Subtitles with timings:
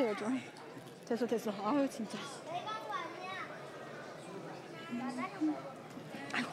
[0.00, 0.40] 주세요 좀.
[1.06, 1.52] 됐어 됐어.
[1.62, 2.16] 아유 진짜.
[6.32, 6.50] 아이고.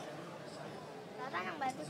[1.17, 1.83] 나다랑 말고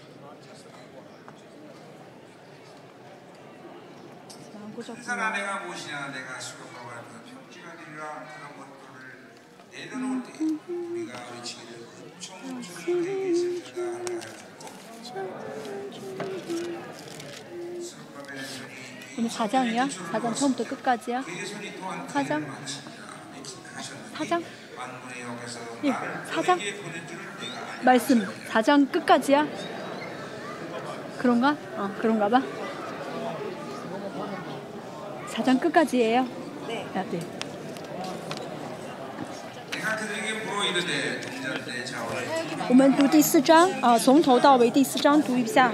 [4.54, 5.32] 안 항상.
[5.34, 9.34] 내가 무엇이냐 내가 수고하고 하는 평지가 되리라 그런 것들을
[9.72, 10.32] 내려놓을 때
[10.72, 11.88] 우리가 외치기를
[12.20, 14.38] 청춘이 되게 있을 때다
[19.19, 19.89] 오늘 4장이야?
[20.13, 21.23] 4장 처음부터 끝까지야?
[21.29, 22.45] 예수님 또한 4장?
[23.75, 24.43] 하셨느니 4장?
[24.77, 26.57] 만군의 역에서 예, 나를 4장?
[26.57, 29.47] 너희에게 보낸 줄을 내가 알고 말씀 4장 끝까지야?
[31.19, 31.57] 그런가?
[31.77, 32.43] 어, 그런가 봐.
[35.31, 36.27] 4장 끝까지예요?
[36.69, 36.87] 네.
[36.95, 37.21] 아, 네.
[39.73, 42.23] 내가 그들에게 물어 이르되 동전대 자원을
[42.69, 45.71] 我们读第四章啊，从头到尾第四章读一下。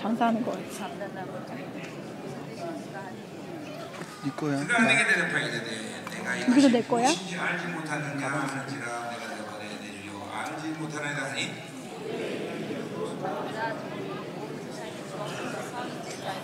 [0.00, 0.52] 长大那个。
[4.26, 4.58] 이거야.
[4.58, 5.66] 그가 내게 대답하게 되되
[6.10, 7.06] 내가 이거 이것이 내 거야?
[7.06, 11.50] 무엇인지 알지 못하느냐 하는지라 내가 너번에 내주려 알지 못하느냐 하니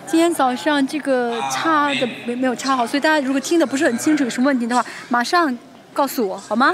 [0.07, 5.57] 今天早上这个插的没没有插好，所以大家如果听的不是很清楚有什么问题的话，马上
[5.91, 6.73] 告诉我好吗？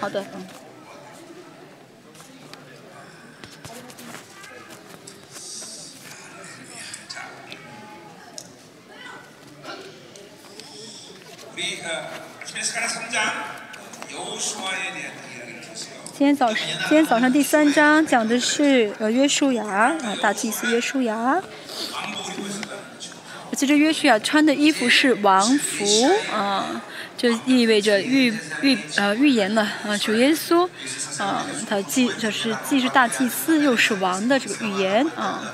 [0.00, 0.59] 好的，嗯。
[16.13, 21.41] 今天早上，今天早上第三章讲的是呃约书亚啊，大祭司约书亚。
[22.37, 22.61] 嗯，
[23.49, 25.83] 我记得约书亚穿的衣服是王服
[26.31, 26.83] 啊，
[27.17, 30.69] 就意味着预预呃预言了啊，主耶稣
[31.17, 35.51] 啊，他既就是既是大祭司又是王的这个预言啊。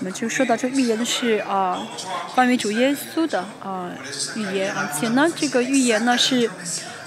[0.00, 1.86] 我们就说到这预言的是啊
[2.34, 3.90] 关于主耶稣的啊
[4.34, 4.72] 预言。
[4.72, 6.50] 而且呢这个预言呢是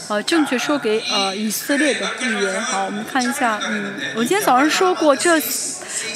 [0.10, 2.62] 呃正确说给呃以色列的预言。
[2.62, 5.42] 好我们看一下嗯我今天早上说过这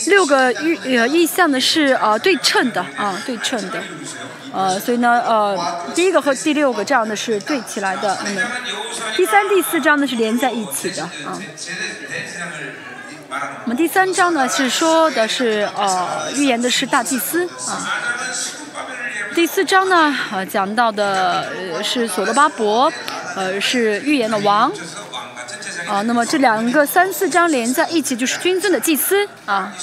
[0.06, 3.82] 六个预呃意象呢是呃对称的啊对称的。
[4.54, 8.16] 呃所以呢呃第一个和第六个这样的是对起来的。
[8.24, 8.42] 那么
[9.16, 11.42] 第三第四章呢是连在一起的啊。
[13.64, 17.88] 我们第三章呢是说的是呃预言的是大祭司啊。
[19.36, 22.92] 第四章呢呃讲到的呃是索罗巴伯
[23.36, 24.72] 呃是预言的王。
[25.88, 29.74] 呃那么这两个三四章连在一起就是君尊的祭司啊。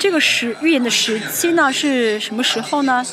[0.00, 3.04] 这个时预言的时期呢是什么时候呢？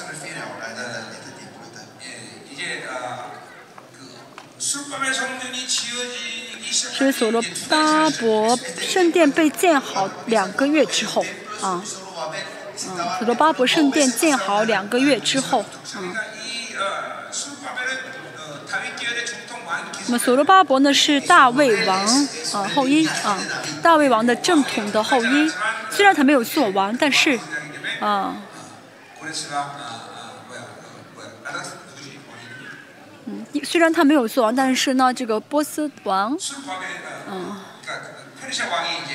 [7.02, 11.26] 所以所罗巴伯圣殿被建好两个月之后，
[11.60, 11.84] 啊，嗯，
[13.18, 15.66] 所罗巴伯圣殿建好两个月之后，啊，
[20.06, 21.98] 那么所罗巴伯呢是大卫王
[22.54, 23.40] 啊后裔啊，
[23.82, 25.52] 大卫王的正统的后裔，
[25.90, 27.40] 虽然他没有做王，但是，
[28.00, 28.36] 啊。
[33.64, 36.38] 虽然他没有做但是呢这个波斯王
[37.30, 37.62] 嗯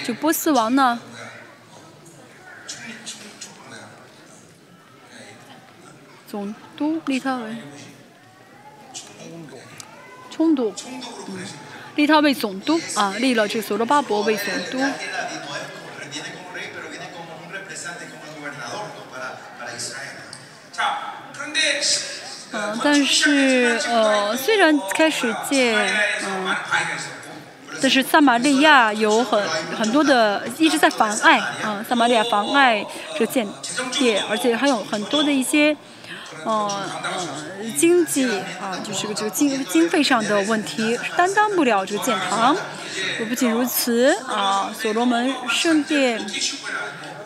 [0.04, 0.98] 就波斯王呢
[6.28, 7.56] 总督立他为
[10.30, 10.74] 冲突
[11.94, 14.80] 立他为总督啊立了这个索罗巴伯为总督。
[22.56, 25.76] 嗯，但是呃，虽然开始建，
[26.24, 26.56] 嗯，
[27.82, 29.38] 但是撒马利亚有很
[29.78, 32.82] 很多的一直在妨碍，啊，撒马利亚妨碍
[33.12, 33.46] 这个建
[34.00, 35.76] 业，而且还有很多的一些，
[36.44, 36.70] 呃
[37.02, 42.56] 呃，经济啊，就是个这个经经费上的问题，担当不了这个建堂。
[43.28, 46.18] 不仅如此，啊，所罗门圣殿，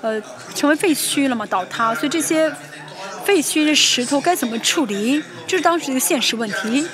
[0.02, 0.20] 呃，
[0.56, 2.52] 成为废墟了嘛，倒塌，所以这些。
[3.30, 5.22] 废墟的石头该怎么处理？
[5.46, 6.84] 这是当时的现实问题。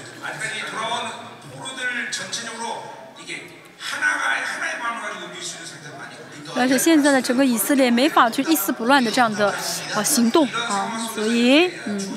[6.55, 9.49] 而且现在的整个以色列没法去一丝不乱的这样的
[9.95, 12.13] 啊行动啊所以嗯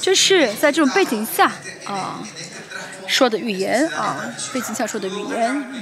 [0.00, 1.50] 这是在这种背景下
[1.86, 2.22] 啊
[3.08, 5.72] 说的语言啊背景下说的语言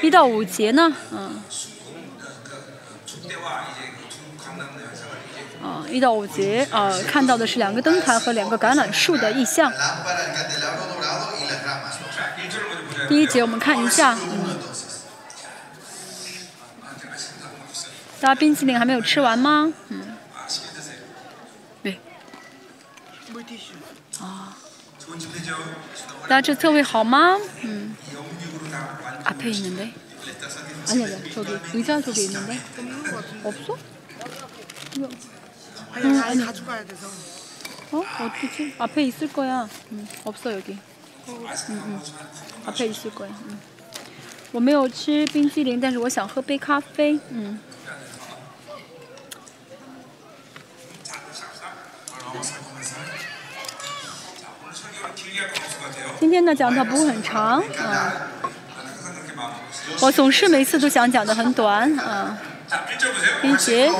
[0.00, 1.42] 一到五节呢嗯。
[5.91, 9.71] 一到五节，呃，看到的是两个灯台和两个橄榄树的意象。
[9.71, 11.95] lámpara, el candelabro dorado y las ramas.
[11.99, 12.07] ¿no?
[12.11, 13.07] 자, 1절을 먼저 보자.
[13.07, 14.97] 第一节我们看一下，嗯， Entonces,
[18.19, 19.71] 大家冰淇淋还没有吃完吗？
[19.89, 20.97] 嗯， 아, 시계 드세요.
[21.83, 21.99] 对，
[24.99, 25.55] 좋은 집 되죠?
[26.23, 27.37] 大家这特惠好吗？
[27.63, 29.93] 음, 영육으로 다 완전 앞에 있는데.
[30.89, 32.59] 아니 아니 저기 의자 쪽에 있는데.
[33.43, 33.77] 없어?
[35.97, 36.07] 이거.
[36.07, 36.45] 응, 아니.
[36.45, 37.07] 가져가야 돼서.
[37.91, 38.03] 어?
[38.19, 38.75] 어디지?
[38.79, 39.67] 앞에 있을 거야.
[39.91, 40.77] 음, 없어 여기.
[41.27, 42.01] 음, 음.
[42.65, 43.29] 앞에 있을 거야.
[43.29, 43.59] 음.
[44.53, 47.19] 我没有吃冰激凌，但是我想喝杯咖啡。
[47.31, 47.59] 嗯，
[54.63, 56.15] 오늘 설교를 길게 할 건 없을 것 같아요.
[56.19, 58.17] 今天的讲道不会很长，嗯， 나는
[58.75, 59.97] 항상 그렇게 마음 먹고 있어요.
[60.01, 62.37] 我总是每次都想讲的很短，嗯，
[62.69, 63.41] 자, 1절 보세요.
[63.41, 63.91] 并且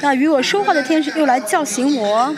[0.00, 2.34] 那与我说话的天使又来叫醒我。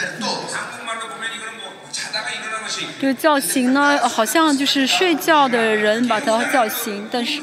[3.01, 7.41] 这个叫醒呢好像就是睡觉的人把他叫醒但是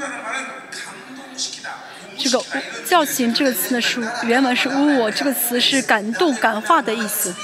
[2.17, 2.43] 这个
[2.85, 7.35] 叫醒这个词呢是原文是呜我这个词是感动感化的意思。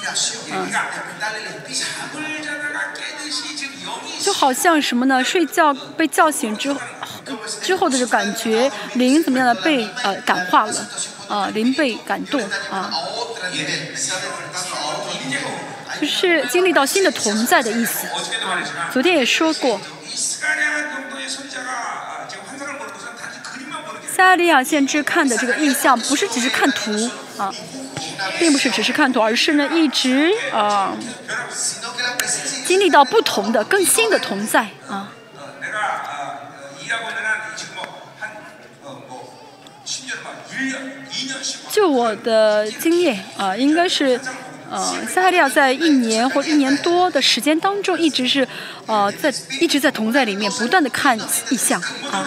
[0.52, 0.68] 嗯。
[4.22, 5.24] 就好像什么呢？
[5.24, 6.80] 睡觉被叫醒之后
[7.62, 9.56] 之后的就感觉灵怎么样的？
[9.62, 10.88] 被呃感化了，
[11.28, 12.42] 啊，灵被感动，
[12.72, 12.90] 啊，
[16.00, 18.08] 就是经历到新的同在的意思。
[18.94, 19.80] 昨天也说过，
[24.16, 27.54] 塞利亚先知看的这个意象，不是只是看图啊，
[28.40, 30.94] 并不是只是看图，而是呢一直啊
[32.66, 35.12] 经历到不同的、更新的同在啊。
[41.72, 44.20] 就我的经验啊，应该是，
[44.70, 48.48] 呃，撒哈利亚在一年或一年多的时间当中，一直是，
[48.86, 51.18] 呃，在一直在同在里面不断的看
[51.50, 52.26] 意象啊。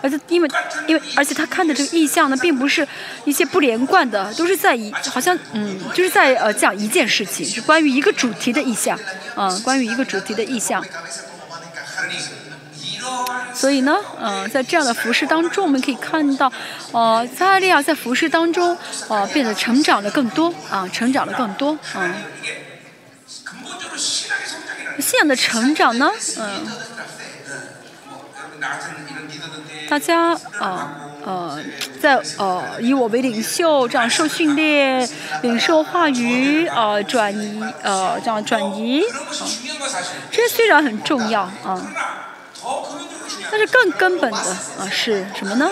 [0.00, 0.48] 而且因为
[0.86, 2.86] 因为而且他看的这个意象呢，并不是
[3.24, 8.96] 一些不连贯的，都是在一好像嗯，就是在呃讲一件事情，是关于一个主题的意象，
[9.36, 10.84] 嗯，关于一个主题的意象。
[13.54, 16.52] 所以呢，呃，在这样的服饰当中，我们可以看到，
[16.92, 18.76] 呃，撒利亚在服饰当中，
[19.08, 22.14] 呃，变得成长了更多，啊，成长了更多，啊，
[25.00, 26.66] 信仰的成长呢，嗯，
[29.88, 30.92] 大家，啊，
[31.24, 31.58] 呃，
[32.00, 35.08] 在，呃，以我为领袖，这样受训练，
[35.42, 39.02] 领受话语，呃，转移，呃，这样转移，
[40.30, 41.82] 这虽然很重要，啊。
[43.50, 44.38] 但是更根本的
[44.78, 45.70] 啊是什么呢？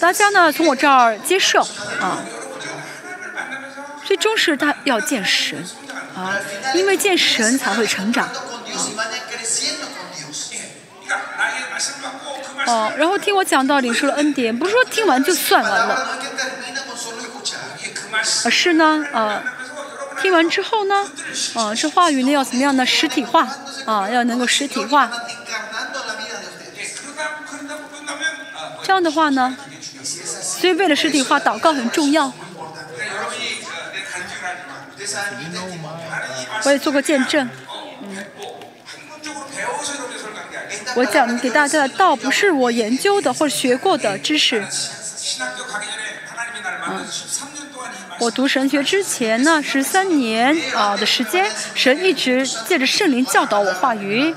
[0.00, 1.60] 大家呢从我这儿接受
[2.00, 2.18] 啊，
[4.04, 5.64] 最终是他要见神
[6.16, 6.34] 啊，
[6.74, 8.32] 因为见神才会成长啊。
[12.66, 16.18] 哦，然后听我讲道理，受了恩典，不是说听完就算完了，
[18.44, 19.42] 而是呢啊。
[20.22, 21.10] 听完之后呢
[21.54, 23.46] 啊这话语呢要怎么样呢实体化？
[23.84, 25.10] 啊要能够实体化。
[28.84, 29.56] 这样的话呢
[30.04, 32.32] 所以为了实体化祷告很重要。
[36.64, 37.50] 我也做过见证。
[38.02, 38.24] 嗯。
[40.94, 44.64] 我讲给大家的倒不是我研究的或者学过的知识。
[46.88, 47.04] 嗯。
[48.22, 54.32] 我读神学之前呢，十三年啊的时间，神一直借着圣灵教导我话语。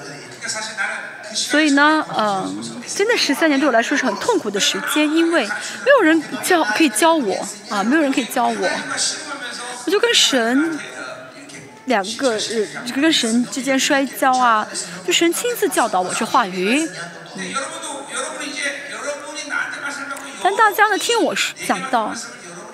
[1.35, 8.69] 所以呢，嗯，真的十三年对我来说是很痛苦的时间，因为没有人教可以教我啊，没有人可以教我，
[9.85, 10.79] 我就跟神
[11.85, 12.67] 两个人
[12.99, 14.67] 跟神之间摔跤啊，
[15.05, 16.89] 就神亲自教导我去话语。
[20.41, 21.35] 但大家呢，听我
[21.67, 22.11] 讲到。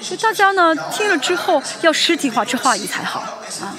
[0.02, 3.78] 所以大家呢听了之后要实体化，去话语才好啊。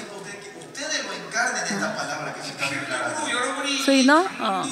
[3.83, 4.65] 所以呢，嗯，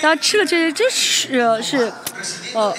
[0.00, 1.92] 大家吃了这些，这是是
[2.54, 2.74] 呃，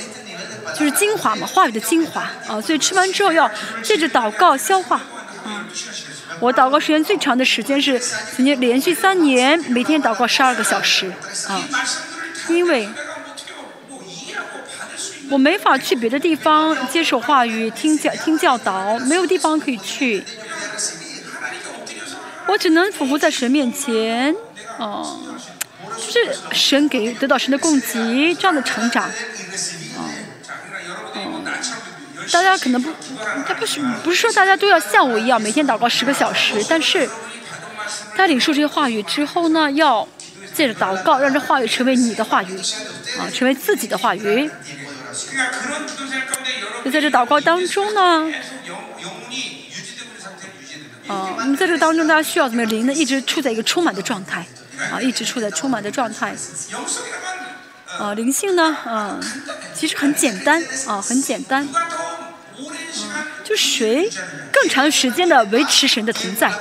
[0.74, 2.62] 就是精华嘛，话语的精华啊。
[2.62, 3.52] 所以吃完之后要
[3.84, 4.96] 借着祷告消化
[5.44, 5.68] 啊。
[6.40, 11.12] 我祷告时间最长的时间是曾经连续三年每天祷告十二个小时
[11.50, 11.62] 啊，
[12.48, 12.88] 因为。
[15.30, 20.24] 我没法去别的地方接受话语、听教、听教导，没有地方可以去。
[22.48, 24.34] 我只能俯匐在神面前，
[24.78, 25.38] 哦、嗯，
[25.98, 30.10] 就是神给得到神的供给，这样的成长，哦、
[31.16, 31.46] 嗯，嗯，
[32.32, 32.90] 大家可能不，
[33.46, 37.10] 他不是不是说大家都要像我一样每天祷告十个小时，但是，
[38.16, 40.08] 他领受这些话语之后呢，要
[40.54, 42.58] 借着祷告让这话语成为你的话语，
[43.20, 44.50] 啊，成为自己的话语，
[46.84, 48.32] 就在这祷告当中呢
[51.08, 52.70] 哦你在这当中大家需要怎么样？
[52.70, 54.46] 灵呢一直处在一个充满的状态
[54.92, 56.36] 啊一直处在充满的状态。
[57.98, 59.20] 啊灵性呢嗯
[59.74, 61.64] 其实很简单啊很简单。
[61.66, 62.04] 啊
[63.44, 64.10] 就谁
[64.52, 66.60] 更长时间的维持神的同在啊。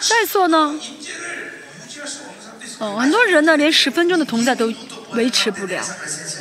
[0.00, 0.78] 在座呢
[2.80, 4.70] 嗯很多人呢连十分钟的同在都
[5.12, 5.82] 维持不了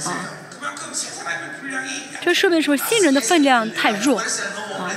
[0.05, 0.29] 啊。
[2.23, 2.77] 这说明什么？
[2.77, 4.91] 新人的分量太弱啊。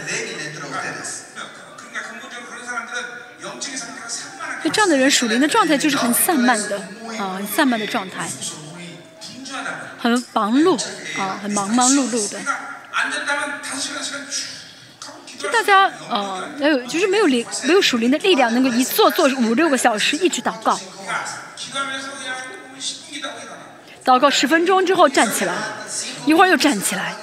[4.63, 6.77] 就这样的人属灵的状态就是很散漫的
[7.19, 8.29] 啊很散漫的状态
[9.99, 10.77] 很忙碌
[11.19, 12.41] 啊很忙忙碌碌的。
[15.39, 20.79] 就大家呃要有就是没有灵没有属灵的力量能够一坐坐五六个小时一直祷告。
[24.04, 25.54] 祷告十分钟之后站起来，
[26.25, 27.14] 一会儿又站起来。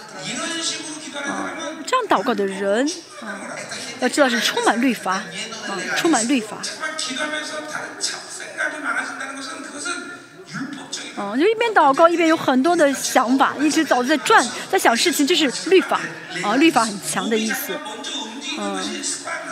[1.25, 1.49] 啊，
[1.85, 2.87] 这样祷告的人
[3.21, 3.41] 啊，
[4.01, 6.57] 要知道是充满律法啊，充满律法。
[11.15, 15.99] 啊，就一边祷告一边有很多的想法，一直脑子在转，在想事情，这是律法
[16.43, 17.73] 啊，律法很强的意思。
[18.57, 18.79] 嗯，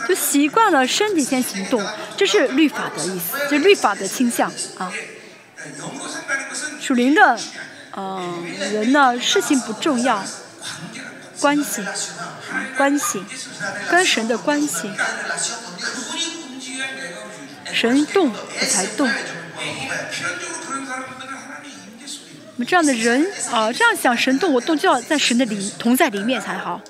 [0.08, 1.84] 就习惯了身体先行动，
[2.16, 4.92] 这是律法的意思，就律法的倾向啊。
[6.80, 7.38] 属灵的
[7.92, 8.22] 呃
[8.72, 10.22] 人呢，事情不重要，
[11.40, 11.82] 关系，
[12.76, 13.24] 关系
[13.90, 14.90] 跟神的关系。
[17.72, 19.12] 神动我才动，我
[22.56, 26.80] 们这样的人啊，这样想神动我动就要在神的里，同在里面才好。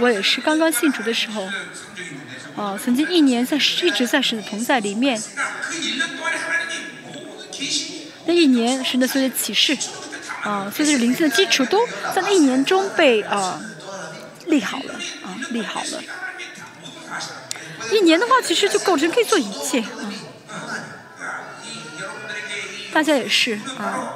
[0.00, 1.48] 我也是刚刚信主的时候，
[2.56, 5.22] 呃，曾经一年在一直在神的同在里面。
[8.26, 9.76] 那一年神的所有的启示，
[10.42, 13.60] 啊，所有的灵性的基础都在那一年中被啊
[14.46, 16.02] 立好了，啊，立好了。
[17.92, 20.10] 一年的话，其实就构成可以做一切，啊，
[22.92, 24.12] 大家也是啊。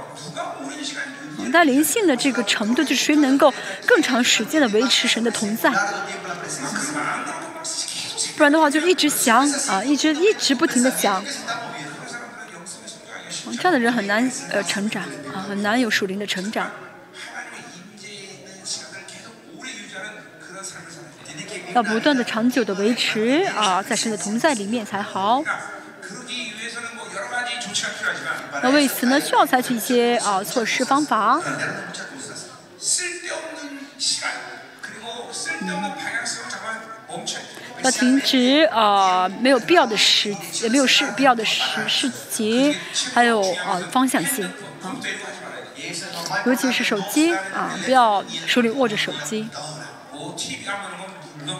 [1.53, 3.53] 但灵性的这个程度，就是谁能够
[3.87, 5.71] 更长时间的维持神的同在，
[8.37, 11.25] 不然的话就一直想啊，一直一直不停的想，
[13.57, 15.03] 这样的人很难呃成长
[15.35, 16.71] 啊，很难有属灵的成长。
[21.73, 25.43] 要不断的、长久的维持啊，在神的同在里面才好。
[28.63, 31.41] 那为此呢，需要采取一些啊措施方法。
[37.83, 42.75] 要停止啊没有必要的时也没有事必要的时事情
[43.15, 44.45] 还有啊方向性
[44.83, 44.97] 啊。
[46.47, 49.49] 尤其是手机啊不要手里握着手机。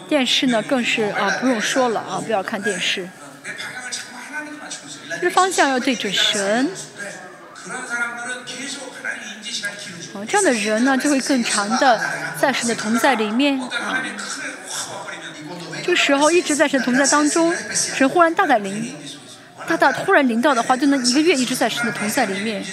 [0.07, 3.09] 电视呢更是啊不用说了啊不要看电视。
[5.19, 6.71] 这方向要对准神。
[10.13, 11.99] 啊这样的人呢就会更长的
[12.39, 14.03] 暂时的同在里面啊。
[15.83, 18.93] 这个时候一直在神同在当中，神忽然大概临，
[19.67, 22.63] 大大忽然临到的话，就能一个月一直在神的同在里面。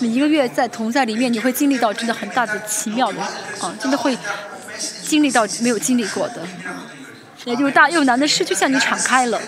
[0.00, 3.20] 你一个月在同在里面，你会经历到真的很大的奇妙的
[3.60, 4.16] 啊，真的会
[5.02, 6.42] 经历到没有经历过的。
[7.44, 9.40] 也就是大又难的事就向你敞开了。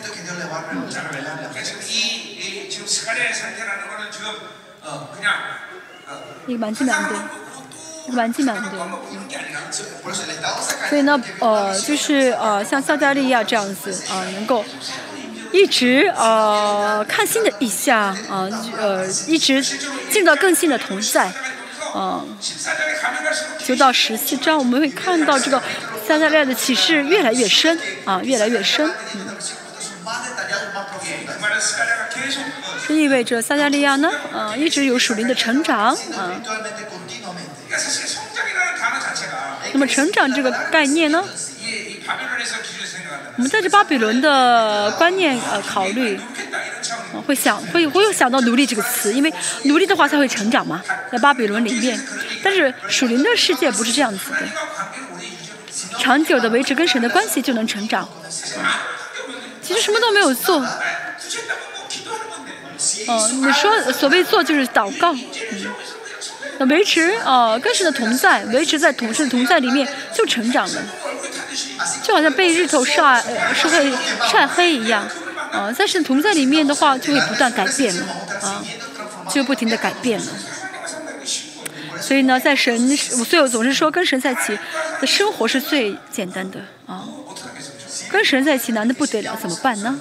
[6.46, 7.45] 一个蛮凄凉的。
[8.14, 8.88] 玩具满多。
[10.88, 14.64] 所以呢呃就是呃像撒加利亚这样子啊能够
[15.52, 18.48] 一直呃看新的意象啊
[18.78, 21.32] 呃一直进入到更新的同在
[21.94, 22.36] 嗯
[23.64, 25.60] 九到十四章我们会看到这个
[26.06, 29.36] 撒加利亚的启示越来越深啊越来越深嗯。
[32.86, 36.40] 这意味着撒加利亚呢嗯一直有属灵的成长啊
[39.72, 41.24] 那么成长这个概念呢？
[43.36, 46.18] 我们在这巴比伦的观念呃考虑
[47.26, 49.30] 会想会会有想到奴隶这个词因为
[49.64, 52.00] 奴隶的话才会成长嘛在巴比伦里面。
[52.42, 54.38] 但是属灵的世界不是这样子的
[55.98, 58.08] 长久的维持跟神的关系就能成长。
[59.60, 60.60] 其实什么都没有做。
[63.08, 65.12] 哦你说所谓做就是祷告。
[65.12, 65.66] 嗯。
[66.58, 70.82] 那维持啊，跟神的同在，维持在同神的同在里面就成长了，
[72.02, 73.22] 就好像被日头晒
[73.54, 73.92] 是会
[74.30, 75.06] 晒黑一样
[75.52, 75.70] 啊。
[75.70, 78.02] 在神同在里面的话，就会不断改变了
[78.42, 78.64] 啊，
[79.28, 80.26] 就不停的改变了。
[82.00, 84.58] 所以呢，在神，所以我总是说，跟神在一起
[85.00, 87.04] 的生活是最简单的啊。
[88.08, 89.98] 跟神在一起难的不得了，怎么办呢？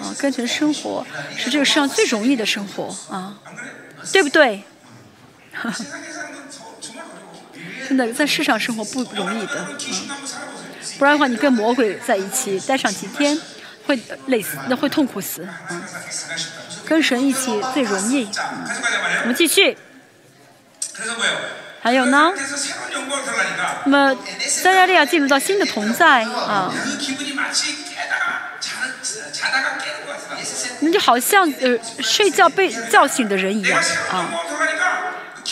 [0.00, 3.34] 啊，跟神生活是这个世上最容易的生活啊，
[4.12, 4.64] 对不对？
[7.88, 9.66] 真的在世上生活不容易的
[10.98, 13.38] 不然的话你跟魔鬼在一起待上几天
[13.86, 15.46] 会累死那会痛苦死
[16.86, 18.28] 跟神一起最容易
[19.22, 19.76] 我们继续。
[21.80, 22.32] 还有呢？
[23.84, 24.14] 那么
[24.62, 26.72] 大家都要进入到新的同在啊。
[30.80, 34.30] 那就好像呃睡觉被叫醒的人一样啊。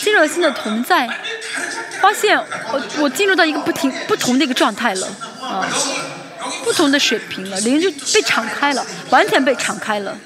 [0.01, 1.07] 心和心的同在。
[2.01, 5.07] 发现我我进入到一个不停不同的一个状态了。
[5.41, 5.67] 啊
[6.63, 10.17] 不同的水平了灵就被敞开了完全被敞开了。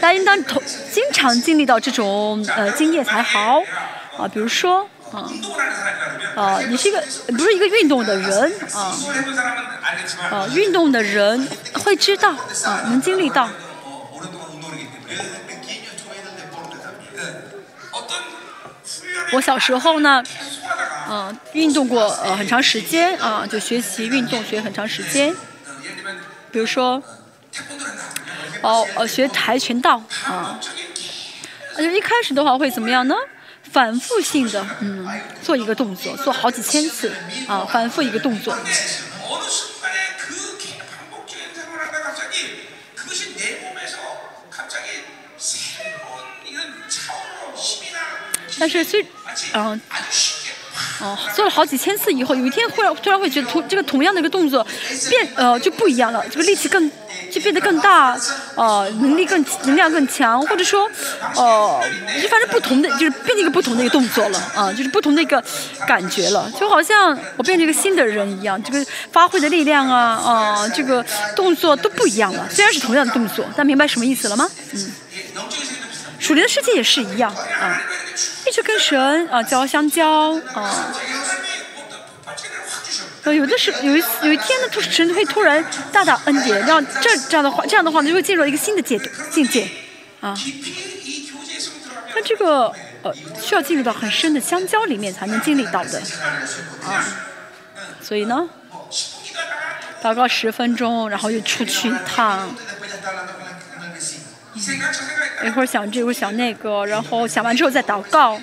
[0.00, 3.60] 大家应当同经常经历到这种呃经验才好。
[4.16, 5.30] 啊比如说啊
[6.34, 8.96] 啊你是一个不是一个运动的人啊
[10.30, 12.30] 啊运动的人会知道
[12.64, 13.48] 啊能经历到。
[19.32, 20.22] 我小时候呢
[21.10, 25.34] 嗯运动过呃很长时间啊就学习运动学很长时间。
[26.50, 27.02] 比如说
[28.62, 30.58] 哦呃学跆拳道啊
[31.76, 33.14] 那就一开始的话会怎么样呢？
[33.70, 35.06] 反复性的嗯
[35.42, 37.12] 做一个动作做好几千次
[37.46, 38.56] 啊反复一个动作。
[48.60, 49.06] 但是虽
[49.52, 49.76] 然后，
[51.00, 54.66] 哦，做了好几千次以后，有一天忽然突然会觉得，突这个同样的一个动作
[55.08, 56.24] 变，呃，就不一样了。
[56.28, 56.90] 这个力气更，
[57.32, 58.18] 就变得更大，
[58.54, 60.88] 呃，能力更，能量更强，或者说，
[61.34, 61.80] 呃，
[62.20, 65.42] 就发生不同的，就是变一个不同的一个动作了，啊，就是不同的一个
[65.86, 66.50] 感觉了。
[66.58, 72.48] 就好像我变成一个新的人一样，这个发挥的力量啊，啊，这个动作都不一样了。
[72.50, 74.48] 虽然是同样的动作，但明白什么意思了吗？
[74.72, 74.92] 嗯。
[76.18, 77.80] 属灵的世界也是一样啊，
[78.46, 80.92] 一直跟神啊交相交啊。
[83.24, 88.98] 呃，有的是有一次有一天呢，突神会突然大大恩典，让这这样的话这样的话呢，就会进入一个新的阶
[89.30, 89.68] 境界
[90.20, 90.34] 啊。
[92.14, 96.00] 那这个呃，需要进入到很深的相交里面才能经历到的
[96.84, 97.04] 啊。
[98.02, 98.48] 所以呢，
[100.02, 102.54] 祷告十分钟，然后又出去一趟。
[105.44, 108.40] 一会儿想这，一会儿想那个，然后想完之后再祷告，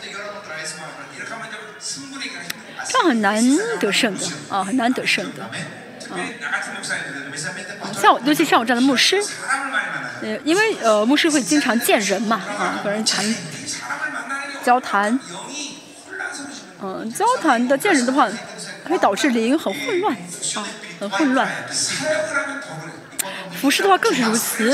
[2.87, 3.43] 这样很难
[3.79, 5.49] 得胜的啊，很难得胜的啊。
[7.93, 9.21] 像尤其像我这样的牧师，
[10.21, 13.35] 呃，因为呃牧师会经常见人嘛，啊，和人谈、
[14.63, 15.19] 交谈，
[16.81, 18.29] 嗯，交谈的、见人的话，
[18.87, 20.67] 会导致灵很混乱，啊，
[20.99, 21.51] 很混乱。
[23.59, 24.69] 服饰的话更是如此。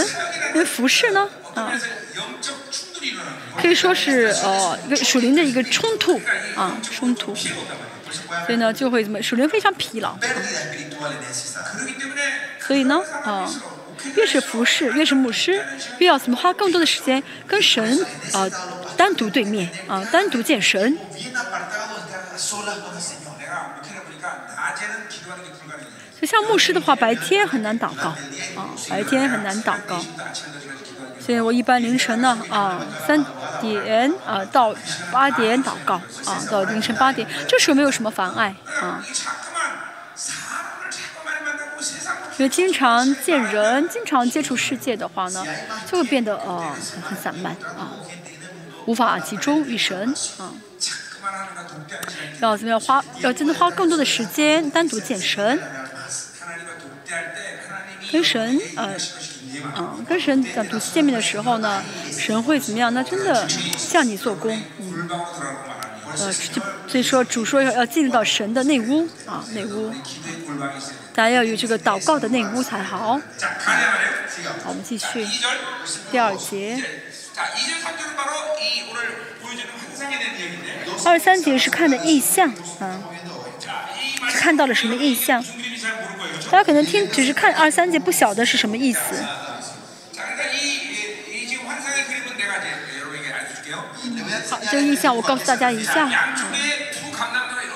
[0.53, 1.71] 因为服饰呢啊
[3.57, 6.19] 可以说是呃一个属灵的一个冲突
[6.55, 7.35] 啊冲突。
[7.35, 10.17] 所以呢就会怎么属灵非常疲劳。
[12.59, 13.49] 所以呢啊
[14.15, 15.63] 越是服饰越是牧师
[15.99, 18.49] 越要怎么花更多的时间跟神啊
[18.97, 20.97] 单独对面啊单独见神。
[26.21, 28.09] 就像牧师的话白天很难祷告
[28.55, 29.99] 啊白天很难祷告。
[31.19, 33.25] 所以我一般凌晨呢啊三
[33.59, 34.75] 点啊到
[35.11, 39.03] 八点祷告啊到凌晨八点这时候没有什么妨碍啊。
[42.37, 45.43] 因为经常见人经常接触世界的话呢
[45.89, 47.93] 就会变得呃很很散漫啊。
[48.85, 50.53] 无法集中于神啊。
[52.39, 55.59] 然后咱们要花要真的花更多的时间单独健身
[58.11, 58.95] 跟神呃，
[59.77, 62.93] 嗯、跟神在独次见面的时候呢，神会怎么样？
[62.93, 63.47] 那真的
[63.77, 65.09] 向你做工，嗯，
[66.17, 66.33] 呃，
[66.87, 69.93] 所以说主说要要进入到神的内屋啊，内屋，
[71.13, 72.97] 大家要有这个祷告的内屋才好。
[73.07, 73.19] 好，
[74.65, 75.25] 我们继续
[76.11, 76.83] 第二节。
[81.05, 82.99] 二三节是看的意象，嗯、啊。
[84.29, 85.43] 看到了什么意象。
[86.49, 88.99] 大家可能听只是看二三节，不晓得是什么意思。
[94.49, 96.09] 好，这个意象我告诉大家一下。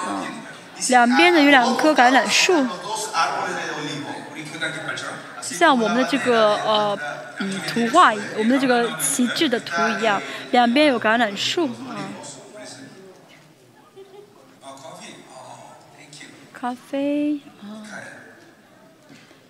[0.08, 0.26] 嗯，
[0.90, 2.68] 两边呢有两棵橄榄树，
[5.42, 6.98] 像我们的这个呃
[7.40, 11.96] 嗯图画，我们的这个旗帜的图一样，两边有橄榄树啊。
[16.66, 17.86] 咖啡啊，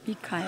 [0.03, 0.43] 离开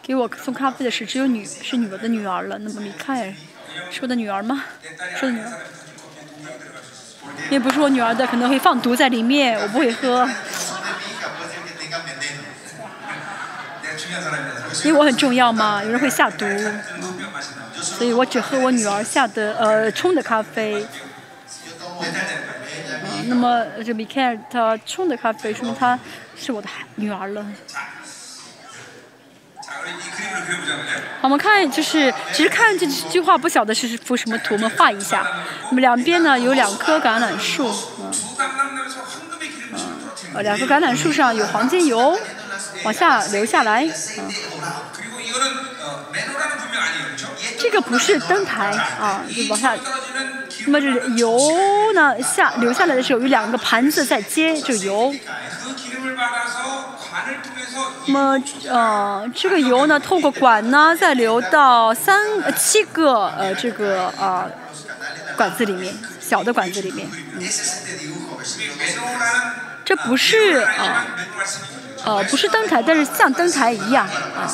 [0.00, 2.56] 给我送咖啡的是只有女，是女儿的女儿了。
[2.60, 3.34] 那么离开
[3.90, 4.64] 是我的女儿吗？
[5.18, 5.52] 是我的女儿。
[7.50, 9.60] 因为不是我女儿的，可能会放毒在里面。
[9.60, 10.26] 我不会喝，
[14.82, 15.84] 因为我很重要嘛。
[15.84, 16.82] 有人会下毒，嗯，
[17.82, 20.86] 所以我只喝我女儿下的呃冲的咖啡。
[23.26, 25.98] 那么这米凯他冲的咖啡，说明她
[26.36, 27.44] 是我的女儿了。
[31.22, 35.26] 我们看，就是其实看这句话，不晓得是幅什么图，我们画一下。
[35.70, 37.68] 那么两边呢有两棵橄榄树，
[38.00, 38.10] 嗯，
[40.34, 42.18] 呃、嗯，两棵橄榄树上有黄金油
[42.84, 43.86] 往下流下来，
[44.18, 44.30] 嗯。
[47.58, 49.76] 这个不是灯台啊，就往下。
[50.66, 51.38] 那么这油
[51.94, 55.14] 呢，下流下来的时候有两个盘子在接，这油。
[58.06, 62.18] 那么呃，这个油呢，透过管呢，再流到三
[62.56, 64.50] 七个呃，这个呃，
[65.36, 67.08] 管子里面，小的管子里面。
[67.34, 67.42] 嗯，
[69.84, 71.06] 这不是啊，
[72.04, 74.46] 呃，不是灯台，但是像灯台一样啊。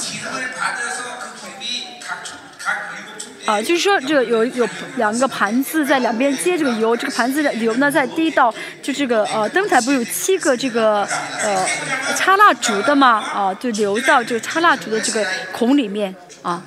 [3.46, 11.04] 啊，就是说这个有有两个盘子在两边接这个油，这个盘子的油呢再滴到就这个呃灯台不是有七个这个
[11.40, 11.66] 呃
[12.16, 16.62] 插蜡烛的嘛啊，就流到这个插蜡烛的这个孔里面啊。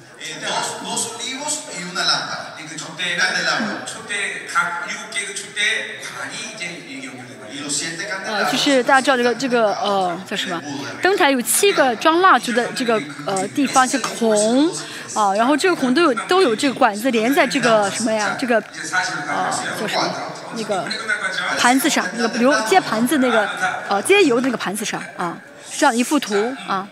[2.98, 3.74] dos olivos y una lámpara.
[3.74, 3.86] 그 Un 촉대 candelabro.
[3.86, 5.60] 촉대 각 일곱 개의 그 촉대
[6.02, 7.64] 관이 이제 이게 연결된 Y 거예요.
[7.64, 8.52] los siete 呃， candelabros.
[8.52, 10.60] 就是大家知道这个这个呃叫什么？
[11.02, 14.68] 灯台有七个装蜡烛的这个呃地方，这个孔
[15.14, 18.36] 啊，然后这个孔都有都有这个管子连在这个什么呀？
[18.38, 20.10] 这个 이제 사실을 呃 다 叫什么？
[20.56, 21.58] 那个 끝날 것 같죠?
[21.58, 23.48] 盘子上，那个流接盘子那个
[23.88, 25.36] 呃接油的那个盘子上啊，
[25.70, 26.34] 是这样一幅图
[26.66, 26.86] 啊。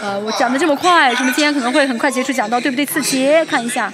[0.00, 2.86] 呃，我讲的这么快，什么今天可能会很快结束，讲到对不对？
[2.86, 3.92] 四节，看一下。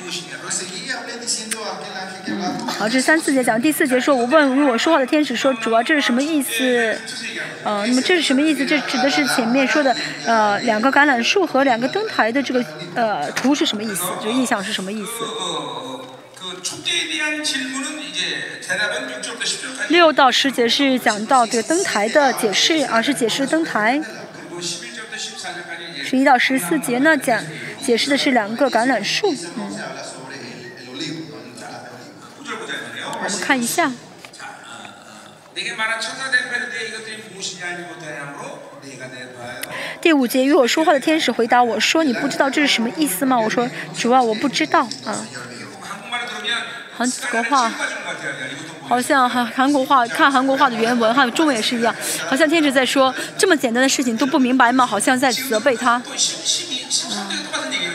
[2.27, 6.97] 嗯，好，这是三四节讲，第四节说，我问与我说话的天使说，主要，这是什么意思？
[7.65, 8.65] 呃，那么这是什么意思？
[8.65, 14.05] 这指的是前面说的，呃，两个橄榄树和两个灯台的这个呃图是什么意思？
[14.23, 15.11] 就印象是什么意思？
[19.89, 24.01] 六到十节是讲到这个灯台的解释，啊、是解释灯台。
[26.05, 27.43] 十一到十四节呢讲
[27.81, 29.71] 解释的是两个橄榄树，嗯，
[33.25, 33.93] 我们看一下。
[40.01, 45.25] 第五节与我说话的天使回答我说：“你不知道这是什么意思吗？”我说：“主啊，我不知道啊。”
[46.99, 47.71] 很国话。
[48.93, 51.95] 好像韩韩国话看韩国话的原文，还有中文也是一样，
[52.29, 54.85] 好像天使在说这么简单的事情都不明白吗？
[54.85, 55.97] 好像在责备他。
[57.11, 57.27] 嗯、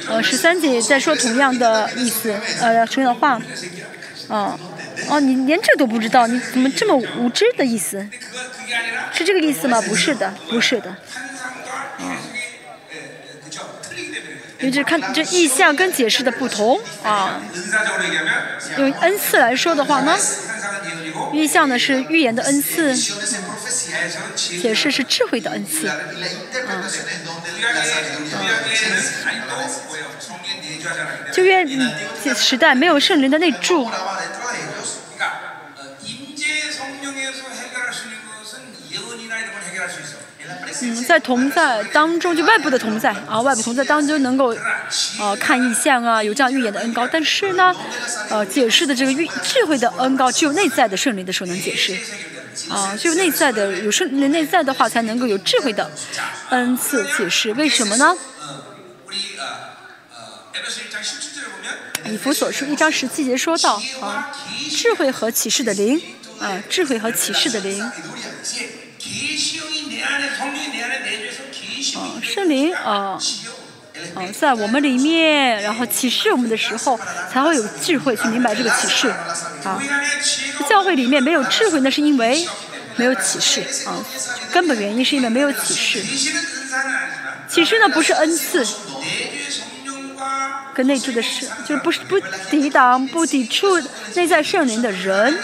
[0.09, 3.39] 呃，十三姐在说同样的意思，呃，同样的话。
[4.29, 4.57] 嗯、
[5.07, 8.03] 哦，你连这都不知道，你怎么这么无知的意思？
[9.13, 9.79] 是这个意思吗？
[9.83, 10.95] 不是的，不是的。
[14.59, 17.41] 也就看这意象跟解释的不同啊。
[18.77, 20.17] 用恩赐来说的话呢，
[21.33, 22.95] 意象呢是预言的恩赐，
[24.61, 25.95] 解释是智慧的恩赐啊
[26.67, 26.83] 啊。
[31.31, 31.67] 就愿
[32.35, 33.89] 时代没有圣灵的内住。
[40.81, 44.55] 嗯，在同在当中，就外部的同在啊，外部同在当中能够，
[45.19, 47.75] 啊，看异象啊，有这样预言的恩高，但是呢，
[48.29, 51.97] 呃，解释的这个运智慧的恩高，只有内在的圣灵的时候能解释，
[52.69, 55.89] 啊，只有内在的有圣灵内在的话，才能够有智慧的
[56.49, 57.51] 恩赐解释。
[57.53, 58.15] 为什么呢？
[62.09, 64.31] 以弗所书一章十七节说到啊，
[64.71, 66.01] 智慧和启示的灵
[66.39, 67.91] 啊，智慧和启示的灵。
[72.37, 73.17] 圣灵啊，
[74.15, 76.99] 嗯，在我们里面，然后启示我们的时候
[77.33, 78.15] 才会有智慧。
[78.15, 79.09] 去明白这个启示
[79.63, 79.81] 啊，
[80.69, 82.47] 教会里面没有智慧，那是因为
[82.95, 83.97] 没有启示啊。
[84.51, 86.03] 根本原因是因为没有启示，
[87.49, 88.63] 启示呢不是恩赐，
[90.75, 92.19] 跟内置的是，就是不是不
[92.51, 93.79] 抵挡、不抵触
[94.13, 95.35] 内在圣灵的人。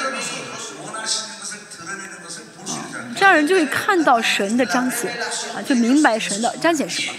[3.23, 5.09] 让人就会看到神的彰显
[5.55, 7.13] 啊，就明白神的彰显什么、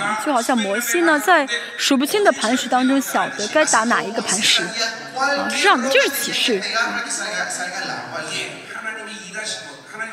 [0.00, 0.18] 啊。
[0.24, 6.62] 就好像摩西呢，在数不清的磐石当中，晓得该打哪一个磐石啊，让就是启示。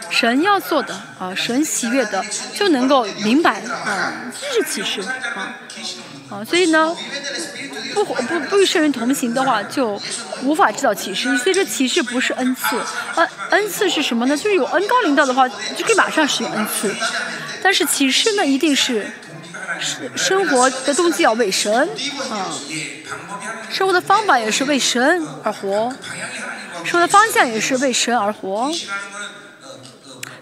[0.09, 2.21] 神要做的啊，神喜悦的，
[2.53, 4.99] 就能够明白啊，这是启示
[5.35, 5.55] 啊。
[6.29, 6.95] 啊，所以呢，
[7.93, 8.13] 不不
[8.49, 9.99] 不与圣人同行的话，就
[10.43, 11.37] 无法知道启示。
[11.37, 12.75] 所以说，启示不是恩赐，
[13.15, 14.35] 恩恩赐是什么呢？
[14.35, 16.93] 就是有恩高领导的话，就可以马上使用恩赐。
[17.63, 19.09] 但是启示呢，一定是
[19.79, 21.89] 生生活的动机要为神，
[22.29, 22.51] 啊，
[23.71, 25.93] 生活的方法也是为神而活，
[26.83, 28.69] 生活的方向也是为神而活。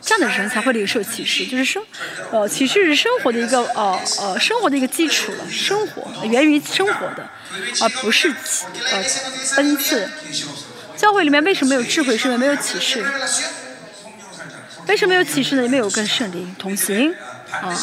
[0.06, 1.84] 这样的人才会领受启示，就是生
[2.32, 5.50] 呃，启示是生活的一个呃，呃，生活的一个基础了。
[5.50, 7.28] 生活源于生活的，
[7.82, 9.04] 而不是启呃
[9.58, 10.08] 恩赐。
[10.96, 13.04] 教会里面为什么有智慧，是因为没有启示。
[14.88, 15.66] 为什么有启示呢？
[15.66, 17.12] 因为有跟圣灵同行
[17.50, 17.76] 啊，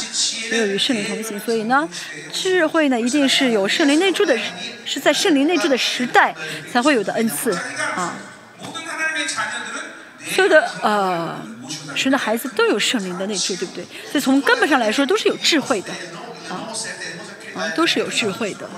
[0.52, 1.40] 没有与圣灵同行。
[1.40, 1.88] 所以呢，
[2.32, 4.38] 智慧呢，一定是有圣灵内住的，
[4.84, 6.32] 是在圣灵内住的时代
[6.72, 7.52] 才会有的恩赐
[7.96, 8.14] 啊。
[10.30, 11.36] 所有的呃，
[11.94, 13.84] 神的孩子都有圣灵的内置，对不对？
[14.10, 15.92] 所以从根本上来说，都是有智慧的，
[16.48, 16.70] 啊，
[17.56, 18.68] 啊，都是有智慧的。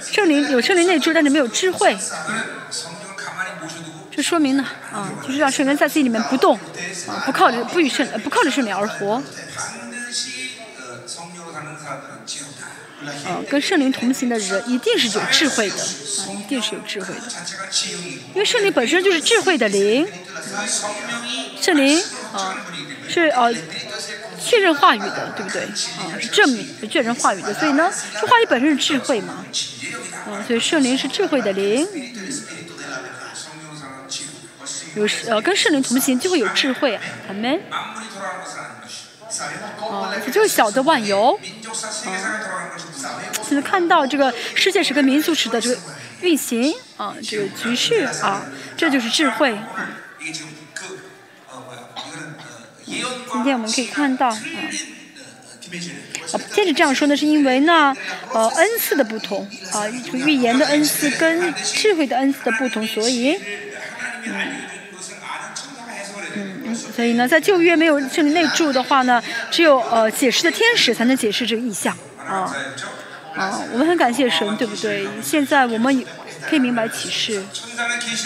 [0.00, 1.96] 圣灵有圣灵内置，但是没有智慧，
[4.10, 6.58] 这说明呢，啊，就是让圣灵在自己里面不动，
[7.08, 9.22] 啊，不靠着不与圣不靠着圣灵而活。
[13.02, 15.86] 嗯，跟圣灵同行的人一定是有智慧的，啊、
[16.38, 17.22] 一定是有智慧的，
[18.34, 20.06] 因为圣灵本身就是智慧的灵，
[21.60, 21.98] 圣灵
[22.34, 22.54] 啊
[23.08, 23.50] 是呃
[24.38, 25.62] 确认话语的，对不对？
[25.62, 29.44] 啊，是证明是确认话语的，所以呢，这话语本身是智慧嘛，
[30.26, 32.10] 啊，所以圣灵是智慧的灵，嗯、
[34.96, 37.60] 有呃跟圣灵同行就会有智慧，阿门。
[37.70, 38.04] 啊，
[40.30, 41.40] 就是晓得万有，啊。
[43.54, 45.76] 次看到这个世界史跟民族史的这个
[46.22, 48.42] 运行啊，这个局势啊，
[48.76, 49.52] 这就是智慧。
[49.54, 49.90] 啊
[53.32, 54.38] 今天我们可以看到啊，
[56.32, 57.96] 啊，接着这样说呢，是因为呢，
[58.34, 63.38] 呃，恩赐的不同啊，这个预言的恩赐跟智慧的恩赐的不同，所以，
[64.24, 64.32] 嗯，
[66.64, 72.52] 嗯，所以呢，在旧约没有圣灵内住的话呢，只有呃解释的天使才能解释这个意象啊，
[73.36, 75.08] 啊，我们很感谢神，对不对？
[75.22, 76.04] 现在我们
[76.48, 77.42] 可以明白启示，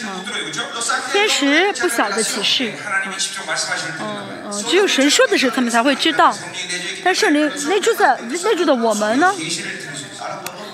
[0.07, 0.25] 啊，
[1.13, 2.73] 天使不晓得启示，
[4.01, 6.35] 嗯嗯，只有神说的时候，他们才会知道。
[7.03, 7.39] 但是你
[7.69, 9.33] 那住的那住的我们呢？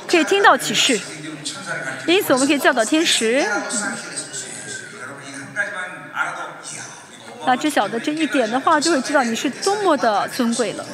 [0.08, 1.00] 可以听到启示，
[2.06, 3.44] 因此我们可以教导天使。
[7.46, 10.84] 那知晓的这一点的话，就会知道你是多么的尊贵了。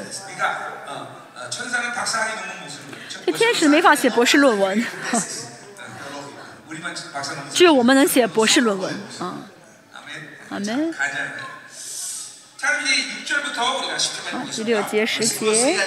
[3.33, 4.87] 天使没法写博士论文，
[7.53, 9.39] 只有我们能写博士论文啊。
[10.51, 10.95] 阿门。
[13.55, 13.83] 好，
[14.53, 15.79] 第六节十节，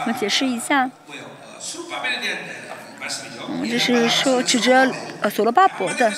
[0.00, 0.90] 我们解释一下。
[3.48, 6.10] 嗯，这是说，指着呃所罗巴伯的。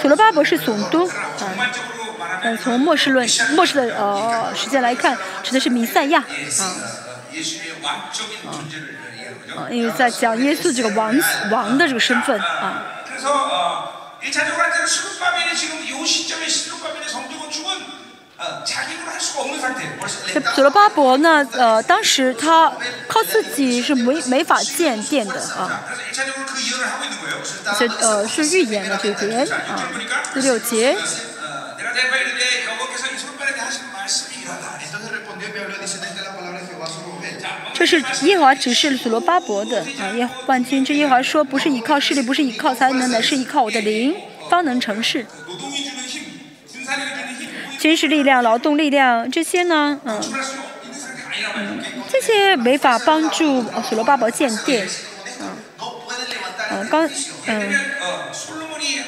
[0.00, 1.58] 所罗巴伯是总督，嗯。
[2.42, 6.64] 呃，从末世论、末世的呃时间来看，指的是弥赛亚，啊，
[9.56, 11.14] 啊，因为在讲耶稣这个王
[11.50, 12.82] 王的这个身份，啊。
[20.34, 21.46] 这所罗巴伯呢？
[21.52, 22.70] 呃，当时他
[23.08, 25.84] 靠自己是没没法建殿的啊。
[27.78, 29.88] 这呃是预言的预言啊，
[30.34, 30.96] 第六节。
[37.74, 44.14] 这是耶华指示所罗巴伯的啊，耶万军这耶华说，不是依靠势力，不是依靠才能，乃是依靠我的灵，
[44.48, 45.26] 方能成事。
[47.78, 50.20] 军事力量、劳动力量这些呢，嗯，
[51.56, 51.78] 嗯，
[52.10, 54.88] 这些没法帮助啊，所罗巴伯建殿。
[56.68, 57.08] 呃，刚，
[57.46, 57.72] 嗯，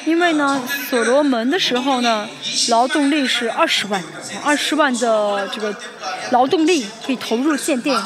[0.05, 2.27] 因为呢，所罗门的时候呢，
[2.69, 4.03] 劳动力是二十万，
[4.43, 5.75] 二十万的这个
[6.31, 8.01] 劳动力可以投入建殿，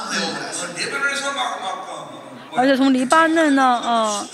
[2.56, 4.28] 而且从黎巴嫩呢，呃，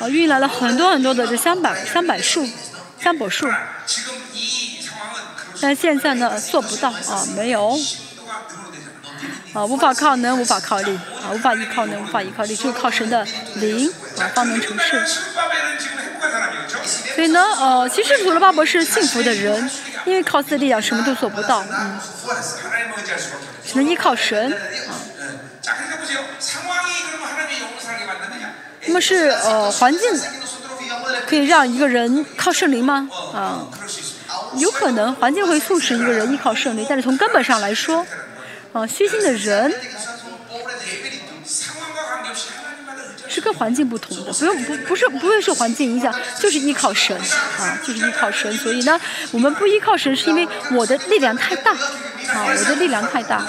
[0.00, 2.46] 呃，运来了很多很多的这三百三百树，
[3.00, 3.48] 三柏树，
[5.60, 7.78] 但现在呢，做不到啊、没有。
[9.54, 13.88] 啊，无法靠能，无法靠力，啊，无法依靠能，无法依靠力，就靠神的灵
[14.18, 15.06] 啊，方能成事。
[17.14, 19.70] 所以呢，呃，其实所罗巴伯是幸福的人，
[20.04, 22.00] 因为靠自己力量什么都做不到，嗯，
[23.64, 24.92] 只能依靠神啊。
[28.86, 30.20] 那么是呃环境
[31.26, 33.08] 可以让一个人靠圣灵吗？
[33.32, 33.66] 啊，
[34.56, 38.04] 有可能环境会促使一个人依靠圣灵，但是从根本上来说，
[38.74, 39.72] 啊，虚心的人。
[43.26, 47.16] 是跟环境不同的，不用不不是不会受环境影响，就是依靠神
[47.58, 48.52] 啊，就是依靠神。
[48.58, 49.00] 所以呢，
[49.32, 53.44] 我们不依靠神，是因为我的力量太大啊，我的力量太大。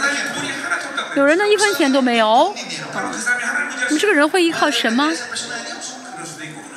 [1.16, 2.56] 有人呢一分钱都没有
[2.96, 3.14] 啊，
[3.92, 5.12] 你这个人会依靠神吗？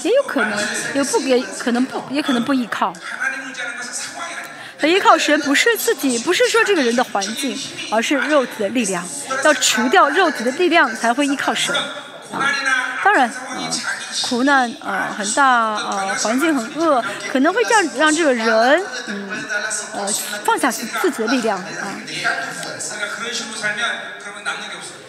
[0.02, 0.58] 也有可能，
[0.94, 2.92] 也不也可能不也可能不依靠。
[4.86, 7.58] 依靠神不是自己不是说这个人的环境
[7.90, 9.04] 而是肉体的力量
[9.44, 11.74] 要除掉肉体的力量才会依靠神。
[11.74, 12.54] 啊
[13.02, 13.32] 当然啊
[14.28, 19.30] 苦难啊很大啊环境很恶可能会让让这个人嗯
[19.94, 20.06] 呃
[20.44, 21.94] 放下自己的力量啊。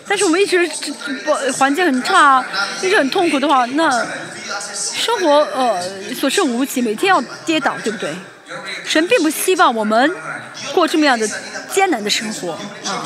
[0.08, 0.65] 但是我们一直
[1.25, 2.43] 不环境很差
[2.82, 3.89] 一直很痛苦的话那
[4.73, 5.82] 生活呃
[6.15, 8.13] 所剩无几每天要跌倒对不对？
[8.85, 10.12] 神并不希望我们
[10.73, 11.27] 过这么样的
[11.71, 12.53] 艰难的生活
[12.85, 13.05] 啊。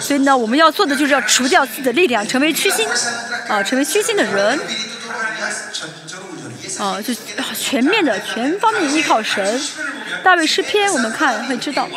[0.00, 2.88] 所以呢，我们要做的就是要除掉自己的力量，成为虚心
[3.48, 4.58] 啊，成为虚心的人
[6.78, 7.14] 啊，就
[7.54, 9.60] 全面的、全方面的依靠神。
[10.22, 11.88] 大卫诗篇，我们看会知道，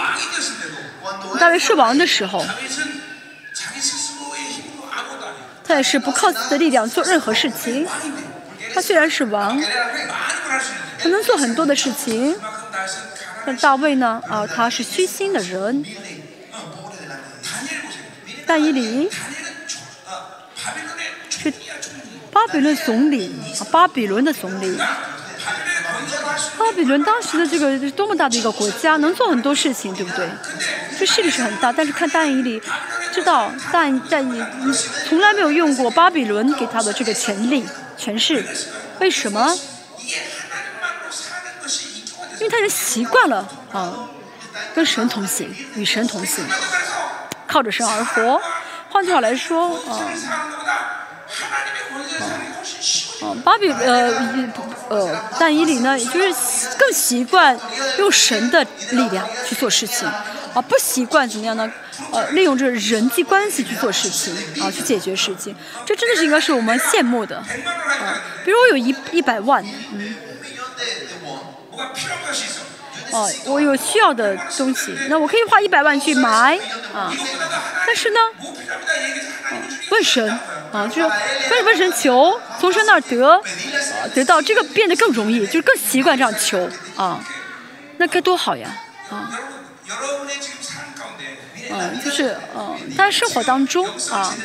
[1.40, 2.46] 大卫是王的时候，
[5.64, 7.88] 他也是不靠自己的力量做任何事情。
[8.74, 9.60] 他虽然是王，
[11.10, 12.36] 能做很多的事情，
[13.46, 14.22] 但大卫呢？
[14.30, 15.86] 啊，他是虚心的人。
[18.46, 19.10] 但以理
[21.30, 21.52] 是
[22.32, 24.78] 巴比伦总理，啊，巴比伦的总理。
[26.58, 30.28] 巴比伦当时的这个多么大的一个国家，能做很多事情，对不对？
[30.98, 32.62] 这势力是很大，但是看但以理
[33.14, 34.74] 知道，但但以你
[35.08, 37.66] 从来没有用过巴比伦给他的这个权力
[37.98, 38.46] 权势，
[39.00, 39.58] 为什么？
[42.40, 44.08] 因为他人习惯了啊，
[44.76, 46.46] 跟神同行，与神同行，
[47.48, 48.42] 靠着神而活。
[48.90, 50.00] 换句话来说啊，
[53.22, 54.12] 啊，芭比呃
[54.90, 56.34] 呃，但伊丽呢，也就是
[56.78, 57.58] 更习惯
[58.00, 60.08] 用神的力量去做事情
[60.54, 61.72] 啊，不习惯怎么样呢？
[62.12, 67.46] 呃，利用这人际关系去做事情啊，去解决事情，这真的是应该是我们羡慕的啊。
[68.46, 70.16] 比如我有一一百万，嗯。
[73.12, 76.60] 哦，我有需要的东西，那我可以花一百万去买
[76.94, 77.14] 啊。
[77.86, 78.20] 但是呢，
[79.90, 80.30] 问神
[80.74, 83.42] 啊，就是问问神求，从神那儿得
[84.14, 87.24] 得到这个变得更容易，就是更习惯这样求啊。
[87.98, 88.70] 那该多好呀
[89.10, 89.32] 啊！
[91.70, 94.36] 嗯，就是嗯，大家生活当中啊，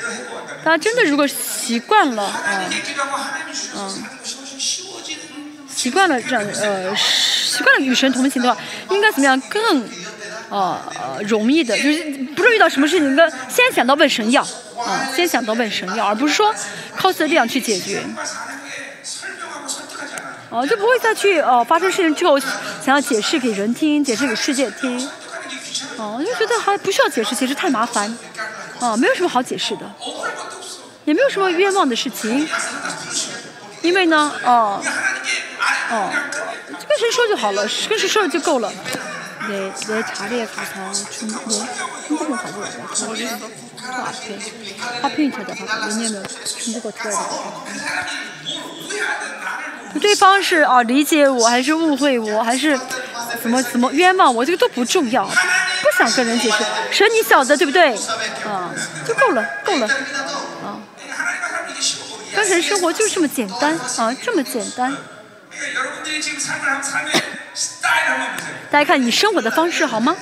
[0.64, 2.64] 大家真的如果习惯了啊，
[3.76, 4.04] 嗯。
[5.82, 9.84] 习惯了这样呃习惯了与神同行的话，应该怎么样更
[10.48, 10.80] 呃
[11.26, 11.76] 容易的？
[11.76, 12.04] 就是
[12.36, 14.46] 不论遇到什么事情，应该先想到问神要啊、
[14.86, 16.54] 呃，先想到问神要，而不是说
[16.94, 18.00] 靠自己的力量去解决。
[20.50, 25.04] 哦、呃，就不会再去哦、呃、发生事情之后想要解释给人听，解释给世界听。
[25.96, 28.08] 哦、呃，就觉得还不需要解释，解释太麻烦。
[28.78, 29.92] 哦、呃，没有什么好解释的，
[31.06, 32.48] 也没有什么冤枉的事情。
[33.82, 34.92] 因为呢，哦、呃。
[35.90, 36.10] 哦，
[36.68, 38.72] 就跟谁说就好了，跟谁说了就够了。
[39.48, 39.58] 来
[39.88, 41.38] 来查这个卡牌，春末，
[42.06, 43.14] 春末好多了，看这，
[44.22, 44.38] 片，
[45.02, 47.20] 阿片查的，他里面的春末出来的。
[50.00, 52.78] 对方是哦，理解我还是误会我还是
[53.42, 55.34] 怎么怎么冤枉我，这个都不重要，不
[55.98, 56.64] 想跟人解释。
[56.92, 57.94] 神你晓得对不对？
[58.46, 58.70] 啊，
[59.04, 59.86] 就够了，够了。
[60.64, 60.78] 啊，
[62.34, 64.96] 单纯生活就这么简单啊，这么简单。
[68.70, 70.16] 大家看你生活的方式好吗？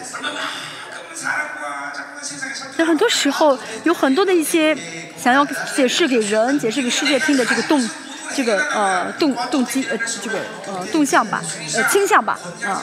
[2.77, 4.77] 在很多时候有很多的一些
[5.23, 7.91] 想要解释给人解释给世界听的这个动，
[8.35, 11.43] 这个呃动动机，呃这个呃动向吧，
[11.75, 12.83] 呃倾向吧，啊。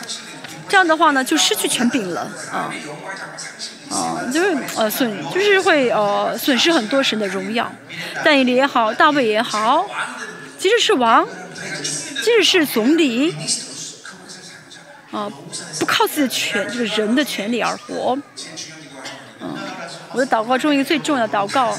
[0.69, 2.71] 这样的话呢就失去权柄了，啊。
[3.89, 7.71] 啊，就是呃损，就是会呃损失很多神的荣耀，
[8.23, 9.89] 但你也好，大卫也好，
[10.59, 11.27] 即使是王。
[12.27, 13.33] 即使是总理，
[15.11, 15.31] 啊，
[15.79, 18.17] 不靠自己的权，这个人的权利而活。
[19.39, 19.55] 嗯，
[20.11, 21.73] 我的祷告中一个最重要的祷告，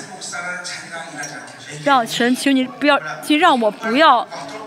[1.85, 4.21] 让神，请你不要，请让我不要，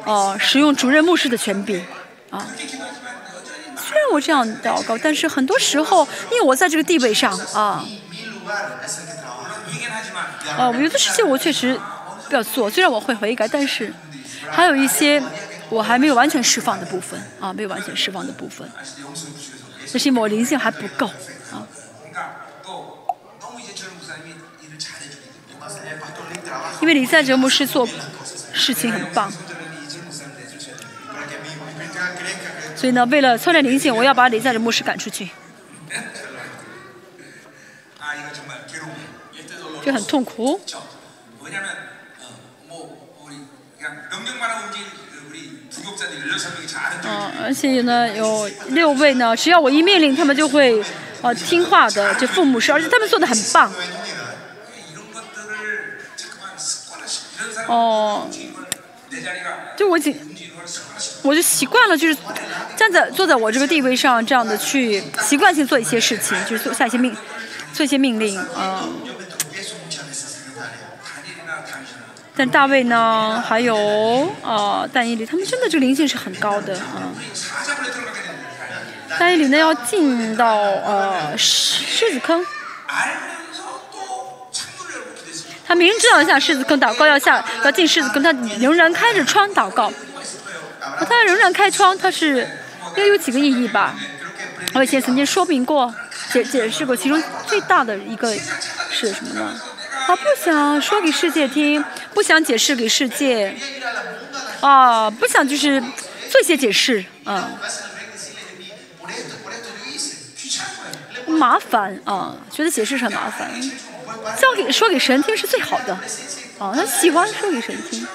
[0.03, 1.83] 哦、呃，使用主任牧师的权柄，
[2.29, 2.45] 啊。
[3.75, 7.83] 虽然我这样祷告，但是很多时候，因为我在这个地位上，啊，
[10.59, 11.75] 啊，有的事情我确实
[12.29, 13.91] 不要做，虽然我会悔改，但是
[14.51, 15.19] 还有一些
[15.71, 18.69] 我还没有完全释放的部分啊没有完全释放的部分。
[19.93, 21.07] 那是因为我灵性还不够
[21.51, 21.65] 啊。
[26.81, 27.87] 因为李赛哲牧师做
[28.53, 29.31] 事情很棒。
[32.75, 35.29] 所以呢为了测量灵性我要把李赛哲牧师赶出去。
[39.83, 40.59] 就很痛苦。
[47.03, 50.83] 嗯而且呢有六位呢只要我一命令他们就会
[51.21, 53.71] 呃听话的就父母是而且他们做的很棒。
[57.67, 58.27] 哦。
[59.75, 60.15] 就我已经
[61.23, 62.15] 我就习惯了就是
[62.75, 67.15] 站在坐在我这个地位上这样的去习惯性做一些事情就是做下一些命
[67.73, 68.93] 做一些命令嗯
[72.49, 73.43] 大卫呢？
[73.47, 73.75] 还有
[74.43, 77.11] 啊，但以理，他们真的这灵性是很高的啊。
[79.19, 82.45] 但以理呢，要进到呃狮子坑。
[85.65, 89.91] 他明知道下狮子坑祷告要下要进狮子坑，他仍然开着窗祷告。
[91.07, 92.47] 他仍然开窗，他是
[92.95, 93.95] 要有几个意义吧？
[94.73, 95.93] 我以前曾经说明过、
[96.31, 98.33] 解解释过，其中最大的一个
[98.89, 99.59] 是什么呢？
[100.07, 101.83] 他不想说给世界听。
[102.13, 103.55] 不想解释给世界，
[104.59, 105.81] 啊，不想就是
[106.29, 107.51] 做一些解释，啊，
[111.27, 113.49] 麻烦，啊，觉得解释很麻烦，
[114.39, 115.93] 交给说给神听是最好的，
[116.59, 118.05] 啊，他喜欢说给神听，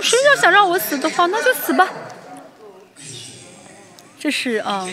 [0.00, 1.88] 谁要想让我死的话，那就死吧，
[4.18, 4.88] 这是啊，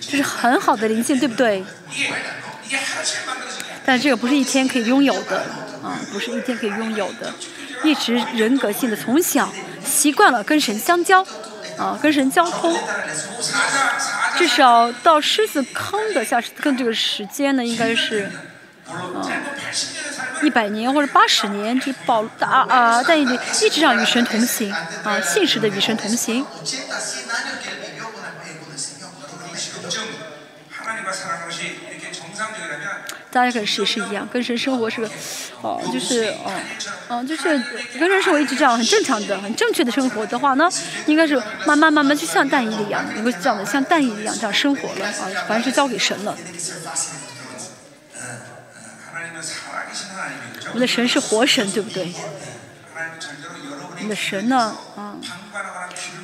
[0.00, 1.62] 这是很好的灵性，对不对？
[3.84, 5.67] 但这个不是一天可以拥有的。
[5.82, 7.32] 啊不是一天可以拥有的。
[7.84, 9.52] 一直人格性的从小
[9.84, 11.24] 习惯了跟神相交
[11.76, 12.76] 啊跟神交通。
[14.36, 18.30] 至少到狮子坑的下跟这个时间呢应该是
[18.86, 19.26] 啊
[20.42, 23.24] 一百年或者八十年就保啊啊但一
[23.62, 24.72] 一直让与神同行
[25.02, 26.46] 啊现实的与神同行。
[33.30, 35.10] 大家可是一样，跟神生活是个
[35.60, 36.52] 哦，就是哦，
[37.08, 37.42] 哦，就是
[37.98, 40.68] 跟神生活一直这样，很正常的，很正确的生活的话呢，
[41.06, 45.28] 应该是慢慢慢慢就像蛋一样，能够长得像蛋一样这样生活了啊。
[45.46, 46.36] 反正就交给神了，
[50.68, 52.12] 我们的神是活神，对不对？
[54.00, 54.74] 你的神呢？
[54.96, 55.16] 啊，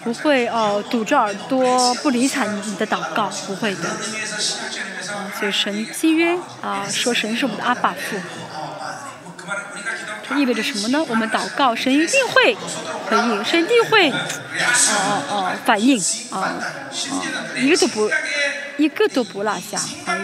[0.03, 3.91] 不会哦，堵着耳朵不理睬你，你的祷告不会的。
[5.39, 8.17] 所以神契约啊，说神是我们的阿爸父。
[10.27, 11.05] 这意味着什么呢？
[11.09, 14.15] 我们祷告，神一定会回应，神一定会哦
[14.97, 16.55] 哦哦反应啊啊，
[17.57, 18.11] 一个都不
[18.79, 19.77] 一个都不落下
[20.07, 20.19] 啊，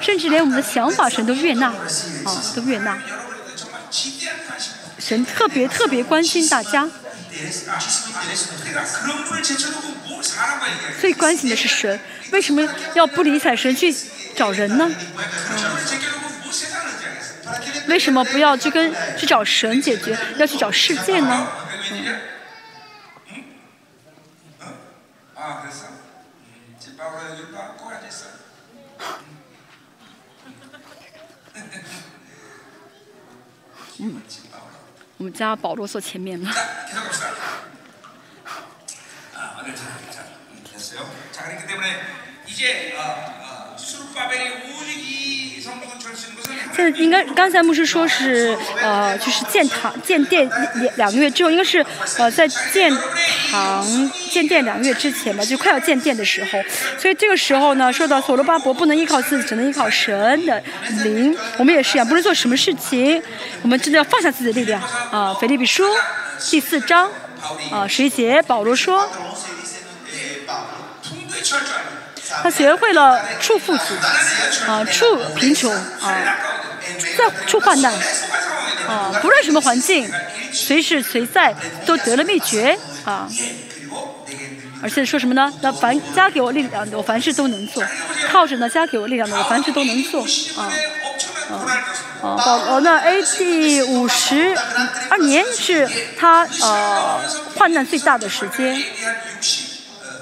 [0.00, 1.76] 甚至连我们的想法神都悦纳啊，
[2.56, 2.98] 都悦纳。
[4.98, 6.88] 神特别特别关心大家，
[10.98, 12.00] 最关心的是神。
[12.30, 13.94] 为什么要不理睬神去
[14.34, 14.90] 找人呢？
[17.44, 21.46] 嗯、为什么不要去跟去找神解决，要去找世界呢？
[21.90, 22.20] 嗯
[33.98, 34.20] 嗯，
[35.18, 36.50] 我们家保罗坐前面吗？
[39.34, 39.62] 啊，
[46.74, 51.84] 现在 应该刚才牧师说是呃，就是建堂建殿两两个月之后，应该是
[52.18, 52.90] 呃在建
[53.50, 56.50] 堂建殿两个月之前吧，就快要建殿的时候。
[56.98, 60.62] 所以这个时候呢，说到所罗巴伯不能依靠自己，只能依靠神的
[61.04, 63.22] 灵，我们也是样，不论做什么事情，
[63.62, 65.34] 我们真的要放下自己的力量啊。
[65.34, 65.84] 腓利比书
[66.50, 67.10] 第四章
[67.70, 69.08] 啊十一节，保罗说。
[72.42, 73.94] 他学会了处富足，
[74.66, 76.38] 啊，处贫穷，啊，
[77.16, 77.92] 在处患难，
[78.88, 80.10] 啊，不论什么环境，
[80.52, 81.54] 随时随在
[81.86, 83.28] 都得了秘诀，啊，
[84.82, 85.52] 而且说什么呢？
[85.60, 87.82] 那凡加给我力量的，我凡事都能做；
[88.30, 90.22] 靠着呢加给我力量的，我凡事都能做，
[90.56, 90.72] 啊，
[91.50, 91.54] 啊。
[92.22, 93.82] 啊，保罗呢？A.D.
[93.82, 94.56] 五十
[95.08, 97.20] 二年是他呃
[97.56, 98.80] 患难最大的时间，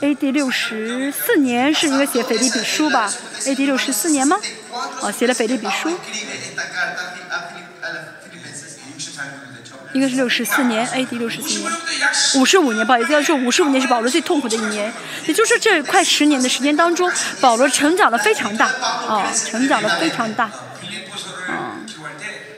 [0.00, 3.12] AD 六十四年是应该写腓立比书吧
[3.44, 4.38] ？AD 六十四年吗？
[5.02, 5.90] 哦，写了腓立比书，
[9.92, 11.70] 应该是六十四年，AD 六十四年，
[12.36, 14.90] 五十五年吧，也就是说五十五年是保罗最痛苦的一年，
[15.26, 17.10] 也就是这快十年的时间当中，
[17.42, 18.70] 保罗成长了非常大，
[19.06, 20.50] 哦，成长了非常大，
[21.50, 21.86] 嗯，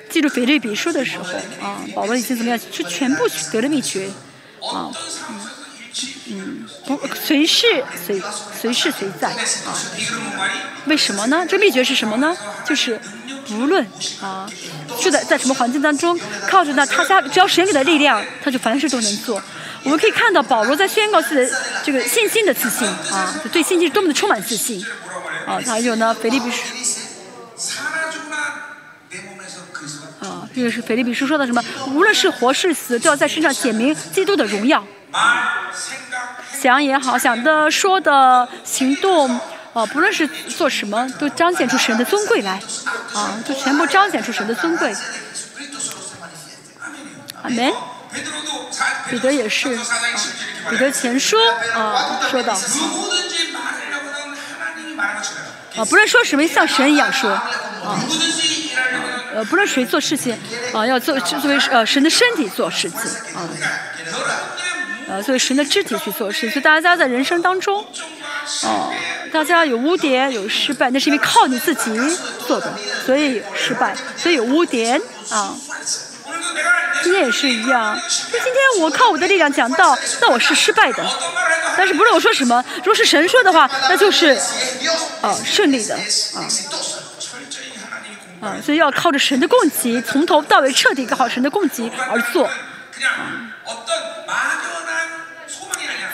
[0.08, 1.24] 记住腓立比书的时候，
[1.66, 2.60] 啊、保罗已经怎么样？
[2.70, 4.08] 是全部得了秘诀，
[4.60, 4.92] 啊、
[5.28, 5.40] 嗯。
[6.30, 8.22] 嗯，不随是随，
[8.60, 9.76] 随是随在啊。
[10.86, 11.44] 为什么呢？
[11.46, 12.34] 这秘诀是什么呢？
[12.64, 12.98] 就是
[13.50, 13.86] 无论
[14.22, 14.48] 啊，
[15.00, 16.18] 住在在什么环境当中，
[16.48, 19.42] 靠着那他家，只要神给的力量，他就凡事都能做。
[19.84, 24.82] 我们可以看到保罗在宣告自己的这个信心的自信啊，就对信心多么的充满自信
[25.46, 25.60] 啊。
[25.64, 26.62] 他还有呢，菲利比书
[30.20, 34.82] 啊，这个是菲利比书说的什么，无论是活是死，都要在身上写明基督的荣耀。
[36.60, 39.40] 想也好想的说的行动
[39.72, 42.60] 哦不论是做什么都彰显出神的尊贵来
[43.14, 44.94] 啊就全部彰显出神的尊贵。
[47.42, 47.72] 阿门。
[49.08, 49.78] 彼得也是
[50.70, 51.36] 彼得前书
[51.74, 52.54] 啊说到
[55.84, 57.40] 不论说什么像神一样说
[59.48, 60.36] 不论谁做事情
[60.74, 63.00] 啊要做作为呃神的身体做事情
[63.34, 63.48] 啊。
[65.08, 67.84] 呃，所以神的肢体去做事，所以大家在人生当中，
[68.64, 68.92] 哦，
[69.32, 71.90] 大家有污点有失败，那是因为靠你自己
[72.46, 72.72] 做的，
[73.04, 75.00] 所以失败，所以有污点
[75.30, 75.54] 啊。
[77.02, 77.98] 今天也是一样，
[78.30, 81.02] 就今天我靠我的力量讲道，那我是失败的；
[81.76, 84.28] 但是不论我说什么，如果是神说的话，那就是
[85.20, 86.46] 啊顺利的啊。
[88.40, 92.52] 啊，所以要靠着神的供给，从头到尾彻底搞好神的供给而做啊。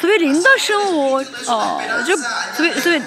[0.00, 2.16] 所以灵的生活，呃，就，
[2.56, 3.02] 所以，所以，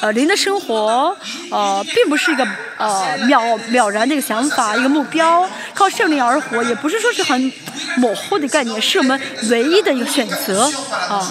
[0.00, 1.16] 呃，灵的生活，
[1.50, 2.46] 呃，并不是一个，
[2.76, 5.48] 呃，了了然的一个想法，一个目标。
[5.74, 7.52] 靠圣灵而活也不是说是很
[7.96, 10.70] 模糊的概念，是我们唯一的一个选择。
[11.08, 11.28] 啊，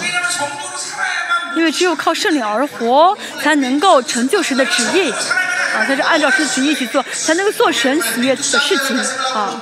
[1.56, 5.10] 因为只有靠圣灵而活，才能够成就神的旨意。
[5.10, 8.98] 啊，在是按照神的旨意去做，才能够做神喜悦的事情。
[9.34, 9.60] 啊，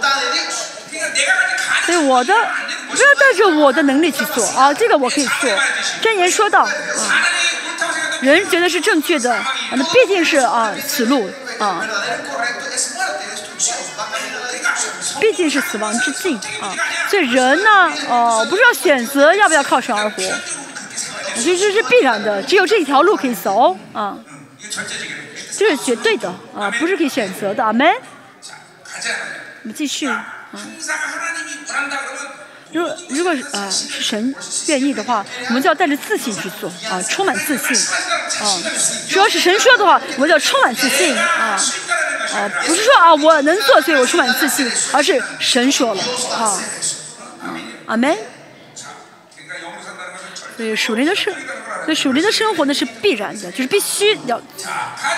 [1.85, 2.35] 所以我的。
[2.97, 4.73] 不要带着我的能力去做啊！
[4.73, 5.51] 这个我可以做。
[6.01, 6.71] 真言说到啊，
[8.23, 11.87] 人觉得是正确的啊，那毕竟是啊死路啊，
[15.21, 16.75] 毕竟是死亡之境啊。
[17.11, 24.17] 所以人呢，哦，不知道选择要不要靠神而活，我觉得这是必然的，只有这一条路可以走啊，
[25.59, 27.95] 这是绝对的啊，不是可以选择的啊，men。
[29.63, 30.33] 我们继续啊。
[32.73, 34.35] 如如果啊，是神
[34.67, 37.77] 愿意的话，我们就要带着自信去做啊，充满自信
[38.41, 38.63] 啊。
[39.09, 41.59] 主要是神说的话，我们就要充满自信啊。
[42.35, 44.71] 啊，不是说啊，我能做，所以我充满自信。
[44.93, 46.03] 而是神说了
[46.33, 46.61] 啊，啊，
[47.87, 48.17] 阿门。
[50.57, 51.33] 所以属灵就是。
[51.87, 54.39] 对属灵的生活呢，是必然的，就是必须要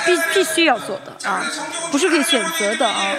[0.05, 1.45] 必必须要做的啊，
[1.91, 3.17] 不是可以选择的啊。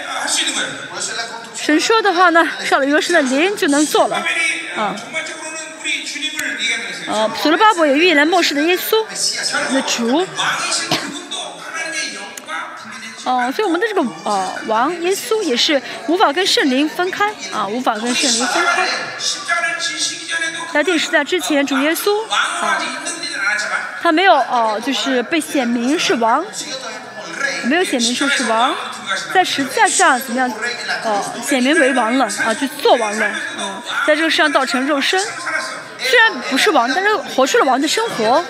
[1.55, 4.23] 神说的话呢，圣灵说的灵就能做了
[4.77, 4.95] 啊。
[7.07, 9.03] 呃，所罗巴伯也预言了末世的耶稣，
[9.71, 10.27] 那主。
[13.29, 18.87] 哦，所以我们的这个呃王耶稣也是无法跟圣灵分开啊，无法跟圣灵分开。
[20.73, 22.81] 在定时在之前，主耶稣啊，
[24.01, 26.43] 他没有哦，就是被显明是王，
[27.65, 28.73] 没有显明说是王，
[29.31, 30.51] 在实在上怎么样
[31.03, 33.31] 呃，显明为王了啊，就做王了。
[33.59, 35.23] 嗯，在这个世上造成肉身，
[35.99, 38.43] 虽然不是王，但是活出了王的生活。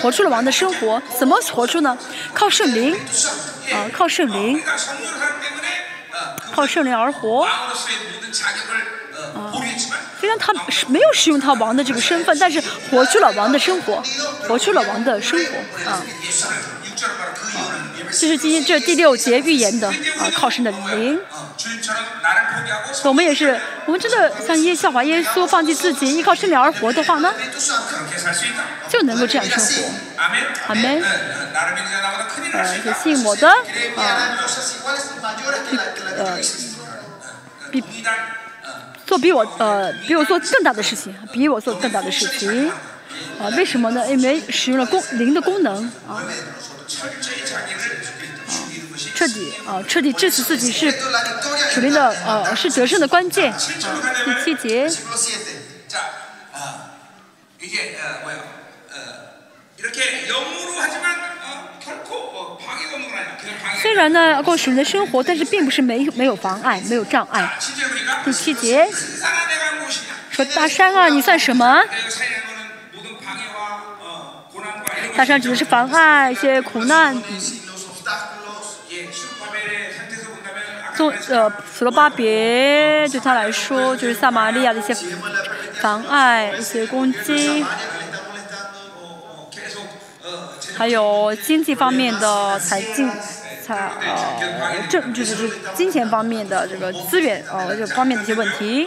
[0.00, 1.96] 活出了王的生活怎么活出呢？
[2.34, 2.94] 靠圣灵
[3.72, 4.62] 啊靠圣灵
[6.52, 7.44] 靠圣灵而活。
[7.44, 7.72] 啊
[10.18, 10.52] 虽然他
[10.88, 14.02] 没有使用他王的这个身份但是活出了王的生活
[14.48, 16.02] 活出了王的生活啊。
[18.10, 21.20] 这是今天这第六节预言的啊，靠神的灵。
[23.04, 27.34] 我们也是，我们真的像耶笑华耶稣放弃自己，依靠圣灵而活的话呢，
[28.88, 29.90] 就能够这样生活。
[30.68, 31.02] 阿门。
[32.52, 33.56] 呃，信我的啊。
[36.16, 36.38] 呃，
[37.70, 37.82] 比
[39.04, 42.70] 做比我呃比我做更大的事情，比我做更大的事情。
[43.40, 44.06] 啊，为什么呢？
[44.08, 46.22] 因为使用了功灵的功能啊。
[49.14, 50.90] 彻底啊、彻底致死自己是
[51.72, 53.52] 属灵的呃，是得胜的关键。
[53.52, 53.58] 啊、
[54.24, 54.88] 第七节。
[63.80, 67.58] 虽然呢过属灵的生活，但是并不是没没有妨碍，没有障碍。
[68.24, 68.88] 第七节
[70.30, 71.82] 说大山啊，你算什么？
[75.16, 77.16] 他这上指的是妨碍一些苦难，
[80.94, 84.94] 从呃除了巴别对他来说，就是撒玛利亚的一些
[85.80, 87.64] 妨碍一些攻击。
[90.76, 93.10] 还有经济方面的财经
[93.64, 98.86] 财，呃，政就是金钱方面的这个资源，呃，这方面的一些问题。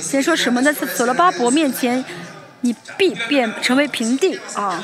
[0.00, 0.72] 先说什么呢？
[0.72, 2.04] 在所罗巴伯面前，
[2.60, 4.80] 你必变成为平地啊？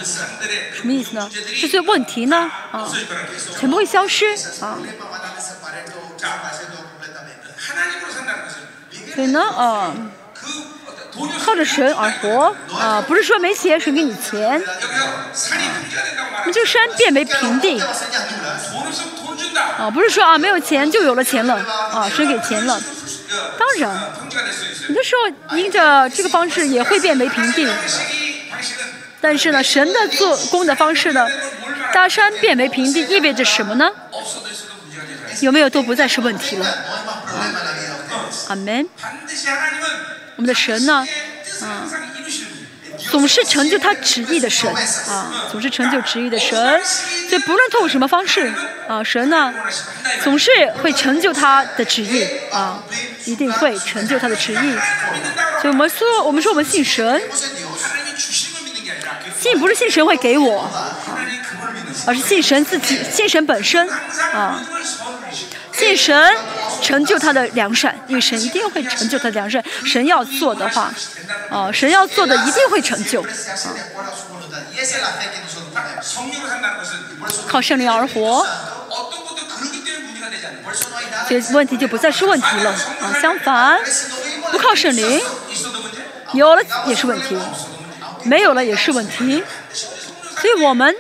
[0.74, 1.30] 什么意思呢？
[1.61, 2.51] 这些问题呢？
[2.72, 2.92] 啊，
[3.59, 4.26] 全部会消失
[4.61, 4.78] 啊。
[9.14, 9.94] 所以呢，啊。
[11.45, 14.62] 靠着神而活啊、不是说没钱谁给你钱，
[16.45, 17.81] 你就山变为平地
[19.79, 21.55] 啊、不是说啊没有钱就有了钱了
[21.93, 22.81] 啊，谁给钱了？
[23.59, 24.11] 当然，
[24.89, 27.69] 有的时候因着这个方式也会变为平地，
[29.21, 31.27] 但是呢，神的做工的方式呢，
[31.93, 33.91] 大山变为平地意味着什么呢？
[35.41, 36.67] 有没有都不再是问题了？
[38.49, 38.89] 阿门。
[40.37, 41.07] 我们的神呢？
[41.62, 41.89] 啊。
[43.11, 44.72] 总是成就他旨意的神。
[45.09, 46.82] 啊总是成就旨意的神。
[47.28, 48.53] 所以不论通过什么方式
[48.89, 49.55] 啊神呢
[50.24, 50.51] 总是
[50.82, 52.26] 会成就他的旨意。
[52.51, 52.82] 啊
[53.26, 54.72] 一定会成就他的旨意。
[55.61, 57.22] 所以我们说我们说我们信神
[59.39, 60.97] 信不是信神会给我啊
[62.07, 63.89] 而是信神自己信神本身。
[64.32, 64.62] 啊。
[65.77, 66.37] 信神
[66.83, 69.62] 成就他的良善因为神一定会成就他的良善。
[69.85, 70.93] 神要做的话
[71.51, 73.24] 哦神要做的一定会成就。
[77.47, 78.47] 靠圣灵而活。
[81.29, 82.70] 这问题就不再是问题了。
[82.70, 83.79] 啊相反。
[84.51, 85.20] 不靠圣灵。
[86.33, 87.37] 有了也是问题。
[88.24, 89.43] 没有了也是问题。
[90.41, 90.95] 所以我们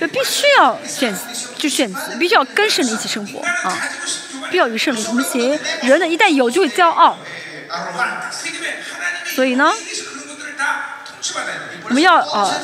[0.00, 1.14] 就必须要选，
[1.56, 3.78] 就选择，必须要跟圣灵一起生活啊，
[4.50, 5.58] 必要与圣灵同行。
[5.82, 7.16] 人呢，一旦有就会骄傲，
[9.34, 9.72] 所以呢，
[11.84, 12.54] 我们要啊、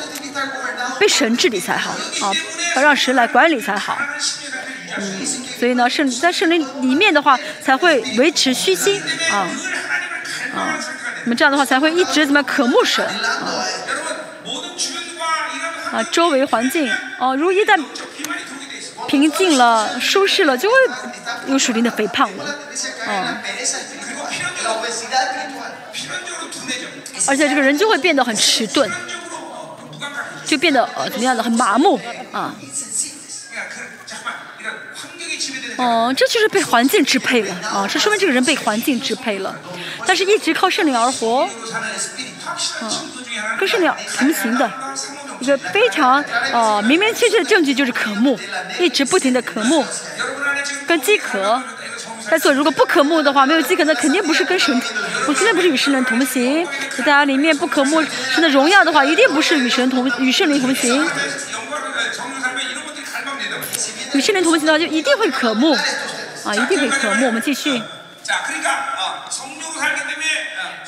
[0.99, 2.31] 被神治理才好啊，
[2.75, 3.97] 要让神来管理才好。
[4.97, 5.25] 嗯，
[5.59, 9.01] 所以呢，圣在圣灵里面的话，才会维持虚心
[9.31, 9.47] 啊
[10.53, 10.77] 啊，
[11.23, 13.65] 那么这样的话才会一直怎么渴慕神啊。
[15.91, 16.89] 啊周围环境
[17.19, 17.81] 哦如一旦
[19.07, 20.75] 平静了舒适了就会
[21.47, 22.59] 有属于的肥胖了
[23.07, 23.37] 嗯
[27.27, 28.89] 而且这个人就会变得很迟钝
[30.45, 31.99] 就变得呃怎么样子很麻木
[32.31, 32.55] 啊。
[35.77, 39.55] 哦这就是被环境支配了啊这说明这个人被环境支配了。
[40.05, 41.47] 但是一直靠胜利而活
[42.81, 42.89] 嗯，
[43.59, 44.71] 跟士鸟同行的
[45.39, 48.39] 一个非常呃明明确确的证据，就是渴慕
[48.79, 49.85] 一直不停的渴慕
[50.87, 51.61] 跟饥渴
[52.29, 52.51] 在做。
[52.51, 54.81] 如果不可慕的话，没有饥渴，那肯定不是跟神。
[55.27, 56.67] 我现在不是与世人同行，
[56.97, 60.09] 在家里面不可慕神的荣耀的话，一定不是与神同。
[60.19, 61.07] 与圣灵同行，
[64.13, 65.73] 与圣灵同行呢，就一定会渴慕
[66.43, 67.27] 啊，一定会渴慕。
[67.27, 67.81] 我们继续。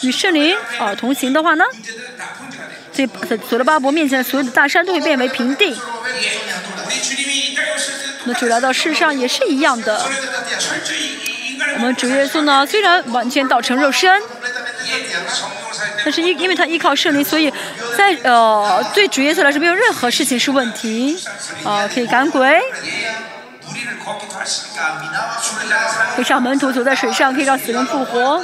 [0.04, 1.64] 与圣灵啊同行的话呢，
[2.92, 3.10] 所以
[3.50, 5.80] 所罗巴伯面前所有的大山都会变为平地。
[8.26, 10.06] 那主来到世上也是一样的。
[11.76, 14.22] 我们主耶稣呢，虽然完全道成肉身，
[16.04, 17.52] 但是因因为他依靠圣灵，所以
[17.98, 21.18] 在呃对主耶稣来说没有任何事情是问题
[21.64, 22.62] 啊、可以赶鬼。
[26.16, 28.44] 可以让门徒走在水上，可以让死人复活。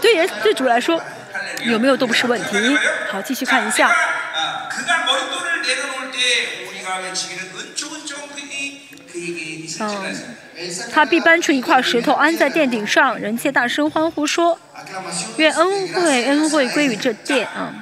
[0.00, 1.00] 对人自主来说，
[1.64, 2.78] 有没有都不是问题。
[3.10, 3.94] 好，继续看一下。
[9.80, 10.16] 嗯，
[10.92, 14.58] 他必搬出一块石头安在殿顶上，人皆大声欢呼说
[15.36, 17.74] ：“愿恩惠恩惠归于这殿。”啊。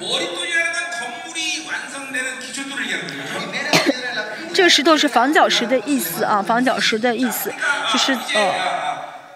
[4.54, 7.52] 这个石头是防脚石的意思啊，防脚石的意思
[7.90, 8.54] 就是哦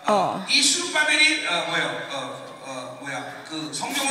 [0.05, 0.43] 哦。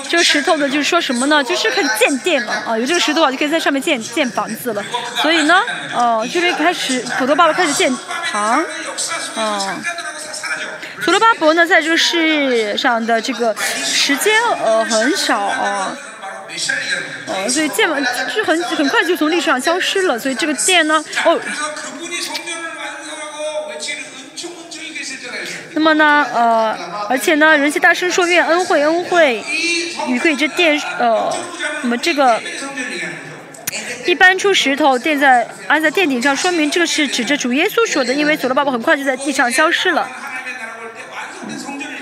[0.09, 1.43] 这个石头呢，就是说什么呢？
[1.43, 2.77] 就是可以建殿了啊！
[2.77, 4.83] 有这个石头啊，就可以在上面建建房子了。
[5.21, 5.61] 所以呢，
[5.93, 7.91] 哦，这边开始土豆巴爸开始建
[8.31, 8.63] 堂，
[9.35, 9.77] 啊。
[11.03, 14.33] 土罗巴伯呢，在这个世上的这个时间
[14.63, 15.95] 呃很少啊，
[17.27, 18.03] 啊，所以建完
[18.33, 20.17] 就很很快就从历史上消失了。
[20.17, 21.39] 所以这个殿呢，哦。
[25.75, 26.75] 那么呢，呃，
[27.09, 29.43] 而且呢，人气大声说愿恩惠恩惠，
[30.07, 31.29] 与贵这电，呃，
[31.83, 32.41] 我们这个
[34.05, 40.09] 一搬出石头垫在，安在垫顶上，说明这个是指着主耶稣说的，因为祖罗巴爸很快就在地上消失了。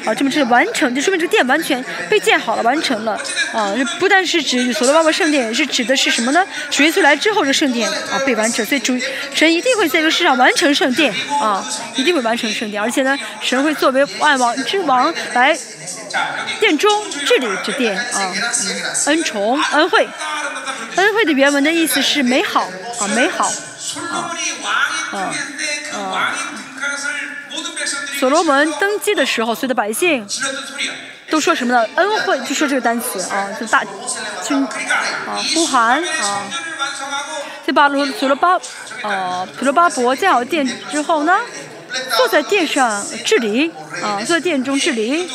[0.05, 3.13] 啊，这么这是完成，就说明这个殿完全被建好了，完成了
[3.53, 3.73] 啊！
[3.99, 6.45] 不但是指所罗巴伯圣殿，也是指的是什么呢？
[6.69, 8.99] 主耶稣来之后的圣殿啊，被完成，所以主
[9.33, 15.57] 神一定会在这个世上完成圣殿啊，一定会完成圣殿，而且呢，神会作为万王之王来
[16.59, 16.91] 殿中
[17.25, 18.33] 治理这殿啊，
[19.05, 20.07] 恩宠、恩惠、
[20.95, 23.51] 恩惠的原文的意思是美好啊，美好
[24.11, 24.35] 啊，
[25.11, 25.33] 啊
[25.93, 26.35] 啊。
[28.23, 30.25] 所罗门登基的时候，所有的百姓
[31.29, 31.85] 都说什么呢？
[31.95, 33.83] 恩惠就说这个单词啊，就大
[34.41, 36.47] 清啊，呼喊啊。
[37.65, 38.57] 所以巴罗所罗巴
[39.01, 41.37] 呃，所罗巴伯建好殿之后呢，
[42.15, 43.69] 坐在殿上治理
[44.01, 45.29] 啊，坐在殿中治理。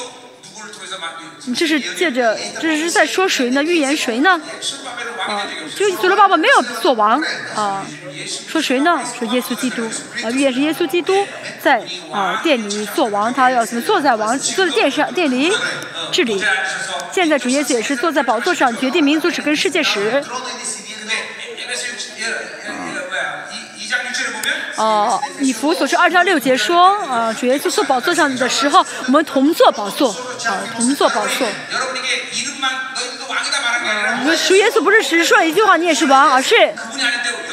[1.45, 3.63] 你这是借着，这是在说谁呢？
[3.63, 4.41] 预言谁呢？
[5.27, 7.23] 啊，就《所罗巴爸》没有做王
[7.55, 7.87] 啊，
[8.49, 9.01] 说谁呢？
[9.19, 9.83] 说耶稣基督
[10.23, 11.27] 啊，预言是耶稣基督
[11.63, 11.83] 在
[12.13, 15.53] 啊殿里做王，他要什么坐在王坐在殿上殿里
[16.13, 16.43] 治理。
[17.13, 20.23] 现在主耶稣也是坐在宝座上，决定民族史跟世界史。
[24.77, 30.15] 啊，以弗所书二章六节说啊，主耶稣坐宝座上的时候，我们同坐宝座。
[30.47, 31.47] 呃，同坐宝座。
[34.21, 36.31] 我们数耶稣不是十，说一句话你也是王。
[36.31, 36.55] 而是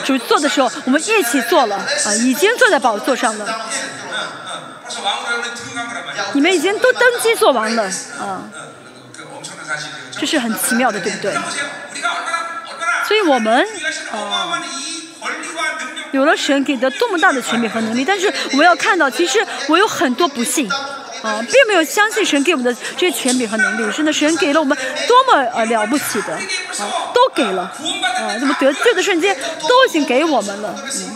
[0.04, 3.68] 主做的时候，我们一起坐了啊，已经坐在宝座上了。
[6.34, 7.84] 你们已经都登基做王了
[8.20, 8.44] 啊，
[10.20, 11.34] 这是很奇妙的，对不对？
[13.08, 13.66] 所以我们
[14.12, 14.62] 呃
[16.12, 18.04] 有了神给的多么大的权利和能力。
[18.06, 20.70] 但是我们要看到，其实我有很多不幸。
[21.26, 29.36] 啊，并没有相信神给我们的这些权柄和能力，真的，神给了我们多么呃了不起的，啊，都给了，啊，那么得罪的瞬间
[29.68, 31.16] 都已经给我们了，嗯。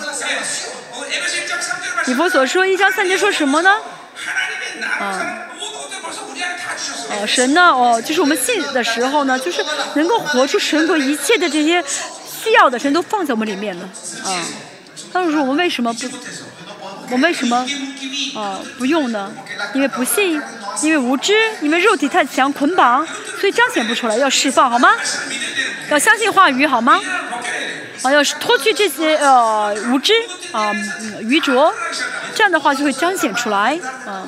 [2.05, 3.77] 你不所说一章三节说什么呢？
[4.99, 5.45] 啊，
[7.09, 7.61] 啊，神呢？
[7.67, 11.83] 哦，就是我们信的时候呢，就是能够活出神国一切的这些
[12.43, 13.83] 需要的，神都放在我们里面了，
[14.23, 14.43] 啊。
[15.13, 16.07] 但是我们为什么不？
[17.11, 17.65] 我为什么
[18.35, 19.31] 呃不用呢？
[19.73, 20.41] 因为不信，
[20.83, 23.05] 因为无知，因为肉体太强，捆绑
[23.39, 24.15] 所以彰显不出来。
[24.17, 24.89] 要释放好吗？
[25.89, 27.01] 要相信话语好吗？
[28.03, 30.13] 啊，要是脱去这些呃无知
[30.51, 30.71] 啊，
[31.21, 31.73] 愚拙
[32.35, 33.79] 这样的话，就会彰显出来。
[34.05, 34.27] 嗯，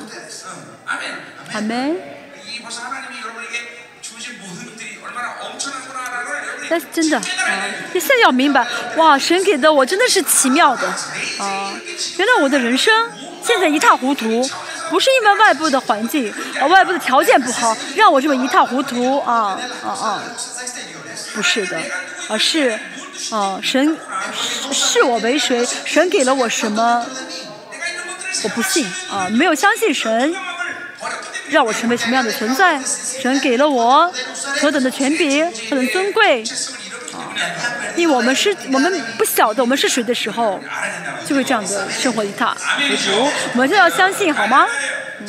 [1.52, 1.96] 阿门。
[6.72, 7.22] 但是真的啊，
[7.92, 8.66] 你现在要明白，
[8.96, 10.88] 哇，神给的我真的是奇妙的
[11.38, 11.70] 啊！
[12.16, 13.10] 原来我的人生
[13.44, 14.42] 现在一塌糊涂，
[14.88, 20.22] 不是因为外部的环境啊，外部的条件不好，让我这么一塌糊涂啊啊啊！
[21.34, 21.78] 不是的，
[22.30, 22.70] 而是
[23.30, 23.94] 啊，神
[24.72, 27.04] 视我为谁，神给了我什么，
[28.44, 30.34] 我不信啊，没有相信神。
[31.48, 32.80] 让我成为什么样的存在？
[32.84, 34.12] 神给了我
[34.60, 36.44] 何等的权柄，何等尊贵。
[37.96, 40.58] 因为我们是，我们不晓得我们是谁的时候，
[41.26, 42.24] 就会这样的生活。
[42.24, 44.66] 一塌糊涂，我们就要相信好吗？
[45.20, 45.28] 嗯。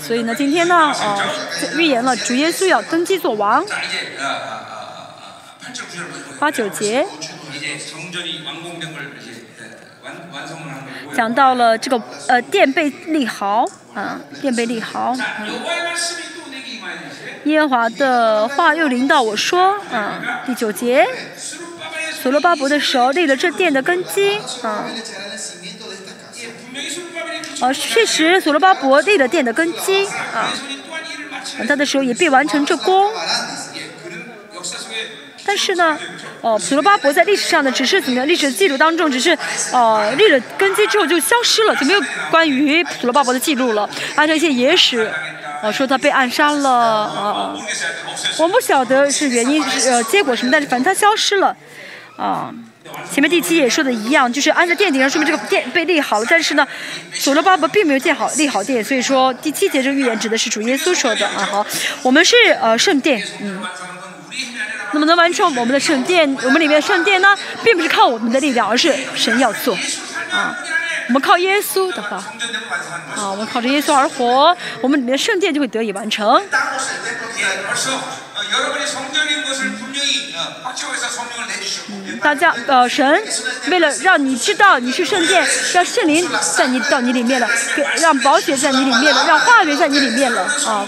[0.00, 1.22] 所以呢，今天呢，呃，
[1.76, 3.64] 预言了主耶稣要登基做王。
[6.38, 7.06] 八九节。
[11.14, 15.16] 讲到了这个呃垫背利豪啊，垫背利豪。
[17.44, 21.06] 耶和华的话又临到我说，啊，第九节，
[22.22, 24.86] 所罗巴伯的手立了这殿的根基，啊，
[27.60, 30.52] 啊，确实所罗巴伯立了殿的根基，啊，
[31.68, 33.12] 他的手也必完成这功。
[35.46, 35.98] 但是呢，
[36.40, 38.26] 呃，所罗巴伯在历史上呢，只是怎么样？
[38.26, 39.36] 历史的记录当中，只是
[39.72, 43.88] 呃立了根基之后就消失了，就没有关于所罗巴伯的记录了。
[44.16, 45.10] 按照一些野史，
[45.62, 47.60] 呃，说他被暗杀了，呃，
[48.38, 51.48] 我们不晓得是原因是呃结果什么，但是反正他消失了，
[52.16, 52.54] 啊、呃。
[53.10, 56.66] 前面第七页说的一样，就是按照殿顶上说明这个殿被立好了，但是呢，
[57.12, 61.48] 所罗巴伯并没有建好立好殿，所以说第七节这个预言指的是主耶稣说的啊。
[61.50, 61.66] 好，
[62.02, 63.60] 我们是呃圣殿，嗯。
[64.94, 66.36] 怎么能完成我们的圣殿？
[66.44, 69.76] 我们里面的圣殿呢，并不是靠我们的力量，而是神要做
[70.30, 70.56] 啊！
[71.08, 72.16] 我们靠耶稣的话
[73.16, 76.40] 啊，我们靠着耶稣而活，我们里面的圣殿就会得以完成。
[82.22, 83.20] 大家，呃，神
[83.66, 86.24] 为了让你知道你是圣殿，让圣灵
[86.56, 87.48] 在你到你里面的，
[88.00, 90.86] 让宝血在你里面的，让话语在你里面的啊！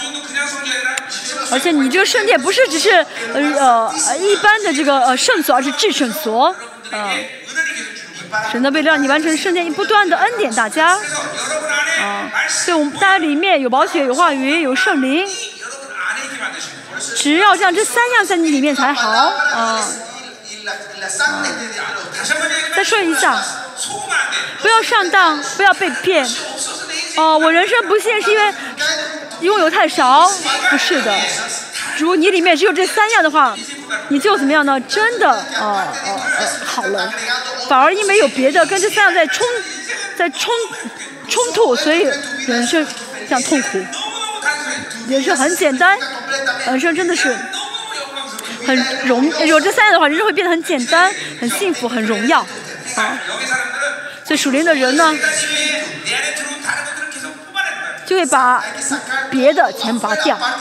[1.50, 6.54] 而且你这个圣殿不是只是呃呃一般的这个呃圣所，而是至圣所，
[6.90, 7.10] 啊，
[8.50, 10.98] 神的被让你完成圣殿，你不断的恩典大家，
[12.00, 12.30] 啊，
[12.66, 15.26] 对我们大家里面有宝血，有话语，有圣灵，
[17.16, 19.88] 只要这三样在你里面才好，啊。
[22.74, 23.40] 再说一下
[24.60, 26.28] 不要上当不要被骗
[27.16, 28.54] 哦我人生不幸是因为
[29.40, 30.28] 拥有太少
[30.70, 31.14] 不是的
[31.98, 33.56] 如你里面只有这三样的话
[34.08, 37.12] 你就怎么样呢真的哦哦哦好了
[37.68, 39.46] 反而因为有别的跟这三样在冲
[40.16, 40.52] 在冲
[41.28, 42.02] 冲突所以
[42.46, 42.84] 人生
[43.28, 43.78] 这样痛苦
[45.08, 45.96] 人生很简单
[46.66, 47.36] 人生真的是
[48.66, 52.40] 很荣有这三样的话人就会变得很简单很幸福很荣耀。
[52.96, 53.18] 啊。
[54.24, 55.14] 所以属灵的人呢
[58.04, 58.64] 就会把
[59.30, 60.58] 别的全拔掉啊。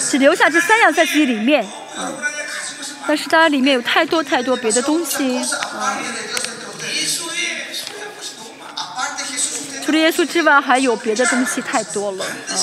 [0.00, 1.64] 只留下这三样在自己里面
[1.96, 2.12] 啊。
[3.06, 5.98] 但是它里面有太多太多别的东西啊。
[9.84, 12.54] 除了耶稣之外还有别的东西太多了啊。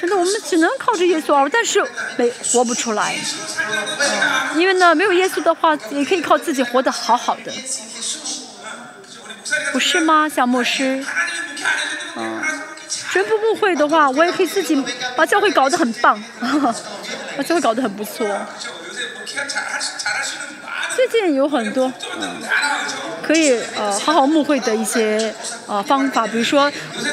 [0.00, 1.84] 真的我们只能靠着耶稣啊但是
[2.16, 3.14] 没活不出来。
[3.16, 7.52] 嗯因为呢没有耶稣的话也可以靠自己活得好好的。
[9.72, 11.04] 不是吗小牧师？
[12.16, 12.42] 嗯
[13.10, 14.82] 全部误会的话我也可以自己
[15.16, 16.22] 把教会搞得很棒
[17.36, 18.26] 把教会搞得很不错。
[20.98, 22.28] 最近有很多嗯
[23.22, 25.32] 可以呃好好募会的一些
[25.68, 26.70] 呃方法比如说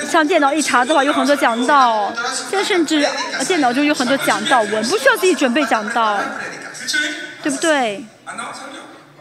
[0.10, 2.12] 像电脑一查的话有很多讲道
[2.50, 3.08] 现在甚至
[3.46, 6.20] 电脑中有很多讲道文不需要自己准备讲道
[7.44, 8.04] 对不对？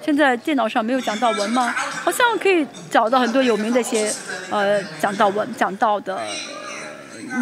[0.03, 1.75] 现在电脑上没有讲道文吗？
[2.03, 4.11] 好像可以找到很多有名的一些
[4.49, 6.19] 呃讲道文讲道的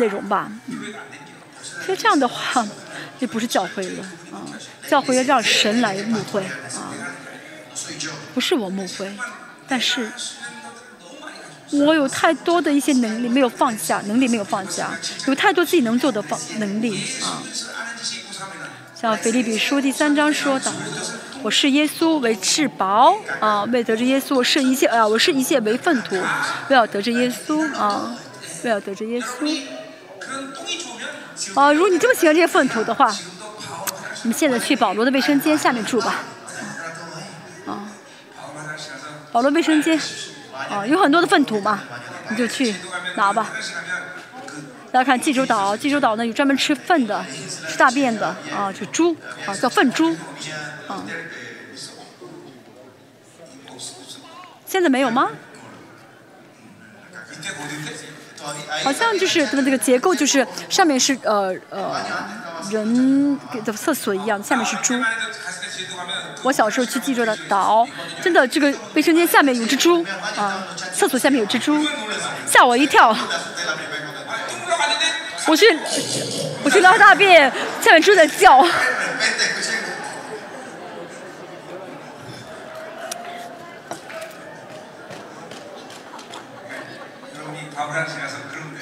[0.01, 0.51] 内容吧。
[0.67, 0.93] 嗯。
[1.87, 2.67] 其实这样的话
[3.21, 4.03] 就不是教会了
[4.33, 4.43] 啊
[4.89, 6.91] 教会要让神来募会啊。
[8.35, 9.13] 不是我牧会，
[9.69, 10.11] 但是
[11.71, 14.91] 我有太多的一些能力没有放下，能力没有放下，
[15.27, 17.43] 有太多自己能做的方能力啊。
[18.95, 20.73] 像菲利比书第三章说的，
[21.43, 26.15] 我是耶稣为至宝啊，为得知耶稣，我是一切啊，我是一切为粪土，
[26.69, 28.15] 为了得知耶稣啊，
[28.63, 29.61] 为了得知耶稣。
[31.55, 33.13] 啊，如果你这么喜欢这些粪土的话，
[34.23, 36.23] 你们现在去保罗的卫生间下面住吧。
[39.33, 39.99] 保罗卫生间。
[40.69, 41.81] 啊有很多的粪土嘛
[42.29, 42.75] 你就去
[43.17, 43.51] 拿吧。
[44.93, 47.25] 大家看济州岛济州岛呢有专门吃粪的
[47.69, 49.17] 吃大便的啊就猪
[49.47, 50.15] 啊叫粪猪。
[50.87, 51.03] 啊。
[54.67, 55.31] 现在没有吗？
[58.85, 61.95] 好像就是它的这个结构，就是上面是呃呃
[62.71, 64.95] 人给的厕所一样，下面是猪。
[66.43, 67.87] 我小时候去记住了，倒
[68.21, 70.05] 真的这个卫生间下面有只猪
[70.37, 71.85] 啊，厕所下面有只猪，
[72.47, 73.17] 吓我一跳。
[75.47, 75.67] 我去，
[76.65, 78.65] 我去拉大便，下面猪在叫。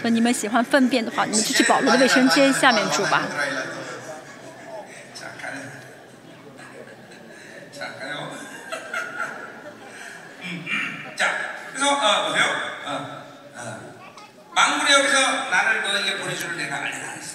[0.00, 3.22] 所以你们喜欢粪便的话，你们就去保罗的卫生间下面住吧。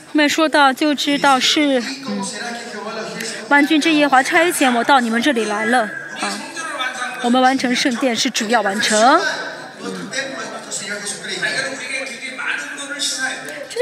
[0.08, 2.26] 后面说到就知道是、嗯、
[3.50, 6.40] 万军之耶华差遣我到你们这里来了啊，
[7.22, 9.22] 我们完成圣殿是主要完成。
[9.84, 10.10] 嗯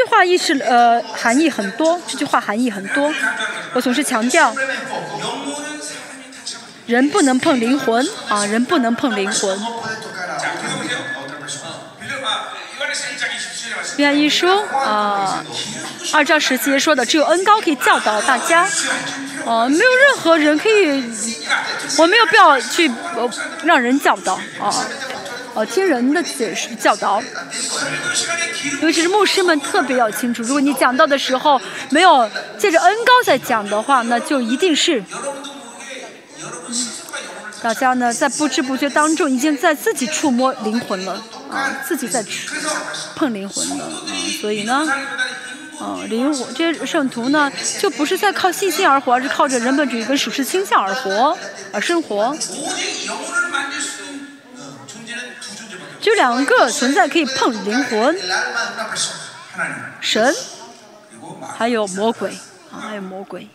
[0.04, 3.12] 句话意思呃含义很多，这句话含义很多。
[3.74, 4.54] 我总是强调，
[6.86, 9.60] 人不能碰灵魂啊，人不能碰灵魂。
[13.98, 15.44] 愿翰一书啊，
[16.14, 18.62] 二章十节说的，只有恩高可以教导大家，
[19.46, 21.04] 啊，没有任何人可以，
[21.98, 23.30] 我没有必要去、呃、
[23.64, 24.74] 让人教导啊，
[25.54, 27.22] 呃听人的解释教导，
[28.82, 30.42] 尤其是牧师们特别要清楚。
[30.44, 35.04] 如果你讲到的时候没有借着恩高在讲的话，那就一定是。
[37.62, 41.14] 大家呢，在不知不觉当中，已经在自己触摸灵魂了
[41.50, 42.22] 啊，自己在
[43.16, 44.86] 碰灵魂了啊，所以呢，
[45.80, 47.50] 啊，灵魂这些圣徒呢，
[47.80, 51.38] 就不是在靠信心而活，而是靠着人本主义跟属实倾向而活，
[51.72, 52.36] 而生活。
[56.04, 58.20] 就两个存在可以碰灵魂，
[60.02, 60.36] 神，
[61.58, 62.30] 还有魔鬼，
[62.70, 63.48] 啊、还有魔鬼。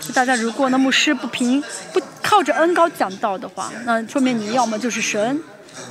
[0.00, 1.62] 就大家如果那牧师不平
[1.92, 5.38] 不靠着恩高讲道的话，那说明你要么就是神，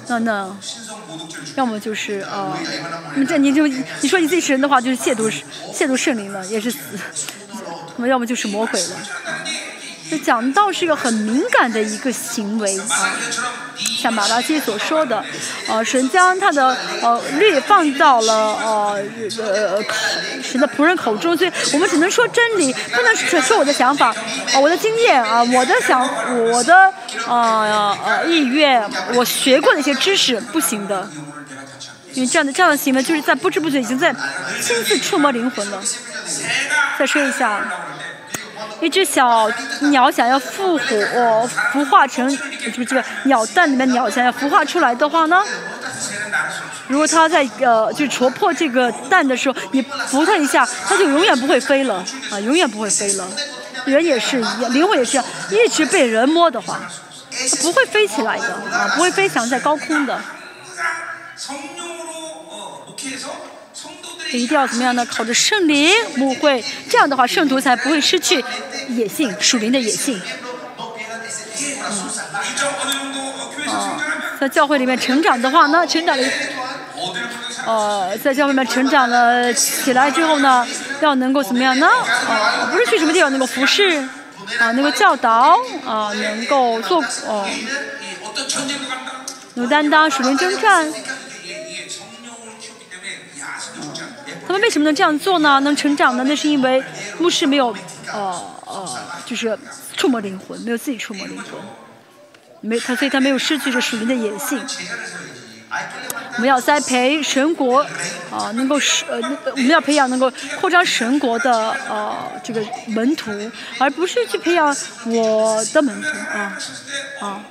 [0.07, 0.57] 那那
[1.53, 2.57] 要么就是呃，
[3.15, 5.31] 那这你就你说你自己是人的话，就是亵渎
[5.71, 6.79] 亵渎圣灵了，也是死，
[7.97, 8.95] 那么要么就是魔鬼了。
[10.09, 13.13] 这讲到是一个很敏感的一个行为啊，
[14.01, 15.23] 像马达基所说的，
[15.67, 19.03] 呃，神将他的呃律放到了呃
[19.37, 19.95] 呃口
[20.41, 21.35] 神的仆人口中。
[21.35, 24.15] 所以我们只能说真理，不能说说我的想法，
[24.61, 26.01] 我的经验啊，我的想，
[26.51, 26.73] 我的
[27.27, 31.05] 呃呃意愿，我学过的一些知识不行的，
[32.13, 34.15] 因为这样的这样的行为就是在不知不觉已经在
[34.61, 35.83] 亲自触摸灵魂了。
[36.97, 37.69] 再说一下。
[38.81, 39.49] 一只小
[39.91, 45.43] 鸟想要复活、孵化成，不是这个鸟蛋里面鸟想要孵化出来的话呢？
[46.87, 51.95] 如果它在呃，就戳破这个蛋的时候，你扶它一下，它就永远不会飞了
[52.31, 53.27] 啊，永远不会飞了。
[53.85, 55.17] 人也是一样，灵魂也是
[55.49, 56.79] 一直被人摸的话，
[57.31, 60.19] 它不会飞起来的啊，不会飞翔在高空的。
[64.31, 65.05] 一定要怎么样呢？
[65.05, 68.43] 靠着圣灵牧会，这样的话，圣徒才不会失去
[68.89, 70.21] 野性属灵的野性。
[73.65, 73.97] 嗯，啊，
[74.39, 76.23] 在教会里面成长的话呢，成长的，
[77.65, 80.67] 呃，在教会里面成长了起来之后呢，
[81.01, 81.87] 要能够怎么样呢？
[81.87, 83.97] 啊，不是去什么地方能够服侍，
[84.59, 87.47] 啊，能够教导，啊，能够做，哦、
[89.55, 90.87] 有担当，属灵征战。
[94.59, 95.59] 为什么能这样做呢？
[95.61, 96.23] 能成长呢？
[96.27, 96.83] 那是因为
[97.19, 97.75] 牧师没有，
[98.11, 99.57] 呃呃，就是
[99.95, 101.45] 触摸灵魂，没有自己触摸灵魂，
[102.61, 104.59] 没他，所以他没有失去这属灵的野性。
[106.35, 107.79] 我们要栽培神国，
[108.31, 109.19] 啊、能够是呃，
[109.51, 110.31] 我们要培养能够
[110.61, 113.31] 扩张神国的呃这个门徒，
[113.79, 116.57] 而不是去培养我的门徒啊
[117.19, 117.43] 啊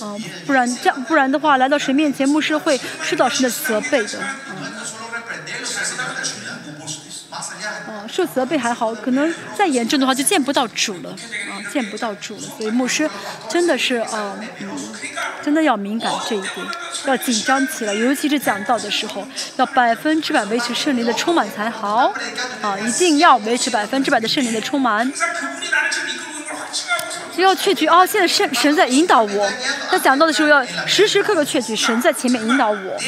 [0.00, 4.08] 啊，不然这样不然的话，来到神面前，牧师会受到神的责备的。
[4.08, 5.01] solo
[7.86, 12.42] 哦，受责备还好，可能再严重的话就见不到主了，啊，见不到主了。
[12.42, 13.08] 所以牧师
[13.48, 14.68] 真的是，啊、嗯，
[15.42, 16.66] 真的要敏感这一点，
[17.06, 22.12] 要紧张起来，尤其是讲道的时候，要百分之百维持圣灵的充满才好，
[22.60, 25.10] 啊，一定要维持百分之百的圣灵的充满。
[27.36, 28.04] 要确据啊！
[28.04, 29.50] 现在神神在引导我，
[29.90, 33.00] 在讲到的时候要时时刻刻确据神在前面引导我。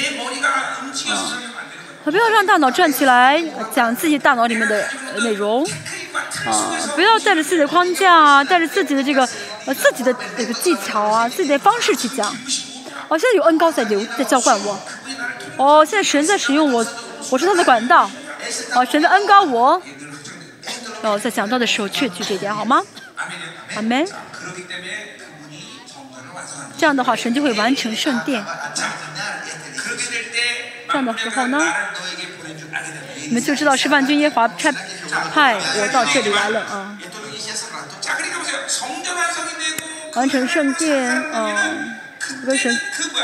[2.04, 3.42] 不要让大脑转起来
[3.74, 4.86] 讲自己大脑里面的
[5.22, 5.64] 内容。
[5.64, 6.70] 啊。
[6.94, 9.28] 不要带着自己的框架啊带着自己的这个
[9.66, 12.28] 呃自己的这个技巧啊自己的方式去讲。
[13.08, 14.78] 哦现在有恩高在流在叫唤我。
[15.56, 16.86] 哦现在神在使用我
[17.30, 18.10] 我是他的管道。
[18.74, 19.82] 哦神在恩高我。
[21.02, 22.82] 哦在讲到的时候确句这一点好吗？
[23.76, 24.06] 阿门。
[26.76, 28.44] 这样的话神就会完成圣殿。
[31.02, 31.58] 的时候呢，
[33.28, 34.70] 你们就知道是万军耶华差
[35.32, 36.98] 派我到这里来了啊！
[40.14, 41.50] 完成圣殿啊，
[42.46, 42.78] 跟神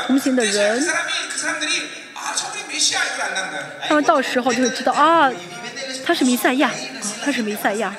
[0.06, 0.88] 同行的人，
[3.86, 5.30] 他们到时候就会知道啊，
[6.04, 6.70] 他是弥赛亚，
[7.24, 7.94] 他是弥赛亚。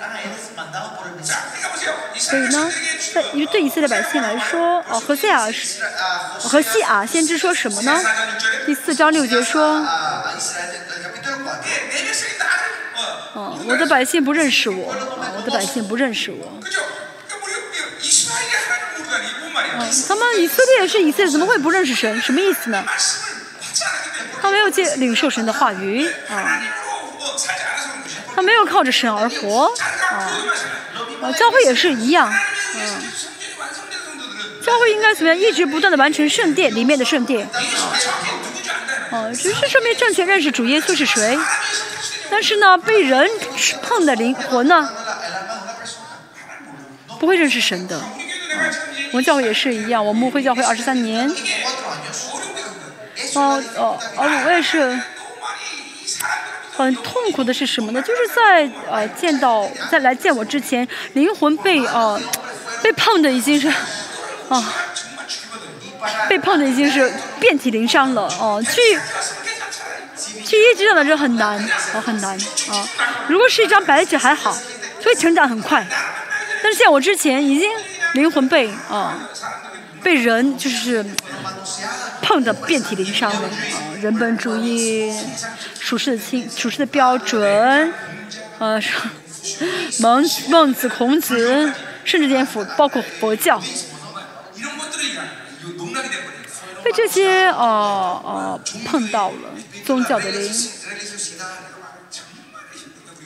[2.31, 2.71] 所以呢
[3.13, 5.83] 在于对以色列百姓来说哦何塞尔是
[6.39, 8.01] 何西啊先知说什么呢？
[8.65, 9.85] 第四章六节说
[13.35, 14.95] 嗯我的百姓不认识我
[15.35, 16.53] 我的百姓不认识我。
[16.57, 16.63] 嗯
[20.07, 22.21] 他们以色列是以色列怎么会不认识神？
[22.21, 22.81] 什么意思呢？
[24.41, 26.63] 他没有接领受神的话语啊
[28.33, 29.73] 他没有靠着神而活
[30.09, 30.31] 啊
[31.37, 32.31] 教会也是一样
[32.75, 33.01] 嗯。
[34.65, 35.37] 教会应该怎么样？
[35.37, 37.49] 一直不断的完成圣殿里面的圣殿。
[39.11, 41.37] 啊只是说明正确认识主耶稣是谁。
[42.29, 43.29] 但是呢被人
[43.81, 44.89] 碰的灵魂呢
[47.19, 48.01] 不会认识神的。
[49.11, 51.29] 我们教会也是一样我们会教会二十三年。
[53.35, 54.99] 哦哦哦我也是
[56.75, 58.01] 很痛苦的是什么呢？
[58.01, 62.19] 就是在呃见到在来见我之前灵魂被呃
[62.81, 63.67] 被碰的已经是
[64.49, 64.73] 啊
[66.29, 68.81] 被碰的已经是遍体鳞伤了哦去
[70.43, 71.59] 去医治的就很难
[71.93, 72.37] 哦很难
[72.69, 72.89] 啊
[73.27, 74.57] 如果是一张白纸还好
[74.99, 75.85] 所以成长很快。
[76.63, 77.67] 但是见我之前已经
[78.13, 79.17] 灵魂被啊
[80.03, 81.05] 被人就是
[82.21, 83.51] 碰的遍体鳞伤的，啊，
[84.01, 85.13] 人本主义，
[85.79, 87.93] 处事的清，处事的标准，
[88.57, 88.79] 啊，
[89.99, 91.71] 孟孟子、孔子，
[92.03, 93.61] 甚至颠覆，包括佛教，
[96.83, 99.53] 被这些哦哦碰到了
[99.85, 100.51] 宗教的灵，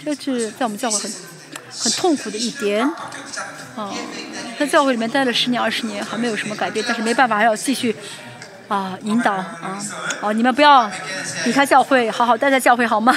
[0.04, 1.35] 这是在我们教会很。
[1.80, 2.90] 很痛苦的一点。
[3.76, 3.94] 哦
[4.58, 7.94] 在教会里面待了十年二十年还没有什么改变但是没办法还要继续
[8.70, 9.78] 啊引导啊。
[10.22, 10.90] 哦你们不要
[11.44, 13.14] 离开教会好好待在教会好吗？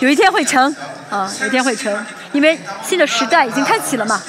[0.00, 0.74] 有一天会成
[1.10, 4.22] 啊有一天会成因为新的时代已经开启了嘛。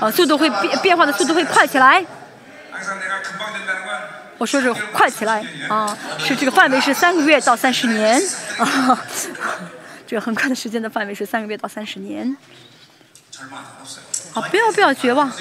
[0.00, 2.04] 啊速度会变变化的速度会快起来。
[4.38, 8.22] 我说是快起来啊是这个范围是三个月到三十年
[8.58, 8.98] 啊。
[10.12, 12.36] 这很快的时间的范围是三个月到三十年。
[14.30, 15.32] 好，不要不要绝望，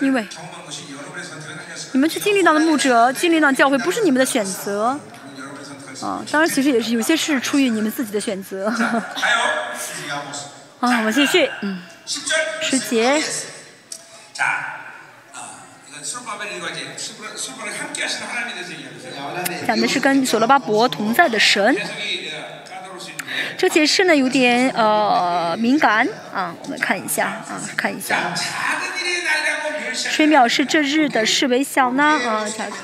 [0.00, 0.26] 因为
[1.92, 4.98] 你们去经历到的牧者、经历到教会不是你们的选择。
[6.00, 8.68] 啊，当然其实也是有些是出于你们自己的选择。
[8.68, 9.04] 啊，
[10.80, 13.22] 我们继续，嗯，十节，
[19.66, 21.76] 讲的是跟所罗巴伯同在的神。
[23.56, 26.54] 这件事呢，有点呃敏感啊。
[26.62, 28.36] 我们看一下啊，看一下啊，
[30.26, 32.76] 藐视这日的侍卫小呢啊，小声。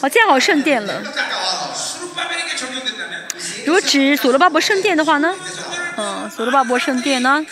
[0.00, 1.02] 好，建好圣殿了。
[3.66, 5.34] 如果指所罗巴伯圣殿的话呢，
[5.96, 7.44] 嗯，所罗巴伯圣殿呢。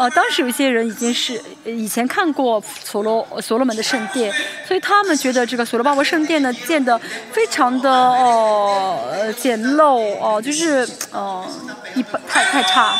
[0.00, 4.32] 呃当时有一些人已经是以前看过所罗所罗门的圣殿
[4.66, 6.98] 所以他们觉得这个所罗巴伯圣殿呢建得
[7.30, 8.98] 非常的哦
[9.38, 11.46] 简陋哦就是哦
[11.94, 12.94] 一般太太差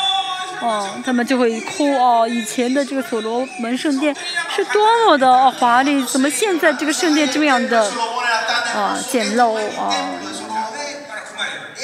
[0.61, 4.15] 哦他们就会哭哦以前的这个所罗门圣殿
[4.55, 7.83] 是多么的华丽怎么现在这个圣殿这么样的
[8.75, 9.91] 啊简陋啊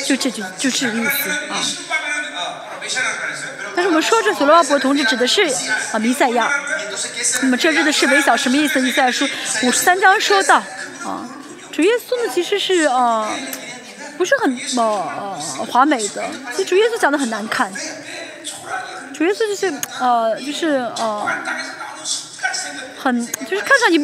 [0.05, 1.57] 就这就就这个意思啊。
[3.77, 5.43] 但是我们说这所罗巴伯同志指的是
[5.91, 6.51] 啊弥赛亚。
[7.43, 8.79] 那么这指的是微小什么意思？
[8.79, 9.23] 弥赛亚书
[9.61, 10.55] 五十三章说到
[11.05, 11.29] 啊，
[11.71, 13.29] 主耶稣呢其实是啊
[14.17, 15.37] 不是很呃、
[15.69, 17.71] 华美的，其实主耶稣长得很难看。
[19.13, 21.27] 主耶稣就是呃就是呃。
[22.99, 23.99] 很，就是看上去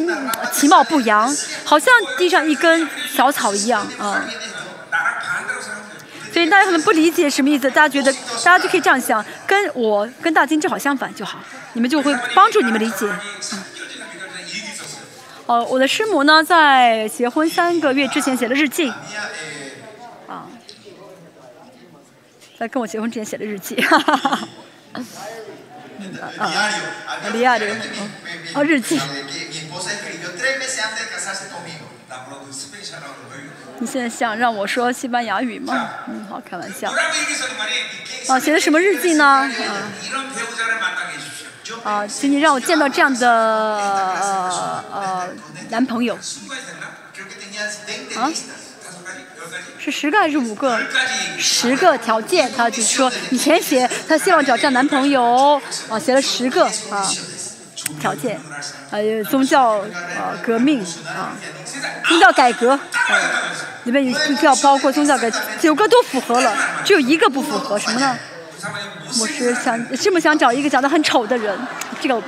[0.52, 4.24] 其貌不扬，好像地上一根小草一样啊、
[6.34, 11.38] 所以大家可能不理解什么意思，大家觉得大家就可以这样想，跟我跟大金正好相反就好，
[11.74, 13.08] 你们就会帮助你们理解。
[15.46, 18.92] 哦，我的师母呢，在结婚三个月之前写的日记，
[20.26, 20.48] 啊，
[22.58, 24.98] 在跟我结婚之前写的日记， 啊，
[27.32, 27.72] 利亚这，
[28.54, 29.00] 哦，日记。
[33.84, 35.90] 你现在想让我说西班牙语吗？
[36.08, 36.90] 嗯，好，开玩笑。
[38.28, 39.26] 啊，写的什么日记呢？
[39.26, 39.50] 啊，
[41.84, 45.28] 啊，请你让我见到这样的呃呃
[45.68, 46.14] 男朋友。
[46.14, 46.18] 啊？
[49.78, 50.80] 是十个还是五个？
[51.38, 57.06] 十个条件，他就说以前写，他希望找这样男朋友，啊，写了十个啊。
[58.00, 58.40] 条件，
[58.90, 59.78] 还、呃、有，宗教
[60.16, 61.36] 啊，革命啊，
[62.06, 62.78] 宗教改革，
[63.08, 63.20] 哎，
[63.84, 65.30] 里面有宗教包括宗教改，
[65.60, 68.16] 九个都符合了，只有一个不符合，什么呢？
[69.20, 71.58] 我是想这么想找一个长得很丑的人，
[72.00, 72.22] 这个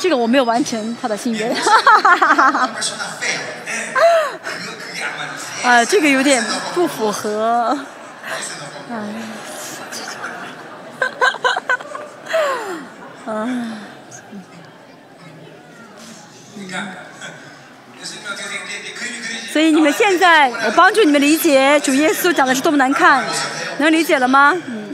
[0.00, 1.54] 这个我没有完成他的心愿。
[5.62, 6.42] 啊，这个有点
[6.74, 7.76] 不符合。
[8.90, 8.96] 哎，
[11.00, 11.80] 哈哈哈哈
[13.24, 13.93] 哈，嗯。
[19.52, 23.24] 所以你们现在我帮助你们理解主耶稣讲的是多么难看
[23.78, 24.92] 能理解了吗嗯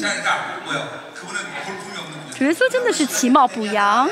[2.39, 4.09] 主耶稣真的是其貌不扬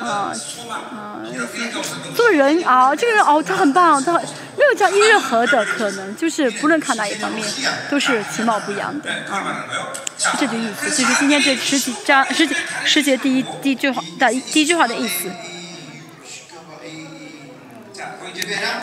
[0.00, 0.32] 啊
[2.16, 7.44] 做人啊这个人哦他很棒他没有叫一任何的可能就是不论看哪一方面
[7.90, 9.42] 都是其貌不扬的啊
[10.16, 15.30] 是这个意思就是今天这十几章十几世界第一第一句话的第一句话的意思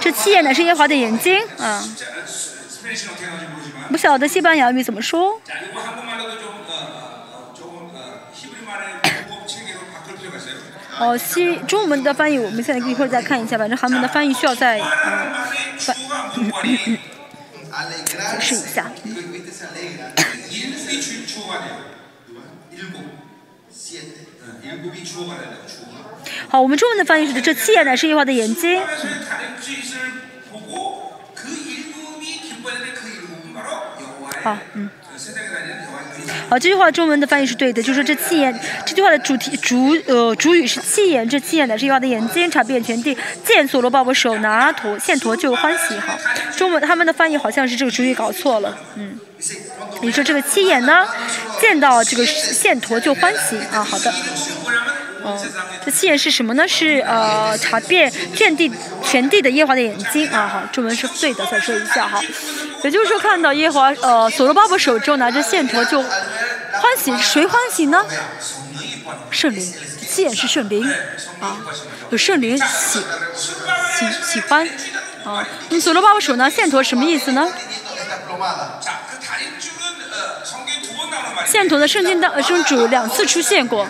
[0.01, 1.83] 这七眼乃是夜华的眼睛啊
[3.89, 5.39] 不晓得西班牙语怎么说。
[10.97, 14.85] 哦西中文的翻译我们现在一会儿再看一下反正韩文的翻译需要再解
[18.39, 18.89] 释一下。
[26.47, 27.41] 好，我们中文的翻译是的。
[27.41, 28.81] 这七眼乃是耶华的眼睛。
[34.43, 34.89] 好，嗯。
[36.49, 43.17] 好，这句话中文的翻译是对的，就是这七眼，这句话的主题主呃主语是七眼，这七眼乃是耶华的眼睛，察遍全地。
[43.43, 45.97] 见所罗巴伯手拿驼线驼就欢喜。
[45.97, 46.17] 好，
[46.55, 49.19] 中文他们的翻译好像是这个主语搞错了，嗯。
[50.01, 51.07] 你说这个七眼呢，
[51.59, 53.83] 见到这个线驼就欢喜啊？
[53.83, 54.13] 好的。
[55.25, 55.51] 嗯，
[55.83, 56.67] 这七眼是什么呢？
[56.67, 58.71] 是呃，查遍遍地
[59.03, 60.47] 全地的耶和华的眼睛啊。
[60.47, 62.21] 好，中文是对的，再说一下哈。
[62.83, 68.05] 也就是说，看到耶和华呃，所罗巴伯手中拿着线头就欢喜，谁欢喜呢？
[69.31, 69.73] 圣灵，
[70.07, 70.87] 七眼是圣灵
[71.39, 71.57] 啊，
[72.11, 72.99] 有圣灵喜
[73.97, 74.67] 喜喜欢
[75.23, 75.43] 啊。
[75.69, 77.49] 那么所罗巴伯手拿线头什么意思呢？
[81.45, 83.87] 线头的圣经当中主两次出现过，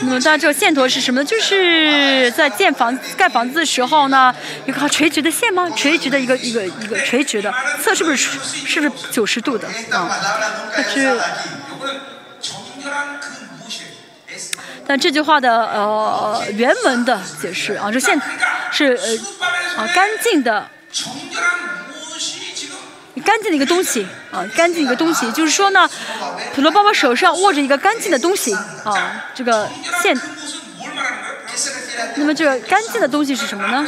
[0.00, 1.24] 那么当然，这个线头是什么呢？
[1.24, 4.34] 就是在建房、盖房子的时候呢，
[4.66, 5.68] 一个垂直的线吗？
[5.70, 7.52] 垂直的一个、一个、一个垂直的
[7.82, 10.10] 测是不是是不是九十度的啊？
[10.74, 11.18] 它是。
[14.88, 18.20] 但这句话的呃原文的解释啊，这线
[18.70, 20.70] 是呃啊干净的。
[23.26, 25.90] 干净的一个东西啊干净一个东西就是说呢
[26.54, 28.54] 普罗巴巴手上握着一个干净的东西
[28.84, 29.68] 啊这个
[30.00, 30.16] 线。
[32.16, 33.86] 那么这个干净的东西是什么呢？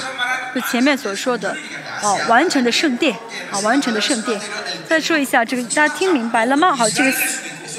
[0.54, 1.54] 就前面所说的
[2.02, 3.14] 哦完成的圣殿
[3.52, 4.40] 啊完成的圣殿。
[4.88, 6.74] 再说一下这个大家听明白了吗？
[6.74, 7.10] 好这个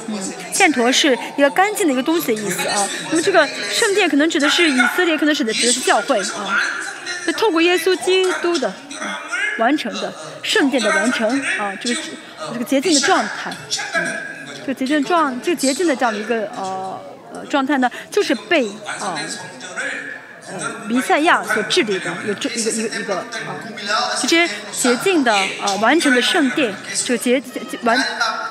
[0.08, 2.88] 嗯线陀是一个干净的一个东西的意思啊。
[3.10, 6.62] 那么这个圣殿可能指的是以色列可能指的指的是教会啊。
[7.26, 9.22] 是透过耶稣基督的啊。
[9.60, 10.12] 完成的
[10.42, 11.30] 圣殿的完成
[11.60, 12.02] 啊这个
[12.54, 13.54] 这个洁净的状态。
[13.94, 14.08] 嗯
[14.62, 17.02] 这个洁净状这个洁净的这样的一个呃
[17.34, 18.68] 呃状态呢就是被
[19.00, 19.18] 啊
[20.48, 20.54] 呃
[20.88, 23.26] 弥赛亚所治理的有这一个一个一个啊。
[24.22, 25.34] 这些洁净的
[25.64, 26.72] 呃完成的圣殿
[27.04, 27.42] 就洁
[27.84, 27.98] 完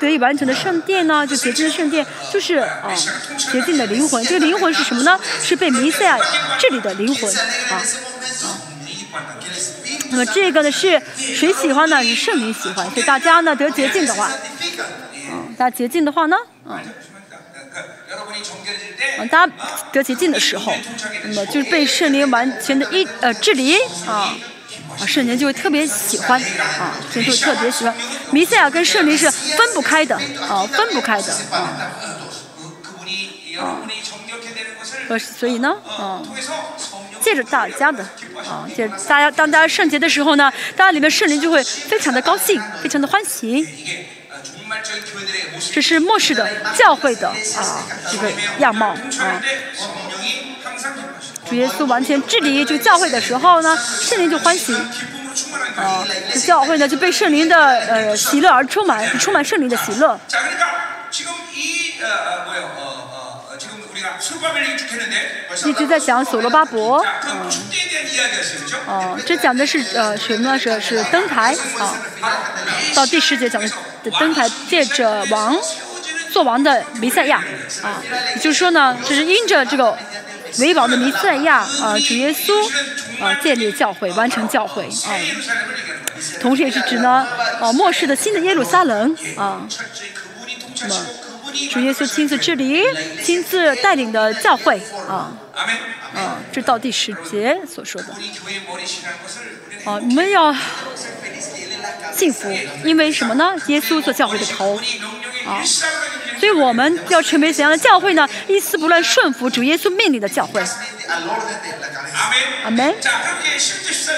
[0.01, 2.91] 得以完成的圣殿呢就洁净的圣殿就是啊
[3.37, 4.25] 洁净的灵魂。
[4.25, 5.21] 这个灵魂是什么呢？
[5.43, 6.19] 是被弥赛亚
[6.59, 7.33] 治理的灵魂
[7.71, 7.83] 啊。
[10.11, 12.03] 那么这个呢是谁喜欢呢？
[12.03, 12.89] 是圣灵喜欢。
[12.91, 14.31] 所以大家呢得洁净的话，
[15.31, 16.37] 嗯，大家洁净的话呢，
[16.67, 16.79] 嗯，
[19.19, 19.53] 嗯，大家
[19.93, 20.75] 得洁净的时候，
[21.25, 23.77] 那么就是被圣灵完全的一呃治理
[24.07, 24.35] 啊。
[24.99, 26.41] 啊，圣灵就会特别喜欢
[26.81, 27.95] 啊，神就会特别喜欢。
[28.31, 31.93] 弥赛亚跟圣灵是分不开的啊，分不开的啊。
[33.59, 36.23] 啊，所以呢，啊，
[37.29, 38.03] 借着大家的
[38.49, 43.69] 啊，借大家当大家圣洁的时候呢，大家里面圣灵就会非常的高兴，非常的欢喜。
[45.71, 49.43] 这是末世的教会的啊这个样貌啊。
[51.47, 54.75] 主耶稣完全治理就教会的时候呢，圣灵就欢喜
[55.77, 56.03] 啊，
[56.33, 60.19] 这教会呢就被圣灵的呃喜乐而充满，充满圣灵的喜乐。
[65.65, 67.51] 一直在讲所罗巴伯，嗯，
[68.87, 70.59] 哦，这讲的是呃什么？
[70.59, 71.95] 是是登台啊，
[72.95, 73.71] 到第十节讲的
[74.19, 75.57] 登台，借着王
[76.33, 77.43] 做王的弥赛亚
[77.83, 78.03] 啊，
[78.41, 79.97] 就是说呢，就是因着这个
[80.59, 82.53] 为王的弥赛亚啊，主耶稣
[83.23, 85.15] 啊，建立教会，完成教会啊，
[86.41, 87.27] 同时也是指呢，
[87.61, 89.63] 哦，末世的新的耶路撒冷啊，
[90.75, 91.07] 什么？
[91.71, 92.83] 主耶稣亲自治理
[93.23, 95.33] 亲自带领的教会啊。
[96.15, 98.15] 啊，这到第十节所说的。
[99.85, 100.55] 啊，你们要
[102.13, 102.51] 幸福，
[102.85, 103.55] 因为什么呢？
[103.67, 104.81] 耶稣做教会的头。
[105.47, 105.63] 啊，
[106.39, 108.29] 所以我们要成为怎样的教会呢？
[108.49, 110.63] 一丝不乱顺服主耶稣命令的教会。
[112.65, 112.95] 阿门。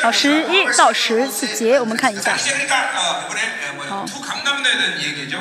[0.02, 2.36] 好，十一到十四节，我们看一下。
[3.88, 4.04] 好。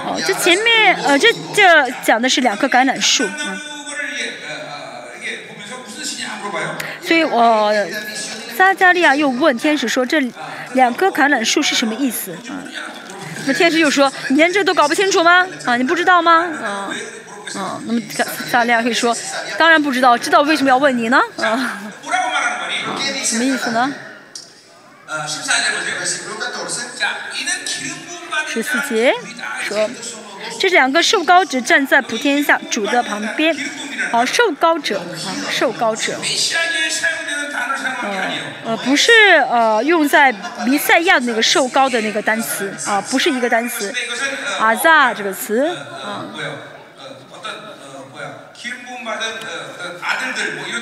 [0.05, 3.25] 哦，这前面呃，这这讲的是两棵橄榄树。
[3.25, 3.59] 嗯。
[7.05, 7.73] 所以我
[8.57, 10.19] 撒加利亚又问天使说：“这
[10.73, 12.63] 两棵橄榄树是什么意思？”啊，
[13.47, 15.47] 那天使又说：“你连这都搞不清楚吗？
[15.65, 16.45] 啊，你不知道吗？
[16.61, 16.91] 啊，
[17.55, 19.15] 啊，那么撒加利亚会说
[19.57, 21.81] ：‘当然不知道，知道为什么要问你呢？’啊，啊
[23.23, 23.91] 什么意思呢？”
[28.47, 29.13] 十四节
[29.67, 29.89] 说，
[30.59, 33.55] 这两个受高者站在普天下主的旁边，
[34.11, 36.17] 好、瘦，受高者，啊，受高者，
[38.03, 39.11] 呃、呃，不是
[39.49, 40.33] 呃用在
[40.65, 43.93] 弥赛亚那个受高的那个单词啊，不是一个单词，
[44.59, 45.67] 阿扎这个词
[46.03, 46.25] 啊。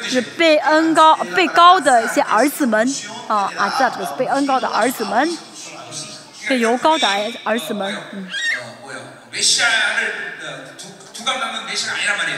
[0.03, 2.95] 是被恩高被高的一些儿子们
[3.27, 5.37] 啊啊，这个是被恩高的儿子们，
[6.47, 7.07] 被犹高的
[7.43, 8.27] 儿子们，嗯。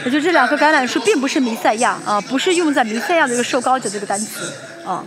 [0.04, 4.52] 也就这两棵橄榄树并不是弥赛亚啊，不是用在弥赛亚的一个受高者这个单词
[4.84, 5.04] 啊。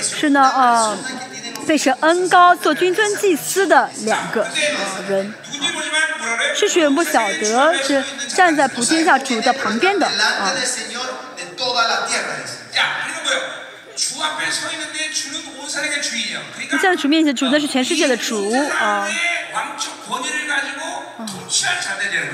[0.00, 0.96] 是呢，啊，
[1.66, 4.46] 被神恩高做君尊祭司的两个
[5.08, 5.34] 人，
[6.54, 10.52] 是水不晓得，是站在普天下主的旁边的啊。
[16.70, 19.08] 你在主面前，主那是全世界的主啊。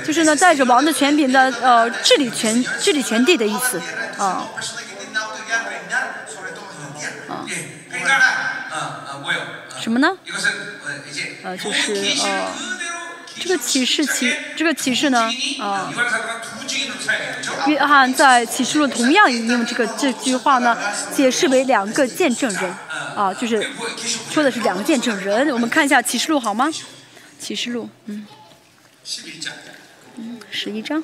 [0.05, 3.81] 就是呢，带着王的权柄的呃治理权治理全地的意思
[4.17, 4.47] 啊。
[7.27, 7.45] 啊。
[9.79, 10.09] 什么呢？
[11.43, 11.93] 呃，就是
[12.23, 12.51] 呃，
[13.39, 15.91] 这个启示启这个启示呢啊。
[17.67, 20.77] 约翰在启示录同样引用这个这句话呢，
[21.13, 22.73] 解释为两个见证人。
[23.17, 23.67] 啊，就是
[24.29, 25.49] 说的是两个见证人。
[25.49, 26.71] 我们看一下启示录好吗？
[27.39, 28.27] 启示录，嗯，
[30.17, 31.03] 嗯，十一章。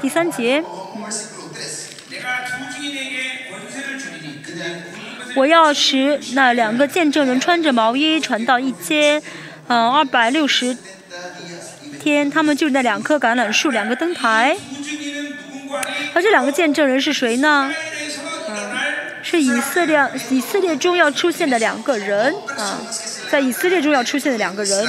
[0.00, 0.64] 第三节，
[5.36, 9.22] 我要使那两个见证人穿着毛衣传到一间，
[9.68, 10.76] 嗯、二百六十
[12.06, 14.56] 天他们就那两棵橄榄树两个灯台
[16.14, 17.68] 而这两个见证人是谁呢？
[18.48, 18.76] 嗯
[19.24, 22.32] 是以色列以色列中要出现的两个人。
[22.56, 22.78] 啊
[23.28, 24.86] 在以色列中要出现的两个人。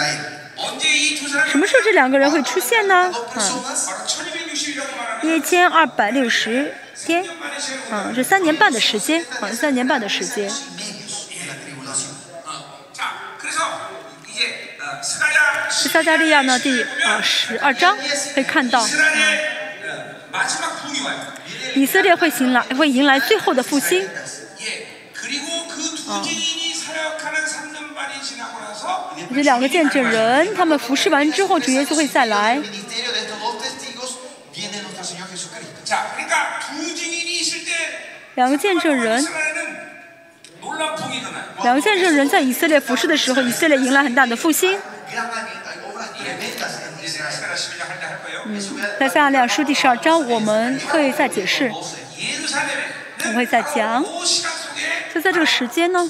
[1.49, 3.11] 什么时候这两个人会出现呢？
[3.35, 3.41] 嗯
[5.23, 6.71] 一千二百六十
[7.03, 7.25] 天。
[7.91, 9.25] 嗯是三年半的时间。
[9.41, 10.51] 嗯三年半的时间。
[15.69, 16.57] 撒加利亚呢？
[16.59, 17.97] 第二十二章
[18.33, 18.85] 可以看到，
[21.75, 24.07] 以色列会迎来会迎来最后的复兴。
[26.07, 26.23] 啊，
[29.33, 32.61] 这两个见证人，他们服侍完之后，主耶稣会再来。
[38.35, 39.27] 两个见证人。
[41.63, 44.77] 两个见证人在以色列服侍的时候，以色列迎来很大的复兴。
[48.45, 48.61] 嗯，
[48.99, 54.03] 在《撒量书》第十二章，我们会再解释，我会再讲。
[55.13, 56.09] 就在这个时间呢，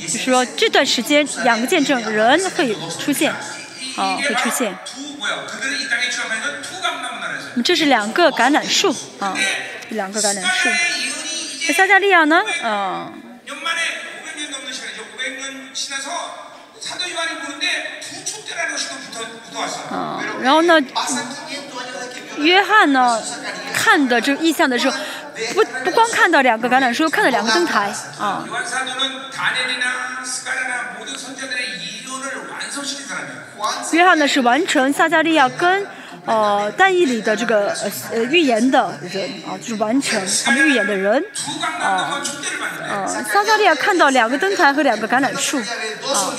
[0.00, 3.32] 就是说这段时间，两个见证人会出现，
[3.96, 4.76] 啊，会出现。
[7.64, 9.36] 这是两个橄榄树，啊，
[9.90, 10.68] 两个橄榄树。
[11.61, 13.13] 스가랴의 예언이 在 이제 撒加利亚呢，啊，
[13.45, 13.81] 년 만에
[14.25, 15.03] 500년 넘는 시간이죠.
[15.03, 16.09] 500년 지나서
[16.79, 19.87] 사도 요한이 보는데 두 촛대라는 것이 또 붙어, 붙어왔어요.
[19.91, 23.21] 啊，然后呢， Pasan 500 años de que vio 约翰呢
[23.73, 24.97] 看的这个意象的时候，
[25.53, 28.45] 不不光看到两个橄榄树，又看到两个灯台啊。
[28.47, 33.47] 요한 사도는 다니엘이나 스가랴나 모든 선자들의 예언을 완성시킨 사람이에요.
[33.93, 35.85] 约翰呢是完成撒加利亚跟
[36.24, 37.74] 哦，但以理的这个
[38.12, 41.20] 呃预言的人啊，就是完成他们预言的人
[41.80, 42.22] 啊
[42.88, 43.06] 啊。
[43.06, 46.32] 撒加利亚看到两个灯台和两个橄榄树啊。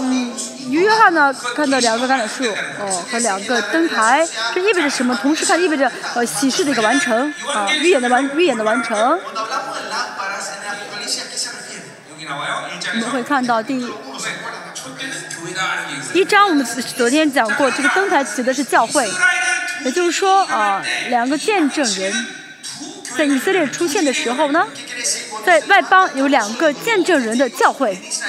[0.00, 0.32] 嗯，
[0.68, 2.44] 约翰呢看到两个橄榄树
[2.80, 5.18] 哦和两个灯台，这意味着什么？
[5.22, 9.18] 同时看意味着呃喜事的一个完成啊，预言的完预言的完成。
[12.92, 13.90] 我们会看到第。
[16.14, 16.64] 一章我们
[16.96, 19.08] 昨天讲过，这个灯台指的是教会，
[19.84, 22.26] 也就是说啊，两个见证人
[23.16, 24.66] 在以色列出现的时候呢，
[25.44, 27.98] 在外邦有两个见证人的教会。
[28.02, 28.28] 嗯、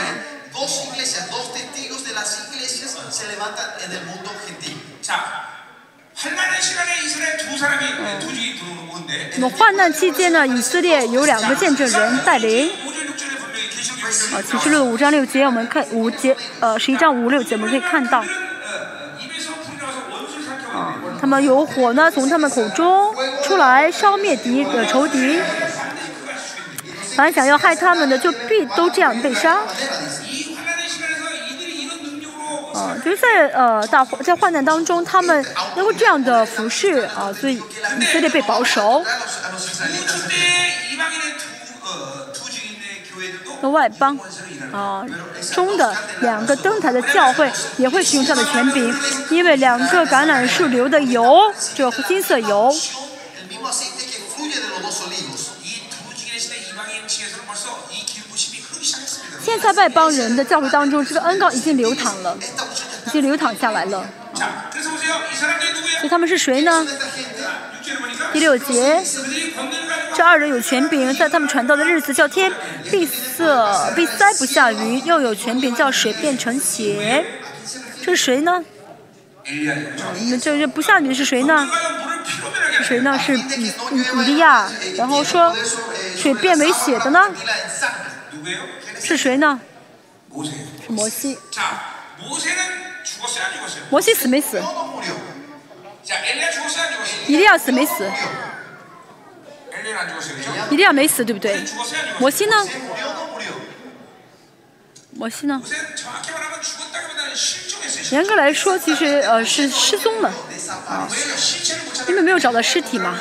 [9.35, 12.71] 那么患难期间呢，以色列有两个见证人带领。
[14.01, 18.19] 啊，启示录五章六节，我们看五节，呃，十一章五六节，我们可以看到，
[20.73, 23.13] 啊，他们有火呢，从他们口中
[23.43, 25.39] 出来，消灭敌的、呃、仇敌。
[27.15, 29.59] 凡想要害他们的，就必都这样被杀。
[32.73, 35.45] 啊，就是在呃大在患难当中，他们
[35.75, 37.61] 能够这样的服侍啊，所以
[37.99, 39.03] 你非得被保守。
[43.61, 44.17] 的外邦，
[44.71, 45.05] 啊，
[45.53, 48.93] 中的两个灯台的教会也会使用它的权柄，
[49.29, 51.39] 因为两个橄榄树流的油，
[51.75, 52.73] 这金色油。
[59.43, 62.37] 现在外邦人的教会当中，这个恩膏已经流淌了，
[63.05, 64.05] 已经流淌下来了。
[65.99, 66.85] 所以他们是谁呢？
[68.33, 69.01] 第六节。
[70.13, 72.51] 这二人有权柄在他们传道的日子叫天
[72.91, 77.25] 闭塞闭塞不下雨又有权柄叫水变成血。
[78.03, 78.63] 这是谁呢？
[79.45, 81.67] 你们这这不下雨是谁呢？
[82.77, 83.17] 是谁呢？
[83.17, 83.71] 是比
[84.25, 84.69] 利亚。
[84.97, 85.55] 然后说
[86.17, 87.29] 水变为血的呢？
[88.99, 89.59] 是谁呢？
[90.85, 91.37] 是摩西。
[93.89, 94.61] 摩西死没死？
[97.27, 98.09] 一定要死没死？
[100.69, 101.63] 一定要没死，对不对？
[102.19, 102.55] 摩西呢？
[105.11, 105.61] 摩西呢？
[108.11, 110.31] 严格来说，其实呃，是失踪了，
[112.07, 113.17] 因为没有找到尸体嘛。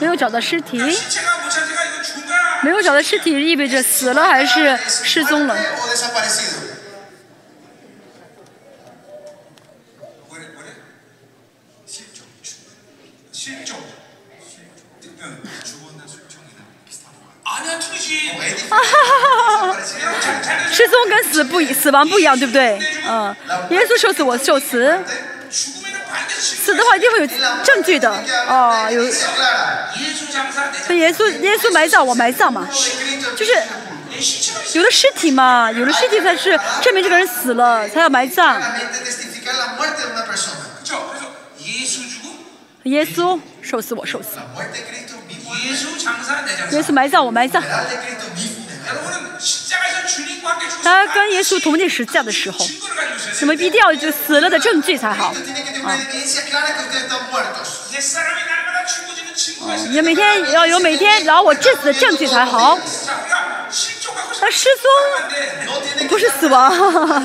[0.00, 0.78] 没有找到尸体，
[2.62, 5.56] 没有找到尸体，意味着死了还是失踪了。
[13.47, 13.77] 실종.
[15.21, 15.41] 응.
[15.63, 18.31] 죽었나 실종이나 비슷한 거 아니야, 틀리지.
[20.21, 22.79] 잘- 잘 失踪跟死不一死亡不一样，对不对？
[23.07, 23.35] 嗯，
[23.69, 24.99] 耶稣受死，我受死，
[25.51, 27.27] 죽으면은 반드시 死的话一定会有
[27.63, 28.09] 证据的，
[28.47, 29.87] 哦，有 Clara.
[29.97, 33.53] 예수 장사 내 那耶稣耶稣埋葬我埋葬嘛， Cristo 就是
[34.11, 34.77] 내 시체가 있어.
[34.77, 38.59] 有了尸体嘛，有了尸体才是证明这个人死了，才要埋葬。
[42.88, 44.38] 耶稣受死我受死。
[46.70, 47.62] 耶稣埋葬我埋葬。
[50.82, 52.66] 他跟耶稣同进十字架的时候，
[53.38, 55.32] 怎么一定要就死了的证据才好？
[55.84, 55.96] 啊，
[59.90, 62.78] 你、每天要有每天老我致死的证据才好。
[64.40, 66.72] 他、啊、失踪不是死亡，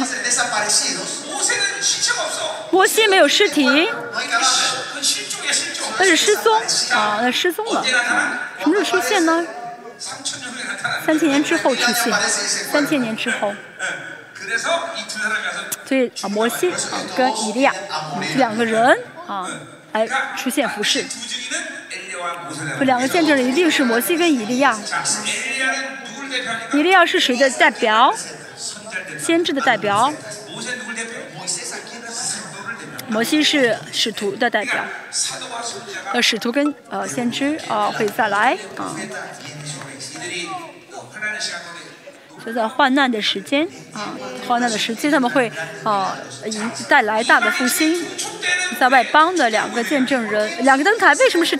[2.71, 3.89] 摩西没有尸体。
[5.97, 6.59] 但是失踪
[6.91, 7.83] 啊，那失踪了
[8.61, 9.45] 什么时候出现呢？
[11.05, 12.13] 三千年之后出现。
[12.71, 13.53] 三千年之后，
[15.85, 16.73] 所以啊，摩西
[17.15, 17.73] 跟以利亚
[18.35, 18.97] 两个人
[19.27, 19.47] 啊，
[19.93, 20.07] 哎，
[20.37, 21.05] 出现服饰。
[22.79, 24.77] 这两个见证人一定是摩西跟以利亚。
[26.73, 28.13] 以利亚是谁的代表？
[29.19, 30.11] 先知的代表。
[33.13, 34.83] 摩西是使徒的代表。
[36.13, 38.95] 呃使徒跟呃先知呃会再来啊。
[42.43, 44.17] 就在患难的时间啊
[44.47, 45.49] 患难的时期他们会
[45.83, 48.03] 啊迎带来大的复兴。
[48.79, 51.55] 在外邦的两个见证人两个登台为什么是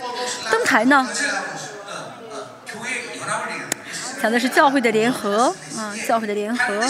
[0.50, 1.08] 登台呢？
[4.20, 6.84] 讲的是教会的联合啊教会的联合。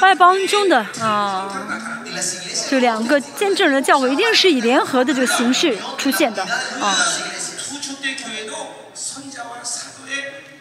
[0.00, 1.48] 外邦中的啊，
[2.68, 6.42] 这两个见证人的教会一定是以联合的这个形式出现的
[6.80, 6.96] 啊。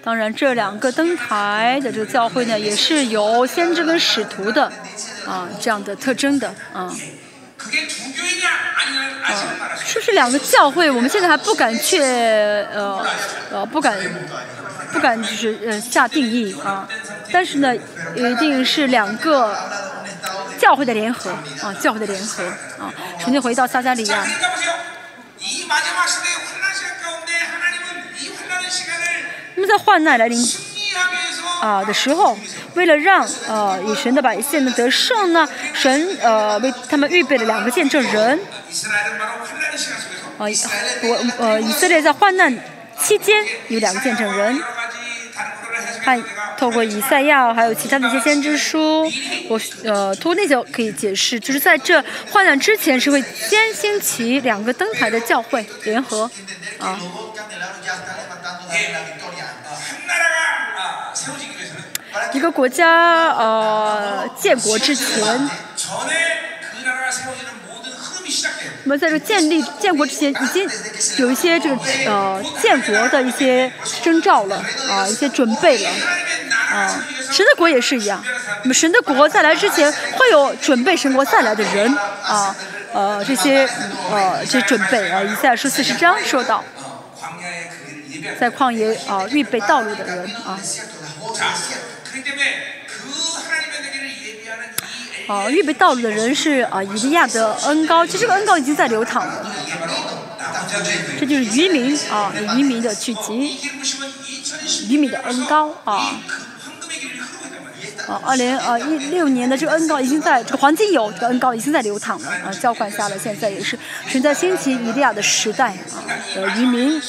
[0.03, 4.71] 当然，这两个登台的这个教会呢，也是有先知跟使徒的
[5.25, 6.89] 啊这样的特征的啊。
[9.23, 9.33] 啊，
[9.85, 13.05] 这是两个教会，我们现在还不敢去，呃，
[13.51, 13.97] 呃，不敢，
[14.93, 16.87] 不敢就是呃下定义啊。
[17.31, 17.75] 但是呢，
[18.15, 19.55] 一定是两个
[20.57, 21.31] 教会的联合
[21.61, 22.43] 啊，教会的联合
[22.79, 22.93] 啊。
[23.19, 24.25] 重新回到撒加利亚。
[29.55, 30.37] 那么在患难来临。
[31.61, 32.37] 啊的时候，
[32.75, 38.39] 为了让呃以神的百姓的得胜呢，神呃为他们预备了两个见证人。
[40.37, 40.45] 啊，
[41.03, 42.55] 我呃以色列在患难
[42.99, 44.61] 期间有两个见证人，
[46.03, 46.23] 看
[46.57, 49.11] 透过以赛亚还有其他的一些先知书，
[49.49, 56.29] 我呃通过那些可以解释，就是在这患难之前是会先兴起两个灯台的教会联合，
[56.79, 56.99] 啊。
[62.33, 65.49] 一个国家呃建国之前，
[68.83, 70.69] 我们在这建立建国之前已经
[71.17, 73.71] 有一些这个呃建国的一些
[74.03, 75.89] 征兆了啊，一些准备了
[76.71, 77.03] 啊。
[77.31, 78.23] 神的国也是一样，
[78.63, 81.93] 那么神的国再来之前会有准备神国再来的人
[82.23, 82.55] 啊，
[82.93, 83.67] 呃这些
[84.11, 85.21] 呃这准备啊。
[85.23, 86.63] 以下说四十章说到
[88.39, 90.59] 在旷野啊，预备道路的人啊。
[95.27, 99.45] 哦预备道路的人是啊以利亚的恩高其实这个恩高已经在流淌了。
[101.19, 103.57] 这就是渔民啊渔民的聚集
[104.89, 106.19] 渔民的恩高啊。
[108.07, 113.77] 啊二零啊一六年的这个恩高已经在这个黄金有这个恩高已经在流淌了啊交换下了现在也是
[114.09, 115.99] 存在兴起以利亚的时代啊
[116.33, 117.01] 的渔民。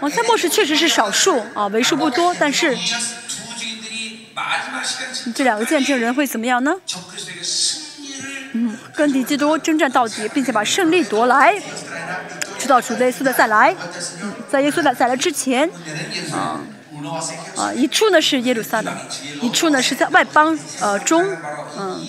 [0.00, 2.74] 啊在末世确实是少数啊为数不多但是
[5.34, 6.74] 这两个见证人会怎么样呢？
[8.52, 11.54] 嗯，跟敌基督征战到底，并且把胜利夺来，
[12.58, 13.74] 直到主耶稣的再来。
[14.22, 15.70] 嗯，在耶稣的再来之前，
[16.32, 16.60] 啊
[17.56, 18.92] 啊，一处呢是耶路撒冷，
[19.40, 21.24] 一处呢是在外邦呃中，
[21.78, 22.06] 嗯。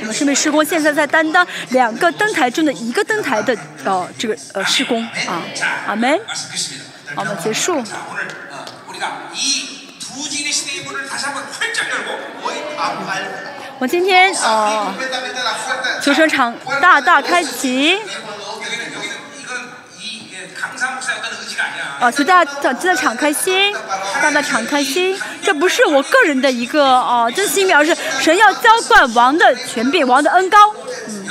[0.00, 5.42] 那么圣杯施工现在在担当两个灯台中的一个灯台的呃这个呃施工啊，
[5.86, 6.20] 阿门。
[7.16, 7.82] 我们结束。
[13.78, 14.94] 我今天哦，
[16.00, 17.98] 求生场大大开启。
[22.00, 23.72] 啊，求大家真的敞开心，
[24.20, 25.16] 大大敞开心。
[25.42, 30.58] 这不是我个人的一个哦，真心表示神要浇灌王的权柄，王的恩高。
[31.08, 31.28] 嗯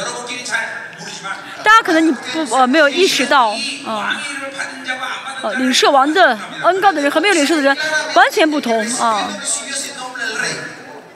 [1.62, 3.48] 大家可能你不呃没有意识到
[3.86, 4.14] 啊。
[4.16, 7.76] 왕위를 받은 자와 안 받은 呃，领受王的恩高的人和没有领受的人
[8.14, 9.28] 完全不同啊！
[9.40, 10.52] recibió ese nombre del rey.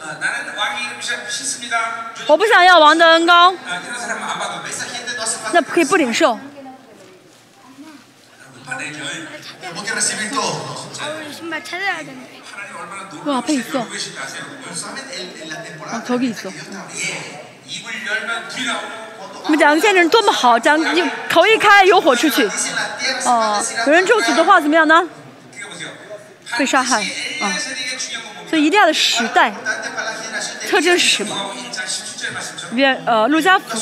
[0.00, 2.12] 어, 나는 왕위 이름 싫습니다.
[2.26, 4.70] 我不想要王的恩高， 아, 이런 사람 안 받아도 돼.
[4.70, 6.38] Esa gente no hace falta 那可以不领受。
[8.66, 8.98] 받아야죠.
[9.60, 10.90] tenemos que recibir todo.
[11.00, 12.40] 아, 우리 신발 찾아야 된대.
[12.52, 13.78] 하나님 얼마나 와, 앞에 있어.
[13.78, 14.42] 놀고 계신지 아세요?
[14.72, 15.02] ¿Saben?
[15.10, 16.50] En, en la temporada 아, 저기 있어.
[19.43, 22.49] 我们讲的现人多么好讲你口一开有火出去。
[23.25, 25.07] 哦有人中诅的话怎么样呢？
[26.57, 27.01] 被杀害
[27.41, 27.53] 啊。
[28.49, 29.53] 所以一定要的时代
[30.69, 31.35] 特征是什么？
[33.05, 33.77] 呃陆家福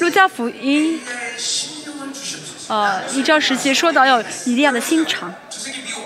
[0.00, 1.00] 陆家福音
[2.68, 5.32] 呃一招时期说到要一定要的心肠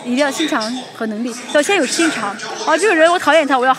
[0.04, 0.62] 一定要心肠
[0.94, 2.36] 和能力要先有心肠。
[2.66, 3.74] 啊这个人我讨厌他我要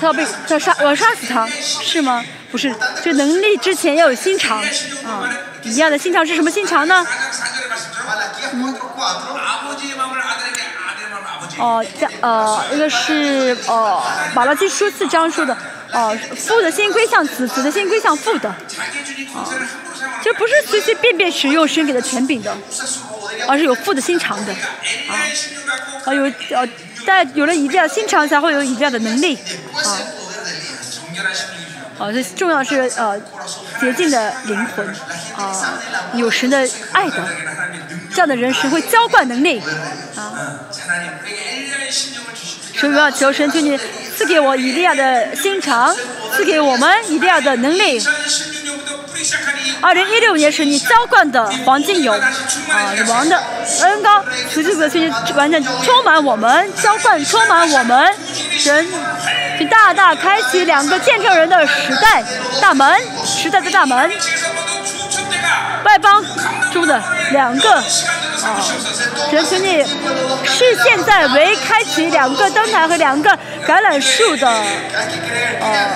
[0.00, 2.24] 他要被他要杀我要杀死他是吗？
[2.52, 2.70] 不是，
[3.02, 5.26] 就能力之前要有心肠，啊，
[5.62, 7.06] 一样的心肠是什么心肠呢？
[11.56, 14.04] 哦，这呃，一个是哦，
[14.34, 15.56] 马拉基书四这样说的，
[15.92, 18.56] 哦，父的心归向子，子的心归向父的，啊，
[20.22, 22.54] 就不是随随便便使用神给的权柄的，
[23.48, 24.52] 而是有父的心肠的，
[26.04, 26.24] 啊，有
[26.54, 26.68] 呃，
[27.06, 29.38] 但有了一定的心肠，才会有一定的能力，
[29.72, 29.98] 啊。
[32.02, 33.16] 啊，最重要是，呃，
[33.80, 34.84] 洁净的灵魂，
[35.36, 35.54] 啊，
[36.14, 37.24] 有神的爱的，
[38.12, 39.62] 这样的人学会浇灌能力，
[40.16, 40.58] 啊，
[42.74, 43.78] 所以我要求神，求你
[44.16, 45.94] 赐给我以利亚的心肠，
[46.34, 48.04] 赐给我们以利亚的能力。
[49.80, 53.40] 二零一六年，是你浇灌的黄金油，啊，王的
[53.82, 58.12] 恩膏，求主的恩完全充满我们，浇灌充满我们，
[58.58, 58.88] 神。
[59.58, 62.22] 请大大开启两个见证人的时代
[62.60, 64.10] 大门时代的大门。
[65.84, 66.24] 外邦
[66.72, 67.02] 中的
[67.32, 67.82] 两个啊
[69.28, 69.84] 只能请你
[70.82, 73.30] 现在为开启两个灯台和两个
[73.66, 74.48] 橄榄树的
[75.60, 75.90] 呃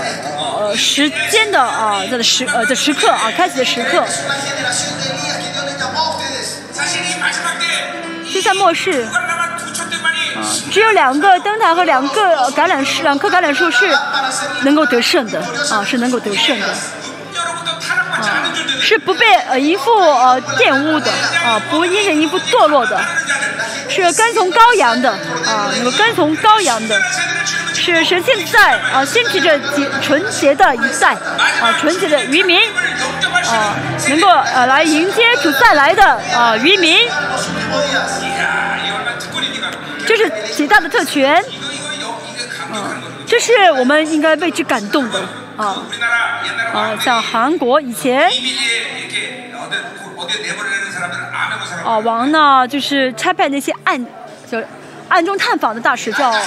[0.58, 4.04] 呃时间的啊这个时呃这时刻啊开启的时刻。
[8.32, 9.06] 就在末世
[10.70, 13.89] 只有两个灯塔和两个橄榄树两棵橄榄树是
[14.62, 15.40] 能够得胜的
[15.70, 21.10] 啊是能够得胜的啊是不被呃一副呃玷污的
[21.44, 23.01] 啊不因人一副堕落的
[23.89, 27.01] 是跟从羔羊的啊那么跟从羔羊的
[27.74, 31.14] 是神现在啊先提着洁纯洁的一代
[31.60, 32.60] 啊纯洁的渔民
[33.48, 33.74] 啊
[34.09, 36.02] 能够呃来迎接主再来的
[36.35, 36.98] 啊渔民。
[40.54, 41.42] 极大的特权，
[42.72, 42.84] 嗯，
[43.26, 45.20] 这是我们应该为之感动的，
[45.56, 45.82] 啊，
[46.72, 48.30] 啊，像韩国以前，
[51.84, 54.04] 啊，王呢就是差派那些暗，
[54.50, 54.62] 就
[55.08, 56.42] 暗中探访的大使叫啊，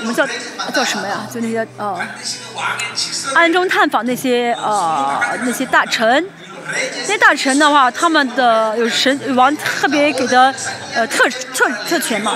[0.00, 0.26] 我们叫
[0.74, 1.26] 叫什么呀？
[1.32, 1.98] 就那些啊，
[3.34, 6.26] 暗中探访那些啊那些大臣。
[7.08, 10.54] 那大臣的话他们的有神王特别给的
[10.94, 12.32] 呃特特特权嘛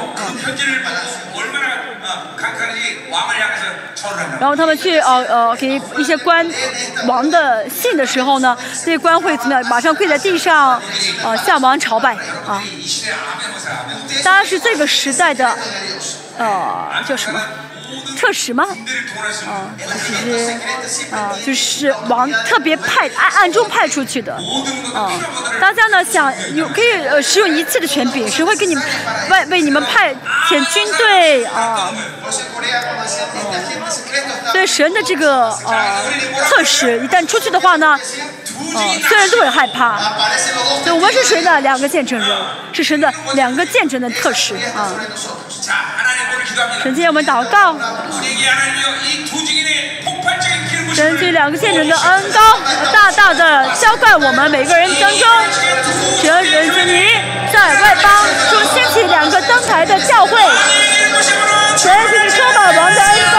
[4.40, 6.46] 然后他们去呃呃给一些官
[7.06, 10.80] 王的信的时候呢这些官会怎么样马上跪在地上
[11.22, 12.14] 呃向王朝拜
[12.46, 12.62] 啊。
[14.24, 15.54] 当然是这个时代的
[16.38, 17.40] 呃叫什么？
[18.18, 18.64] 特使吗？
[19.46, 19.84] 啊，就
[20.14, 20.56] 是
[21.14, 24.34] 啊，就是王特别派暗暗中派出去的
[24.94, 25.10] 啊。
[25.60, 28.84] 大家呢想有可以呃使用一切的权柄，谁会给你们
[29.30, 30.14] 为为你们派
[30.48, 31.92] 遣军队啊。
[31.92, 31.96] 嗯，
[34.52, 36.02] 对神的这个啊
[36.48, 37.98] 特使，一旦出去的话呢，啊，
[39.08, 39.98] 所有人都害怕。
[40.84, 41.60] 对我们是谁呢？
[41.60, 42.28] 两个见证人，
[42.72, 44.92] 是神的两个见证的特使啊。
[46.82, 47.76] 神接我们祷告，
[50.94, 52.40] 神接两个见证的恩高，
[52.92, 55.20] 大大的浇灌我们每个人当中。
[56.20, 57.08] 全人之你
[57.52, 60.40] 在外邦，就掀起两个登台的教会。
[61.76, 63.38] 神，请你充王的恩高。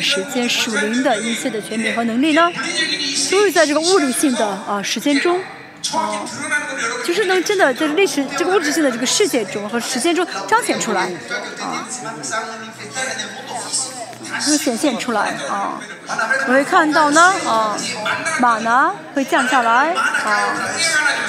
[0.00, 2.50] 时间、属灵的一切的权柄和能力呢，
[3.30, 5.38] 都是在这个物质性的啊时间中，
[5.92, 6.24] 啊，
[7.04, 11.10] 就是能真的在历史、这个物质性的这个世界中和时间中彰显出来，
[11.60, 11.84] 啊，
[14.46, 15.80] 会显现出来，啊，
[16.46, 17.76] 我会看到呢，啊，
[18.40, 20.54] 马呢会降下来，啊，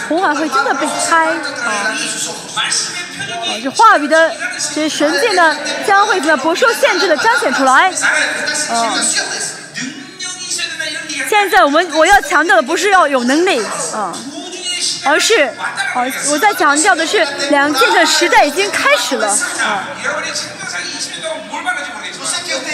[0.07, 1.35] 红海会真的被开，啊，
[2.55, 4.31] 啊，这话语的
[4.73, 5.55] 这些神迹呢。
[5.91, 7.89] 将会比较不受限制的彰显出来。
[7.89, 8.95] 啊
[11.29, 13.61] 现在我们我要强调的不是要有能力
[13.93, 14.13] 啊
[15.05, 19.87] 而是啊我在强调的是两件的时代已经开始了啊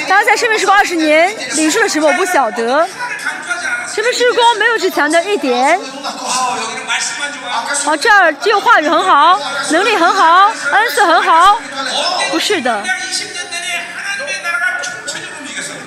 [0.08, 2.88] 大家在生命时光二十年领受的时候我不晓得。
[3.98, 5.76] 什么施工没有只强调一点？
[7.86, 9.40] 哦这儿只有话语很好
[9.72, 11.60] 能力很好恩赐很好。
[12.30, 12.84] 不是的。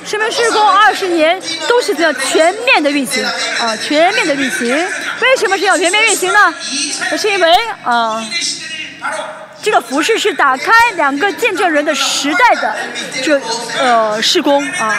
[0.04, 3.24] 什么施工二十年都是这样全面的运行。
[3.60, 4.74] 啊全面的运行。
[5.20, 6.52] 为什么是要全面运行呢？
[7.16, 7.54] 是因为
[7.84, 8.26] 啊
[9.62, 12.74] 这个服饰是打开两个见证人的时代的，
[13.22, 13.38] 就
[13.78, 14.96] 呃施工啊，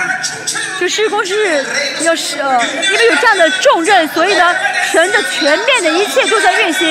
[0.80, 1.66] 就施工是
[2.02, 2.62] 要是呃，
[2.92, 4.56] 因为有这样的重任，所以呢
[4.92, 6.88] 神的全面的一切都在运行，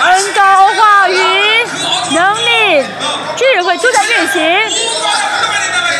[0.00, 1.16] 恩高话语
[2.10, 2.84] 能力
[3.36, 4.70] 智慧都在运行，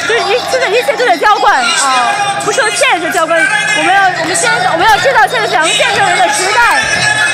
[0.07, 2.13] 就是一就是一切都在浇灌啊，
[2.45, 3.41] 不受限制浇灌。
[3.79, 6.83] 我们要我们先我们要知道现在两个见证人的时代，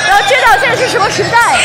[0.07, 1.57] 然后知道现在是什么时代。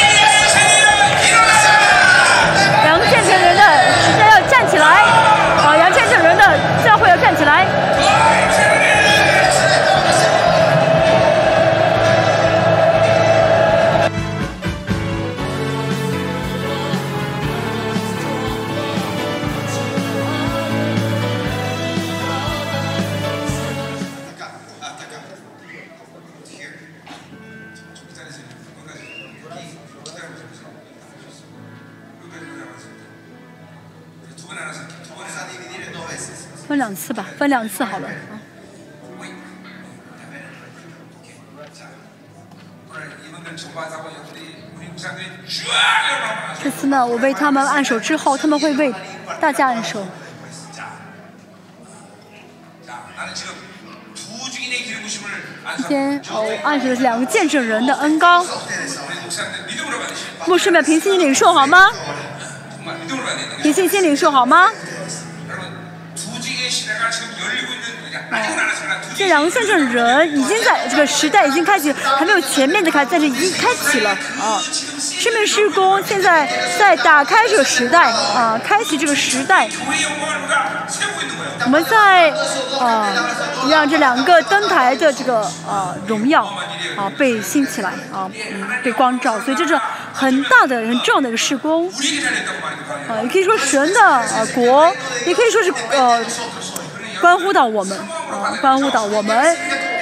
[4.80, 5.19] 代
[36.70, 38.08] 分两次吧分两次好了。
[46.62, 48.94] 这次呢我为他们按手之后他们会为
[49.40, 50.06] 大家按手。
[55.88, 56.22] 先
[56.62, 58.46] 按着两个见证人的恩高。
[60.46, 61.90] 牧师们平心领受好吗？
[63.60, 64.70] 平心心领受好吗？
[66.60, 68.36] 증인의 시대가 지금 열리고 있는 哦，
[69.16, 73.04] 这两个现在人已经在这个时代已经开启，还没有全面的开。
[73.04, 74.10] 但是已经开启了
[74.40, 74.60] 啊，
[74.98, 76.02] 生命施工。
[76.02, 79.68] 现在在打开这个时代啊，开启这个时代。
[81.64, 82.30] 我们在
[82.80, 83.12] 啊，
[83.70, 86.44] 让这两个登台的这个啊，荣耀
[86.96, 88.30] 啊，被兴起来啊，
[88.82, 89.38] 被光照。
[89.40, 89.78] 所以这是
[90.12, 91.88] 很大的、很重要的一个施工
[93.08, 93.20] 啊。
[93.22, 94.92] 也可以说神的啊，国
[95.26, 96.24] 也可以说是呃。
[97.20, 99.36] 关乎到我们啊，关乎到我们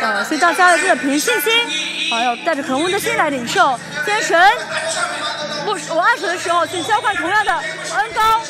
[0.02, 1.52] 啊，所以大家要真的凭信心
[2.12, 3.78] 啊，要带着恒温的心来领受。
[4.04, 4.40] 天神
[5.64, 8.42] 不，我按手的时候，请交换同样的恩高，啊，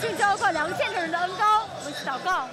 [0.00, 2.48] 请交换两个见证人的恩高，我们一起祷告。